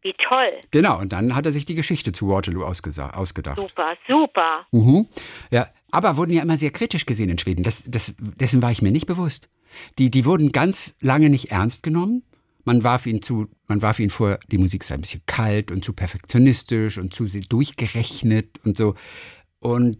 Wie 0.00 0.14
toll. 0.28 0.60
Genau, 0.70 0.98
und 0.98 1.12
dann 1.12 1.34
hat 1.34 1.44
er 1.44 1.52
sich 1.52 1.66
die 1.66 1.74
Geschichte 1.74 2.12
zu 2.12 2.28
Waterloo 2.28 2.64
ausgedacht. 2.64 3.60
Super, 3.60 3.96
super. 4.06 4.66
Mhm. 4.70 5.08
Ja, 5.50 5.68
aber 5.90 6.16
wurden 6.16 6.30
ja 6.30 6.42
immer 6.42 6.56
sehr 6.56 6.70
kritisch 6.70 7.04
gesehen 7.04 7.30
in 7.30 7.38
Schweden. 7.38 7.64
Das, 7.64 7.84
das, 7.84 8.14
dessen 8.18 8.62
war 8.62 8.70
ich 8.70 8.80
mir 8.80 8.92
nicht 8.92 9.06
bewusst. 9.06 9.50
Die, 9.98 10.10
die 10.10 10.24
wurden 10.24 10.52
ganz 10.52 10.96
lange 11.00 11.28
nicht 11.30 11.50
ernst 11.50 11.82
genommen. 11.82 12.22
Man 12.68 12.84
warf 12.84 13.06
ihnen 13.06 13.22
zu, 13.22 13.48
man 13.66 13.80
warf 13.80 13.98
ihnen 13.98 14.10
vor, 14.10 14.38
die 14.48 14.58
Musik 14.58 14.84
sei 14.84 14.96
ein 14.96 15.00
bisschen 15.00 15.22
kalt 15.24 15.70
und 15.70 15.86
zu 15.86 15.94
perfektionistisch 15.94 16.98
und 16.98 17.14
zu 17.14 17.24
durchgerechnet 17.24 18.60
und 18.62 18.76
so. 18.76 18.94
Und, 19.58 19.96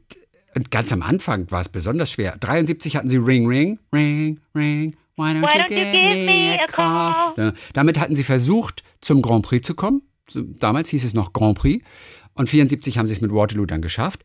und 0.54 0.70
ganz 0.70 0.92
am 0.92 1.00
Anfang 1.00 1.50
war 1.50 1.62
es 1.62 1.70
besonders 1.70 2.12
schwer. 2.12 2.36
73 2.36 2.94
hatten 2.94 3.08
sie 3.08 3.16
Ring, 3.16 3.46
Ring, 3.46 3.78
Ring, 3.90 4.38
Ring. 4.54 4.94
Why 5.16 5.30
don't, 5.30 5.40
Why 5.40 5.56
you, 5.56 5.62
don't 5.62 5.68
give 5.68 5.94
you, 5.94 6.10
give 6.10 6.26
me 6.26 6.58
a 6.60 6.66
call? 6.66 7.32
call? 7.34 7.54
Damit 7.72 7.98
hatten 7.98 8.14
sie 8.14 8.22
versucht, 8.22 8.82
zum 9.00 9.22
Grand 9.22 9.46
Prix 9.46 9.66
zu 9.66 9.74
kommen. 9.74 10.02
Damals 10.34 10.90
hieß 10.90 11.04
es 11.04 11.14
noch 11.14 11.32
Grand 11.32 11.56
Prix. 11.56 11.82
Und 12.34 12.50
74 12.50 12.98
haben 12.98 13.06
sie 13.06 13.14
es 13.14 13.22
mit 13.22 13.32
Waterloo 13.32 13.64
dann 13.64 13.80
geschafft. 13.80 14.24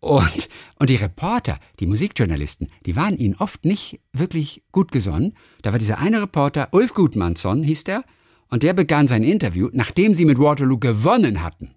Und, 0.00 0.48
und 0.78 0.90
die 0.90 0.96
Reporter, 0.96 1.58
die 1.80 1.86
Musikjournalisten, 1.86 2.68
die 2.86 2.94
waren 2.94 3.16
ihnen 3.16 3.34
oft 3.34 3.64
nicht 3.64 4.00
wirklich 4.12 4.62
gut 4.70 4.92
gesonnen. 4.92 5.34
Da 5.62 5.72
war 5.72 5.78
dieser 5.78 5.98
eine 5.98 6.22
Reporter, 6.22 6.68
Ulf 6.72 6.94
Gudmansson 6.94 7.64
hieß 7.64 7.84
der, 7.84 8.04
und 8.48 8.62
der 8.62 8.72
begann 8.72 9.06
sein 9.06 9.22
Interview, 9.22 9.68
nachdem 9.72 10.14
sie 10.14 10.24
mit 10.24 10.38
Waterloo 10.38 10.78
gewonnen 10.78 11.42
hatten. 11.42 11.74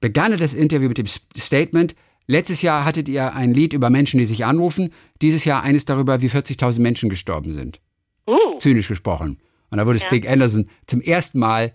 Begann 0.00 0.32
er 0.32 0.38
das 0.38 0.54
Interview 0.54 0.88
mit 0.88 0.98
dem 0.98 1.06
Statement, 1.06 1.94
letztes 2.26 2.62
Jahr 2.62 2.84
hattet 2.84 3.08
ihr 3.08 3.34
ein 3.34 3.52
Lied 3.52 3.72
über 3.72 3.90
Menschen, 3.90 4.18
die 4.18 4.26
sich 4.26 4.44
anrufen, 4.44 4.92
dieses 5.20 5.44
Jahr 5.44 5.62
eines 5.62 5.84
darüber, 5.84 6.22
wie 6.22 6.28
40.000 6.28 6.80
Menschen 6.80 7.08
gestorben 7.08 7.52
sind. 7.52 7.80
Uh. 8.26 8.58
Zynisch 8.58 8.88
gesprochen. 8.88 9.38
Und 9.70 9.78
da 9.78 9.86
wurde 9.86 9.98
ja. 9.98 10.06
Stig 10.06 10.28
Anderson 10.28 10.68
zum 10.86 11.00
ersten 11.00 11.40
Mal, 11.40 11.74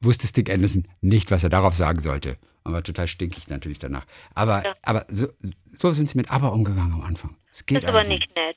wusste 0.00 0.26
Stig 0.26 0.50
Anderson 0.50 0.84
nicht, 1.00 1.30
was 1.30 1.42
er 1.42 1.50
darauf 1.50 1.74
sagen 1.74 2.00
sollte 2.00 2.38
und 2.70 2.74
war 2.74 2.82
total 2.82 3.06
stinkig 3.06 3.48
natürlich 3.48 3.78
danach. 3.78 4.06
Aber, 4.34 4.64
ja. 4.64 4.74
aber 4.82 5.06
so, 5.08 5.28
so, 5.72 5.92
sind 5.92 6.08
sie 6.08 6.16
mit 6.16 6.30
Aber 6.30 6.52
umgegangen 6.52 6.94
am 6.94 7.02
Anfang. 7.02 7.36
Es 7.50 7.66
geht 7.66 7.78
das 7.78 7.84
ist 7.84 7.88
aber 7.88 8.04
nicht 8.04 8.34
nett. 8.34 8.56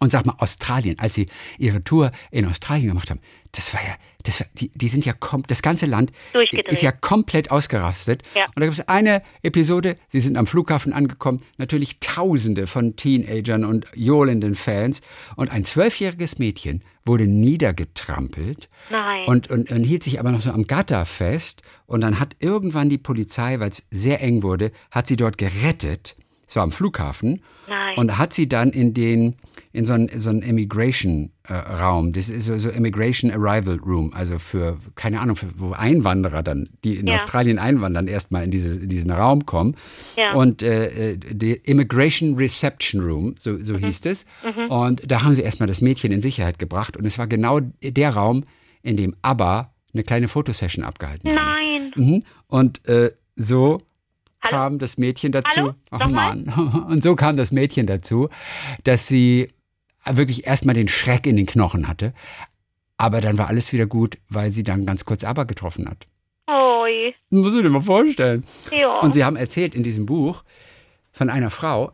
Und 0.00 0.10
sag 0.10 0.26
mal, 0.26 0.34
Australien, 0.38 0.98
als 0.98 1.14
sie 1.14 1.28
ihre 1.58 1.84
Tour 1.84 2.10
in 2.32 2.46
Australien 2.46 2.88
gemacht 2.88 3.10
haben, 3.10 3.20
das 3.52 3.74
war 3.74 3.82
ja, 3.82 3.94
das 4.22 4.40
war, 4.40 4.46
die, 4.54 4.70
die 4.70 4.88
sind 4.88 5.04
ja, 5.04 5.12
kom 5.12 5.42
das 5.46 5.60
ganze 5.60 5.84
Land 5.86 6.10
ist 6.70 6.82
ja 6.82 6.90
komplett 6.90 7.50
ausgerastet. 7.50 8.22
Ja. 8.34 8.46
Und 8.46 8.60
da 8.60 8.64
gibt 8.66 8.78
es 8.78 8.88
eine 8.88 9.22
Episode, 9.42 9.98
sie 10.08 10.20
sind 10.20 10.36
am 10.36 10.46
Flughafen 10.46 10.92
angekommen, 10.92 11.42
natürlich 11.58 12.00
Tausende 12.00 12.66
von 12.66 12.96
Teenagern 12.96 13.64
und 13.64 13.86
johlenden 13.94 14.54
Fans. 14.54 15.02
Und 15.36 15.50
ein 15.50 15.64
zwölfjähriges 15.64 16.38
Mädchen 16.38 16.82
wurde 17.04 17.26
niedergetrampelt 17.26 18.70
Nein. 18.90 19.26
Und, 19.26 19.50
und, 19.50 19.70
und 19.70 19.84
hielt 19.84 20.02
sich 20.02 20.18
aber 20.18 20.32
noch 20.32 20.40
so 20.40 20.50
am 20.50 20.66
Gatter 20.66 21.04
fest. 21.04 21.62
Und 21.86 22.00
dann 22.00 22.18
hat 22.18 22.36
irgendwann 22.38 22.88
die 22.88 22.98
Polizei, 22.98 23.60
weil 23.60 23.70
es 23.70 23.86
sehr 23.90 24.22
eng 24.22 24.42
wurde, 24.42 24.72
hat 24.90 25.06
sie 25.06 25.16
dort 25.16 25.36
gerettet. 25.36 26.16
Es 26.52 26.56
war 26.56 26.64
am 26.64 26.72
Flughafen. 26.72 27.42
Nein. 27.66 27.96
Und 27.96 28.18
hat 28.18 28.34
sie 28.34 28.46
dann 28.46 28.70
in 28.70 28.92
den 28.92 29.36
in 29.72 29.86
so 29.86 29.94
einen 29.94 30.10
so 30.18 30.28
Immigration-Raum, 30.28 32.08
äh, 32.08 32.12
das 32.12 32.28
ist 32.28 32.44
so, 32.44 32.58
so 32.58 32.68
Immigration 32.68 33.30
Arrival 33.30 33.76
Room, 33.76 34.12
also 34.12 34.38
für, 34.38 34.76
keine 34.94 35.22
Ahnung, 35.22 35.36
für, 35.36 35.46
wo 35.56 35.72
Einwanderer 35.72 36.42
dann, 36.42 36.68
die 36.84 36.96
in 36.96 37.06
ja. 37.06 37.14
Australien 37.14 37.58
einwandern, 37.58 38.06
erstmal 38.06 38.44
in, 38.44 38.50
diese, 38.50 38.80
in 38.80 38.90
diesen 38.90 39.10
Raum 39.10 39.46
kommen. 39.46 39.76
Ja. 40.18 40.34
Und 40.34 40.62
äh, 40.62 41.16
die 41.16 41.52
Immigration 41.52 42.34
Reception 42.34 43.00
Room, 43.00 43.34
so, 43.38 43.56
so 43.58 43.72
mhm. 43.78 43.86
hieß 43.86 44.04
es. 44.04 44.26
Mhm. 44.44 44.70
Und 44.70 45.10
da 45.10 45.22
haben 45.22 45.34
sie 45.34 45.40
erstmal 45.40 45.68
das 45.68 45.80
Mädchen 45.80 46.12
in 46.12 46.20
Sicherheit 46.20 46.58
gebracht. 46.58 46.98
Und 46.98 47.06
es 47.06 47.16
war 47.16 47.26
genau 47.26 47.60
der 47.82 48.10
Raum, 48.10 48.44
in 48.82 48.98
dem 48.98 49.16
ABBA 49.22 49.72
eine 49.94 50.04
kleine 50.04 50.28
Fotosession 50.28 50.84
abgehalten 50.84 51.30
hat. 51.30 51.36
Nein. 51.36 51.92
Mhm. 51.96 52.22
Und 52.46 52.86
äh, 52.86 53.12
so 53.36 53.78
Hallo? 54.42 54.56
kam 54.56 54.78
das 54.78 54.98
Mädchen 54.98 55.32
dazu. 55.32 55.74
Ach 55.90 56.10
Mann. 56.10 56.44
Und 56.88 57.02
so 57.02 57.14
kam 57.14 57.36
das 57.36 57.52
Mädchen 57.52 57.86
dazu, 57.86 58.28
dass 58.84 59.06
sie 59.06 59.48
wirklich 60.04 60.46
erstmal 60.46 60.74
den 60.74 60.88
Schreck 60.88 61.26
in 61.26 61.36
den 61.36 61.46
Knochen 61.46 61.86
hatte. 61.86 62.12
Aber 62.96 63.20
dann 63.20 63.38
war 63.38 63.48
alles 63.48 63.72
wieder 63.72 63.86
gut, 63.86 64.18
weil 64.28 64.50
sie 64.50 64.62
dann 64.62 64.84
ganz 64.84 65.04
kurz 65.04 65.24
aber 65.24 65.44
getroffen 65.44 65.88
hat. 65.88 66.06
Oi. 66.48 67.14
Muss 67.30 67.54
ich 67.54 67.62
dir 67.62 67.70
mal 67.70 67.82
vorstellen. 67.82 68.44
Ja. 68.70 69.00
Und 69.00 69.14
sie 69.14 69.24
haben 69.24 69.36
erzählt 69.36 69.74
in 69.74 69.82
diesem 69.82 70.06
Buch 70.06 70.44
von 71.12 71.30
einer 71.30 71.50
Frau, 71.50 71.92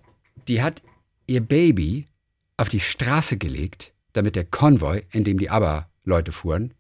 die 0.48 0.62
hat 0.62 0.82
ihr 1.26 1.40
Baby 1.40 2.06
auf 2.56 2.68
die 2.68 2.80
Straße 2.80 3.36
gelegt, 3.36 3.92
damit 4.12 4.36
der 4.36 4.44
Konvoi, 4.44 5.02
in 5.12 5.24
dem 5.24 5.38
die 5.38 5.50
Aber-Leute 5.50 6.32
fuhren, 6.32 6.74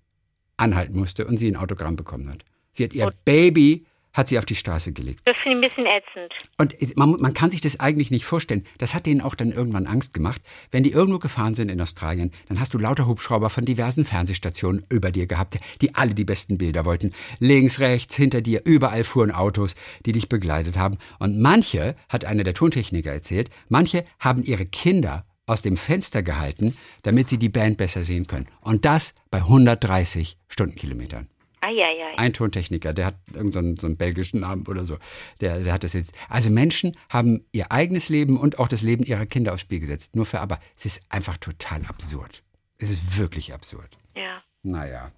anhalten 0.56 0.98
musste 0.98 1.26
und 1.26 1.36
sie 1.36 1.48
ein 1.48 1.56
Autogramm 1.56 1.96
bekommen 1.96 2.28
hat. 2.30 2.44
Sie 2.72 2.84
hat 2.84 2.92
ihr 2.92 3.08
oh. 3.08 3.10
Baby 3.24 3.86
hat 4.18 4.26
sie 4.28 4.38
auf 4.38 4.44
die 4.44 4.56
Straße 4.56 4.92
gelegt. 4.92 5.20
Das 5.24 5.36
finde 5.36 5.68
ich 5.68 5.78
ein 5.78 5.86
bisschen 5.86 5.86
ätzend. 5.86 6.34
Und 6.58 6.96
man, 6.96 7.20
man, 7.20 7.32
kann 7.32 7.52
sich 7.52 7.60
das 7.60 7.78
eigentlich 7.78 8.10
nicht 8.10 8.24
vorstellen. 8.24 8.66
Das 8.78 8.92
hat 8.92 9.06
denen 9.06 9.20
auch 9.20 9.36
dann 9.36 9.52
irgendwann 9.52 9.86
Angst 9.86 10.12
gemacht. 10.12 10.42
Wenn 10.72 10.82
die 10.82 10.90
irgendwo 10.90 11.20
gefahren 11.20 11.54
sind 11.54 11.70
in 11.70 11.80
Australien, 11.80 12.32
dann 12.48 12.58
hast 12.58 12.74
du 12.74 12.78
lauter 12.78 13.06
Hubschrauber 13.06 13.48
von 13.48 13.64
diversen 13.64 14.04
Fernsehstationen 14.04 14.84
über 14.88 15.12
dir 15.12 15.28
gehabt, 15.28 15.60
die 15.80 15.94
alle 15.94 16.14
die 16.14 16.24
besten 16.24 16.58
Bilder 16.58 16.84
wollten. 16.84 17.14
Links, 17.38 17.78
rechts, 17.78 18.16
hinter 18.16 18.40
dir, 18.40 18.62
überall 18.64 19.04
fuhren 19.04 19.30
Autos, 19.30 19.76
die 20.04 20.12
dich 20.12 20.28
begleitet 20.28 20.76
haben. 20.76 20.98
Und 21.20 21.38
manche, 21.38 21.94
hat 22.08 22.24
einer 22.24 22.42
der 22.42 22.54
Tontechniker 22.54 23.12
erzählt, 23.12 23.50
manche 23.68 24.04
haben 24.18 24.42
ihre 24.42 24.66
Kinder 24.66 25.26
aus 25.46 25.62
dem 25.62 25.76
Fenster 25.76 26.24
gehalten, 26.24 26.76
damit 27.04 27.28
sie 27.28 27.38
die 27.38 27.48
Band 27.48 27.76
besser 27.76 28.02
sehen 28.02 28.26
können. 28.26 28.48
Und 28.62 28.84
das 28.84 29.14
bei 29.30 29.38
130 29.38 30.36
Stundenkilometern. 30.48 31.28
Eieiei. 31.68 32.16
Ein 32.16 32.32
Tontechniker, 32.32 32.94
der 32.94 33.06
hat 33.06 33.16
irgendeinen 33.32 33.76
so, 33.76 33.82
so 33.82 33.86
einen 33.86 33.96
belgischen 33.96 34.40
Namen 34.40 34.66
oder 34.66 34.84
so. 34.84 34.98
Der, 35.40 35.60
der 35.60 35.72
hat 35.72 35.84
das 35.84 35.92
jetzt. 35.92 36.12
Also 36.28 36.50
Menschen 36.50 36.92
haben 37.10 37.44
ihr 37.52 37.70
eigenes 37.70 38.08
Leben 38.08 38.38
und 38.38 38.58
auch 38.58 38.68
das 38.68 38.82
Leben 38.82 39.04
ihrer 39.04 39.26
Kinder 39.26 39.52
aufs 39.52 39.62
Spiel 39.62 39.80
gesetzt. 39.80 40.16
Nur 40.16 40.26
für 40.26 40.40
aber. 40.40 40.60
Es 40.76 40.86
ist 40.86 41.02
einfach 41.10 41.36
total 41.36 41.84
absurd. 41.86 42.42
Es 42.78 42.90
ist 42.90 43.18
wirklich 43.18 43.52
absurd. 43.52 43.98
Ja. 44.16 44.42
Naja. 44.62 45.10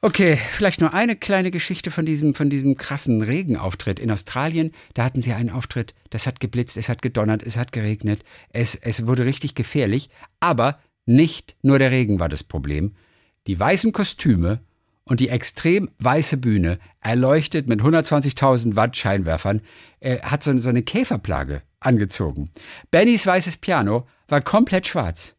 Okay, 0.00 0.36
vielleicht 0.36 0.80
nur 0.80 0.94
eine 0.94 1.16
kleine 1.16 1.50
Geschichte 1.50 1.90
von 1.90 2.06
diesem, 2.06 2.34
von 2.34 2.50
diesem 2.50 2.76
krassen 2.76 3.20
Regenauftritt. 3.20 3.98
In 3.98 4.12
Australien, 4.12 4.72
da 4.94 5.04
hatten 5.04 5.20
sie 5.20 5.32
einen 5.32 5.50
Auftritt, 5.50 5.92
das 6.10 6.26
hat 6.26 6.38
geblitzt, 6.38 6.76
es 6.76 6.88
hat 6.88 7.02
gedonnert, 7.02 7.42
es 7.42 7.56
hat 7.56 7.72
geregnet, 7.72 8.22
es, 8.52 8.76
es 8.76 9.08
wurde 9.08 9.24
richtig 9.24 9.56
gefährlich, 9.56 10.08
aber 10.38 10.78
nicht 11.04 11.56
nur 11.62 11.80
der 11.80 11.90
Regen 11.90 12.20
war 12.20 12.28
das 12.28 12.44
Problem. 12.44 12.94
Die 13.48 13.58
weißen 13.58 13.92
Kostüme 13.92 14.60
und 15.04 15.20
die 15.20 15.30
extrem 15.30 15.90
weiße 15.98 16.36
Bühne, 16.36 16.78
erleuchtet 17.00 17.66
mit 17.66 17.80
120.000 17.80 18.76
Watt 18.76 18.94
Scheinwerfern, 18.94 19.62
äh, 20.00 20.20
hat 20.20 20.42
so, 20.42 20.56
so 20.58 20.68
eine 20.68 20.82
Käferplage 20.82 21.62
angezogen. 21.80 22.50
Bennys 22.90 23.26
weißes 23.26 23.56
Piano 23.56 24.06
war 24.28 24.42
komplett 24.42 24.86
schwarz. 24.86 25.34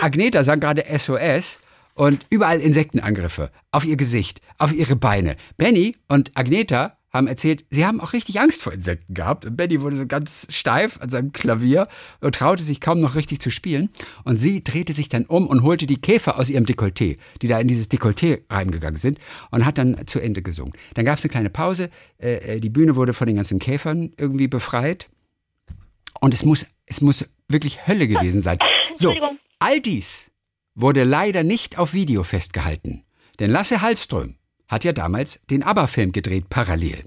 Agneta 0.00 0.42
sang 0.42 0.58
gerade 0.58 0.86
SOS 0.98 1.60
und 1.94 2.24
überall 2.30 2.60
Insektenangriffe 2.60 3.50
auf 3.72 3.84
ihr 3.84 3.96
Gesicht, 3.96 4.40
auf 4.56 4.72
ihre 4.72 4.96
Beine. 4.96 5.36
Benny 5.58 5.96
und 6.08 6.32
Agneta 6.34 6.96
haben 7.14 7.28
erzählt, 7.28 7.64
sie 7.70 7.86
haben 7.86 8.00
auch 8.00 8.12
richtig 8.12 8.40
Angst 8.40 8.60
vor 8.60 8.72
Insekten 8.72 9.14
gehabt. 9.14 9.46
Und 9.46 9.56
Benny 9.56 9.80
wurde 9.80 9.96
so 9.96 10.06
ganz 10.06 10.48
steif 10.50 11.00
an 11.00 11.08
seinem 11.08 11.32
Klavier 11.32 11.86
und 12.20 12.34
traute 12.34 12.64
sich 12.64 12.80
kaum 12.80 13.00
noch 13.00 13.14
richtig 13.14 13.40
zu 13.40 13.50
spielen. 13.50 13.88
Und 14.24 14.36
sie 14.36 14.64
drehte 14.64 14.92
sich 14.92 15.08
dann 15.08 15.24
um 15.24 15.46
und 15.46 15.62
holte 15.62 15.86
die 15.86 16.00
Käfer 16.00 16.38
aus 16.38 16.50
ihrem 16.50 16.64
Dekolleté, 16.64 17.16
die 17.40 17.46
da 17.46 17.60
in 17.60 17.68
dieses 17.68 17.88
Dekolleté 17.88 18.42
reingegangen 18.50 18.98
sind, 18.98 19.18
und 19.52 19.64
hat 19.64 19.78
dann 19.78 20.06
zu 20.06 20.18
Ende 20.18 20.42
gesungen. 20.42 20.74
Dann 20.94 21.04
gab 21.04 21.18
es 21.18 21.24
eine 21.24 21.30
kleine 21.30 21.50
Pause. 21.50 21.88
Äh, 22.18 22.58
die 22.58 22.70
Bühne 22.70 22.96
wurde 22.96 23.14
von 23.14 23.28
den 23.28 23.36
ganzen 23.36 23.60
Käfern 23.60 24.12
irgendwie 24.18 24.48
befreit. 24.48 25.08
Und 26.20 26.34
es 26.34 26.44
muss, 26.44 26.66
es 26.86 27.00
muss 27.00 27.24
wirklich 27.48 27.86
Hölle 27.86 28.08
gewesen 28.08 28.42
sein. 28.42 28.58
So, 28.96 29.12
all 29.58 29.80
dies 29.80 30.30
wurde 30.76 31.02
leider 31.02 31.42
nicht 31.42 31.78
auf 31.78 31.94
Video 31.94 32.22
festgehalten. 32.22 33.02
Denn 33.40 33.50
Lasse 33.50 33.82
Hallström 33.82 34.36
hat 34.68 34.84
ja 34.84 34.92
damals 34.92 35.40
den 35.50 35.62
ABBA-Film 35.62 36.12
gedreht, 36.12 36.48
parallel. 36.48 37.04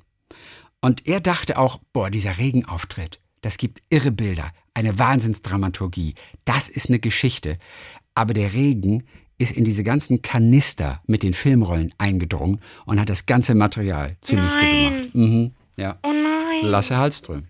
Und 0.82 1.08
er 1.08 1.20
dachte 1.20 1.58
auch, 1.58 1.80
boah, 1.94 2.10
dieser 2.10 2.38
Regenauftritt, 2.38 3.20
das 3.42 3.58
gibt 3.58 3.82
irre 3.90 4.12
Bilder, 4.12 4.52
eine 4.74 5.00
Wahnsinnsdramaturgie, 5.00 6.14
das 6.46 6.70
ist 6.70 6.90
eine 6.90 7.00
Geschichte. 7.00 7.56
Aber 8.16 8.34
der 8.34 8.54
Regen 8.54 9.08
ist 9.40 9.52
in 9.56 9.66
diese 9.66 9.84
ganzen 9.84 10.22
Kanister 10.22 11.02
mit 11.06 11.24
den 11.24 11.34
Filmrollen 11.34 11.94
eingedrungen 11.98 12.62
und 12.86 13.00
hat 13.00 13.10
das 13.10 13.26
ganze 13.26 13.54
Material 13.56 14.18
zunichte 14.22 14.66
Nein. 14.66 14.94
gemacht. 14.94 15.16
Mhm, 15.16 15.56
ja. 15.78 15.98
Oh 16.04 16.12
nein. 16.12 16.62
Lasse 16.64 16.98
Hallström. 16.98 17.48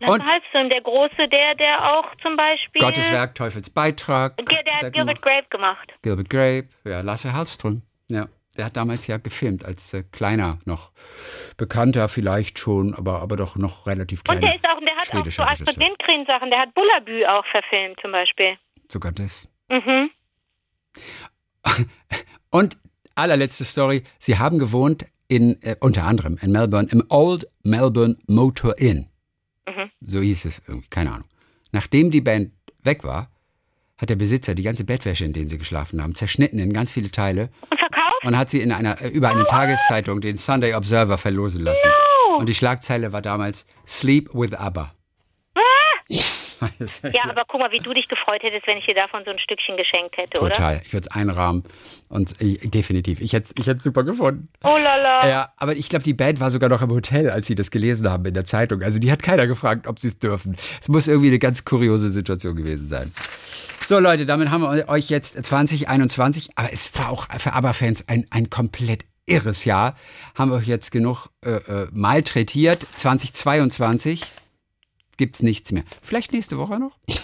Lasse 0.00 0.12
Und- 0.12 0.22
Hallström, 0.30 0.70
der 0.70 0.80
Große, 0.82 1.28
der, 1.30 1.54
der 1.56 1.92
auch 1.94 2.06
zum 2.22 2.36
Beispiel. 2.36 2.80
Gottes 2.80 3.10
Werk, 3.10 3.34
Teufels 3.34 3.68
Beitrag. 3.70 4.36
Der, 4.38 4.44
der 4.46 4.56
hat 4.56 4.82
er 4.82 4.86
hat 4.86 4.92
Gilbert 4.94 5.22
gemacht. 5.22 5.22
Grape 5.22 5.48
gemacht. 5.50 5.94
Gilbert 6.02 6.30
Grape, 6.30 6.68
ja, 6.84 7.00
Lasse 7.02 7.32
Hallström. 7.32 7.82
Ja, 8.10 8.28
der 8.56 8.66
hat 8.66 8.76
damals 8.76 9.06
ja 9.06 9.16
gefilmt, 9.18 9.64
als 9.64 9.92
äh, 9.94 10.04
kleiner 10.12 10.58
noch. 10.64 10.90
Bekannter 11.56 12.08
vielleicht 12.08 12.58
schon, 12.58 12.94
aber, 12.94 13.20
aber 13.20 13.36
doch 13.36 13.56
noch 13.56 13.86
relativ 13.86 14.20
Und 14.28 14.40
der 14.40 14.40
kleiner. 14.40 14.54
ist 14.56 14.64
auch, 14.64 14.80
der 14.80 14.96
hat 14.96 15.26
auch 15.26 15.30
so 15.30 15.42
Astrid. 15.42 15.76
Lindgren 15.76 16.26
Sachen. 16.26 16.50
Der 16.50 16.60
hat 16.60 16.74
Bullabü 16.74 17.24
auch 17.26 17.44
verfilmt 17.46 17.98
zum 18.00 18.12
Beispiel. 18.12 18.56
Sogar 18.90 19.12
das. 19.12 19.48
Mhm. 19.68 20.10
Und 22.50 22.76
allerletzte 23.14 23.64
Story, 23.64 24.04
sie 24.18 24.38
haben 24.38 24.58
gewohnt 24.58 25.06
in, 25.28 25.60
äh, 25.62 25.76
unter 25.80 26.04
anderem 26.04 26.38
in 26.40 26.52
Melbourne, 26.52 26.88
im 26.90 27.02
Old 27.08 27.48
Melbourne 27.62 28.16
Motor 28.26 28.78
Inn. 28.78 29.08
Mhm. 29.66 29.90
So 30.00 30.20
hieß 30.20 30.44
es 30.44 30.62
irgendwie, 30.66 30.88
keine 30.88 31.12
Ahnung. 31.12 31.28
Nachdem 31.72 32.10
die 32.10 32.20
Band 32.20 32.52
weg 32.82 33.02
war, 33.02 33.30
hat 33.96 34.10
der 34.10 34.16
Besitzer 34.16 34.54
die 34.54 34.62
ganze 34.62 34.84
Bettwäsche, 34.84 35.24
in 35.24 35.32
denen 35.32 35.48
sie 35.48 35.58
geschlafen 35.58 36.02
haben, 36.02 36.14
zerschnitten 36.14 36.58
in 36.58 36.72
ganz 36.72 36.90
viele 36.90 37.10
Teile 37.10 37.50
Und? 37.70 37.93
Und 38.24 38.36
hat 38.36 38.50
sie 38.50 38.60
in 38.60 38.72
einer, 38.72 39.00
äh, 39.00 39.08
über 39.08 39.30
eine 39.30 39.46
Tageszeitung, 39.46 40.20
den 40.20 40.36
Sunday 40.36 40.74
Observer, 40.74 41.18
verlosen 41.18 41.64
lassen. 41.64 41.88
Und 42.38 42.48
die 42.48 42.54
Schlagzeile 42.54 43.12
war 43.12 43.22
damals 43.22 43.66
Sleep 43.86 44.30
with 44.34 44.52
ABBA. 44.52 44.92
Ja, 47.12 47.24
aber 47.28 47.42
guck 47.46 47.60
mal, 47.60 47.70
wie 47.72 47.78
du 47.78 47.92
dich 47.92 48.08
gefreut 48.08 48.42
hättest, 48.42 48.66
wenn 48.66 48.78
ich 48.78 48.86
dir 48.86 48.94
davon 48.94 49.22
so 49.24 49.30
ein 49.30 49.38
Stückchen 49.38 49.76
geschenkt 49.76 50.16
hätte, 50.16 50.40
oder? 50.40 50.50
Total. 50.50 50.80
Ich 50.84 50.92
würde 50.92 51.08
es 51.10 51.14
einrahmen. 51.14 51.64
Und 52.08 52.40
äh, 52.40 52.56
definitiv. 52.68 53.20
Ich 53.20 53.32
hätte 53.32 53.52
es 53.54 53.66
ich 53.66 53.82
super 53.82 54.04
gefunden. 54.04 54.48
Oh 54.62 54.76
la 54.82 54.96
la. 54.96 55.28
Ja, 55.28 55.52
aber 55.56 55.76
ich 55.76 55.88
glaube, 55.88 56.04
die 56.04 56.14
Band 56.14 56.40
war 56.40 56.50
sogar 56.50 56.68
noch 56.68 56.80
im 56.80 56.90
Hotel, 56.90 57.30
als 57.30 57.46
sie 57.46 57.54
das 57.54 57.70
gelesen 57.70 58.08
haben 58.08 58.24
in 58.24 58.34
der 58.34 58.44
Zeitung. 58.44 58.82
Also 58.82 58.98
die 58.98 59.10
hat 59.10 59.22
keiner 59.22 59.46
gefragt, 59.46 59.86
ob 59.86 59.98
sie 59.98 60.08
es 60.08 60.18
dürfen. 60.18 60.56
Es 60.80 60.88
muss 60.88 61.08
irgendwie 61.08 61.28
eine 61.28 61.38
ganz 61.38 61.64
kuriose 61.64 62.10
Situation 62.10 62.56
gewesen 62.56 62.88
sein. 62.88 63.12
So 63.86 63.98
Leute, 63.98 64.24
damit 64.24 64.50
haben 64.50 64.62
wir 64.62 64.88
euch 64.88 65.10
jetzt 65.10 65.44
2021, 65.44 66.56
aber 66.56 66.72
es 66.72 66.96
war 66.98 67.10
auch 67.10 67.26
für 67.38 67.52
ABBA-Fans 67.52 68.08
ein, 68.08 68.26
ein 68.30 68.48
komplett 68.48 69.04
irres 69.26 69.66
Jahr. 69.66 69.94
Haben 70.34 70.52
wir 70.52 70.56
euch 70.56 70.66
jetzt 70.66 70.90
genug 70.90 71.28
äh, 71.44 71.50
äh, 71.50 71.88
malträtiert. 71.92 72.80
2022 72.80 74.22
gibt's 75.18 75.42
nichts 75.42 75.70
mehr. 75.70 75.84
Vielleicht 76.02 76.32
nächste 76.32 76.56
Woche 76.56 76.78
noch? 76.78 76.96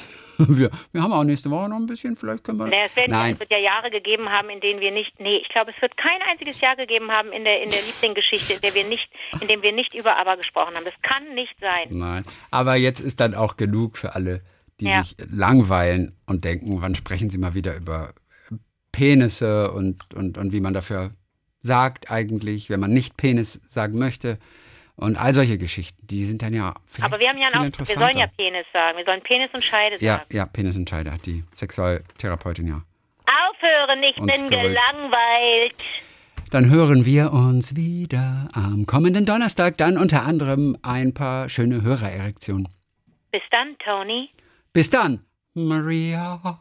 Wir, 0.49 0.71
wir 0.93 1.03
haben 1.03 1.13
auch 1.13 1.25
nächste 1.25 1.51
Woche 1.51 1.69
noch 1.69 1.77
ein 1.77 1.87
bisschen, 1.87 2.17
vielleicht 2.17 2.45
können 2.45 2.61
wir. 2.61 2.67
Naja, 2.67 2.87
es, 2.87 2.97
werden, 2.97 3.11
Nein, 3.11 3.35
es 3.35 3.41
wird 3.41 3.51
ja 3.51 3.59
Jahre 3.59 3.91
gegeben 3.91 4.31
haben, 4.31 4.49
in 4.49 4.59
denen 4.63 4.81
wir 4.81 4.91
nicht, 4.91 5.21
nee, 5.21 5.37
ich 5.37 5.51
glaube, 5.51 5.71
es 5.71 5.83
wird 5.83 5.95
kein 5.99 6.19
einziges 6.31 6.59
Jahr 6.63 6.77
gegeben 6.77 7.11
haben 7.11 7.31
in 7.31 7.45
der, 7.45 7.63
in 7.63 7.71
der 7.71 7.83
Lieblingsgeschichte, 7.83 8.55
in 8.55 8.61
der 8.63 8.75
wir 8.75 8.87
nicht, 8.87 9.07
in 9.39 9.49
dem 9.49 9.61
wir 9.61 9.73
nicht 9.73 9.93
über 9.93 10.17
ABBA 10.17 10.37
gesprochen 10.37 10.75
haben. 10.77 10.87
Das 10.87 10.95
kann 11.03 11.35
nicht 11.35 11.55
sein. 11.61 11.89
Nein, 11.91 12.25
aber 12.51 12.77
jetzt 12.77 13.01
ist 13.01 13.21
dann 13.21 13.35
auch 13.35 13.59
genug 13.59 13.99
für 13.99 14.15
alle, 14.15 14.41
die 14.81 14.87
Ja. 14.87 15.03
sich 15.03 15.16
langweilen 15.31 16.16
und 16.26 16.45
denken, 16.45 16.81
wann 16.83 16.95
sprechen 16.95 17.31
sie 17.31 17.39
mal 17.39 17.55
wieder 17.55 17.76
über 17.76 18.14
Penisse 18.93 19.70
und, 19.72 20.12
und, 20.14 20.37
und 20.39 20.53
wie 20.53 20.61
man 20.61 20.74
dafür 20.74 21.12
sagt 21.62 22.11
eigentlich, 22.11 22.70
wenn 22.70 22.81
man 22.81 22.91
nicht 22.91 23.16
Penis 23.16 23.62
sagen 23.68 23.99
möchte. 23.99 24.39
Und 24.97 25.16
all 25.16 25.33
solche 25.33 25.57
Geschichten, 25.57 26.07
die 26.07 26.24
sind 26.26 26.43
dann 26.43 26.53
ja 26.53 26.74
Aber 27.01 27.18
wir 27.18 27.28
haben 27.28 27.39
ja 27.39 27.49
noch, 27.55 27.78
wir 27.78 27.87
sollen 27.87 28.18
ja 28.18 28.26
Penis 28.37 28.66
sagen. 28.72 28.99
Wir 28.99 29.05
sollen 29.05 29.22
Penis 29.22 29.49
und 29.55 29.64
Scheide 29.64 29.97
ja, 30.05 30.18
sagen. 30.18 30.37
ja, 30.37 30.45
Penisentscheider 30.47 31.12
hat 31.12 31.24
die 31.24 31.43
Sexualtherapeutin 31.55 32.66
ja. 32.66 32.83
Aufhören, 33.24 34.03
ich 34.03 34.16
bin 34.16 34.26
gerückt. 34.26 34.51
gelangweilt. 34.51 35.74
Dann 36.51 36.68
hören 36.68 37.07
wir 37.07 37.33
uns 37.33 37.76
wieder 37.76 38.49
am 38.53 38.85
kommenden 38.85 39.24
Donnerstag, 39.24 39.78
dann 39.78 39.97
unter 39.97 40.24
anderem 40.24 40.76
ein 40.83 41.14
paar 41.14 41.49
schöne 41.49 41.81
Hörererektionen. 41.83 42.68
Bis 43.31 43.43
dann, 43.53 43.76
Tony. 43.85 44.28
Bis 44.73 44.89
dann, 44.89 45.21
Maria. 45.55 46.59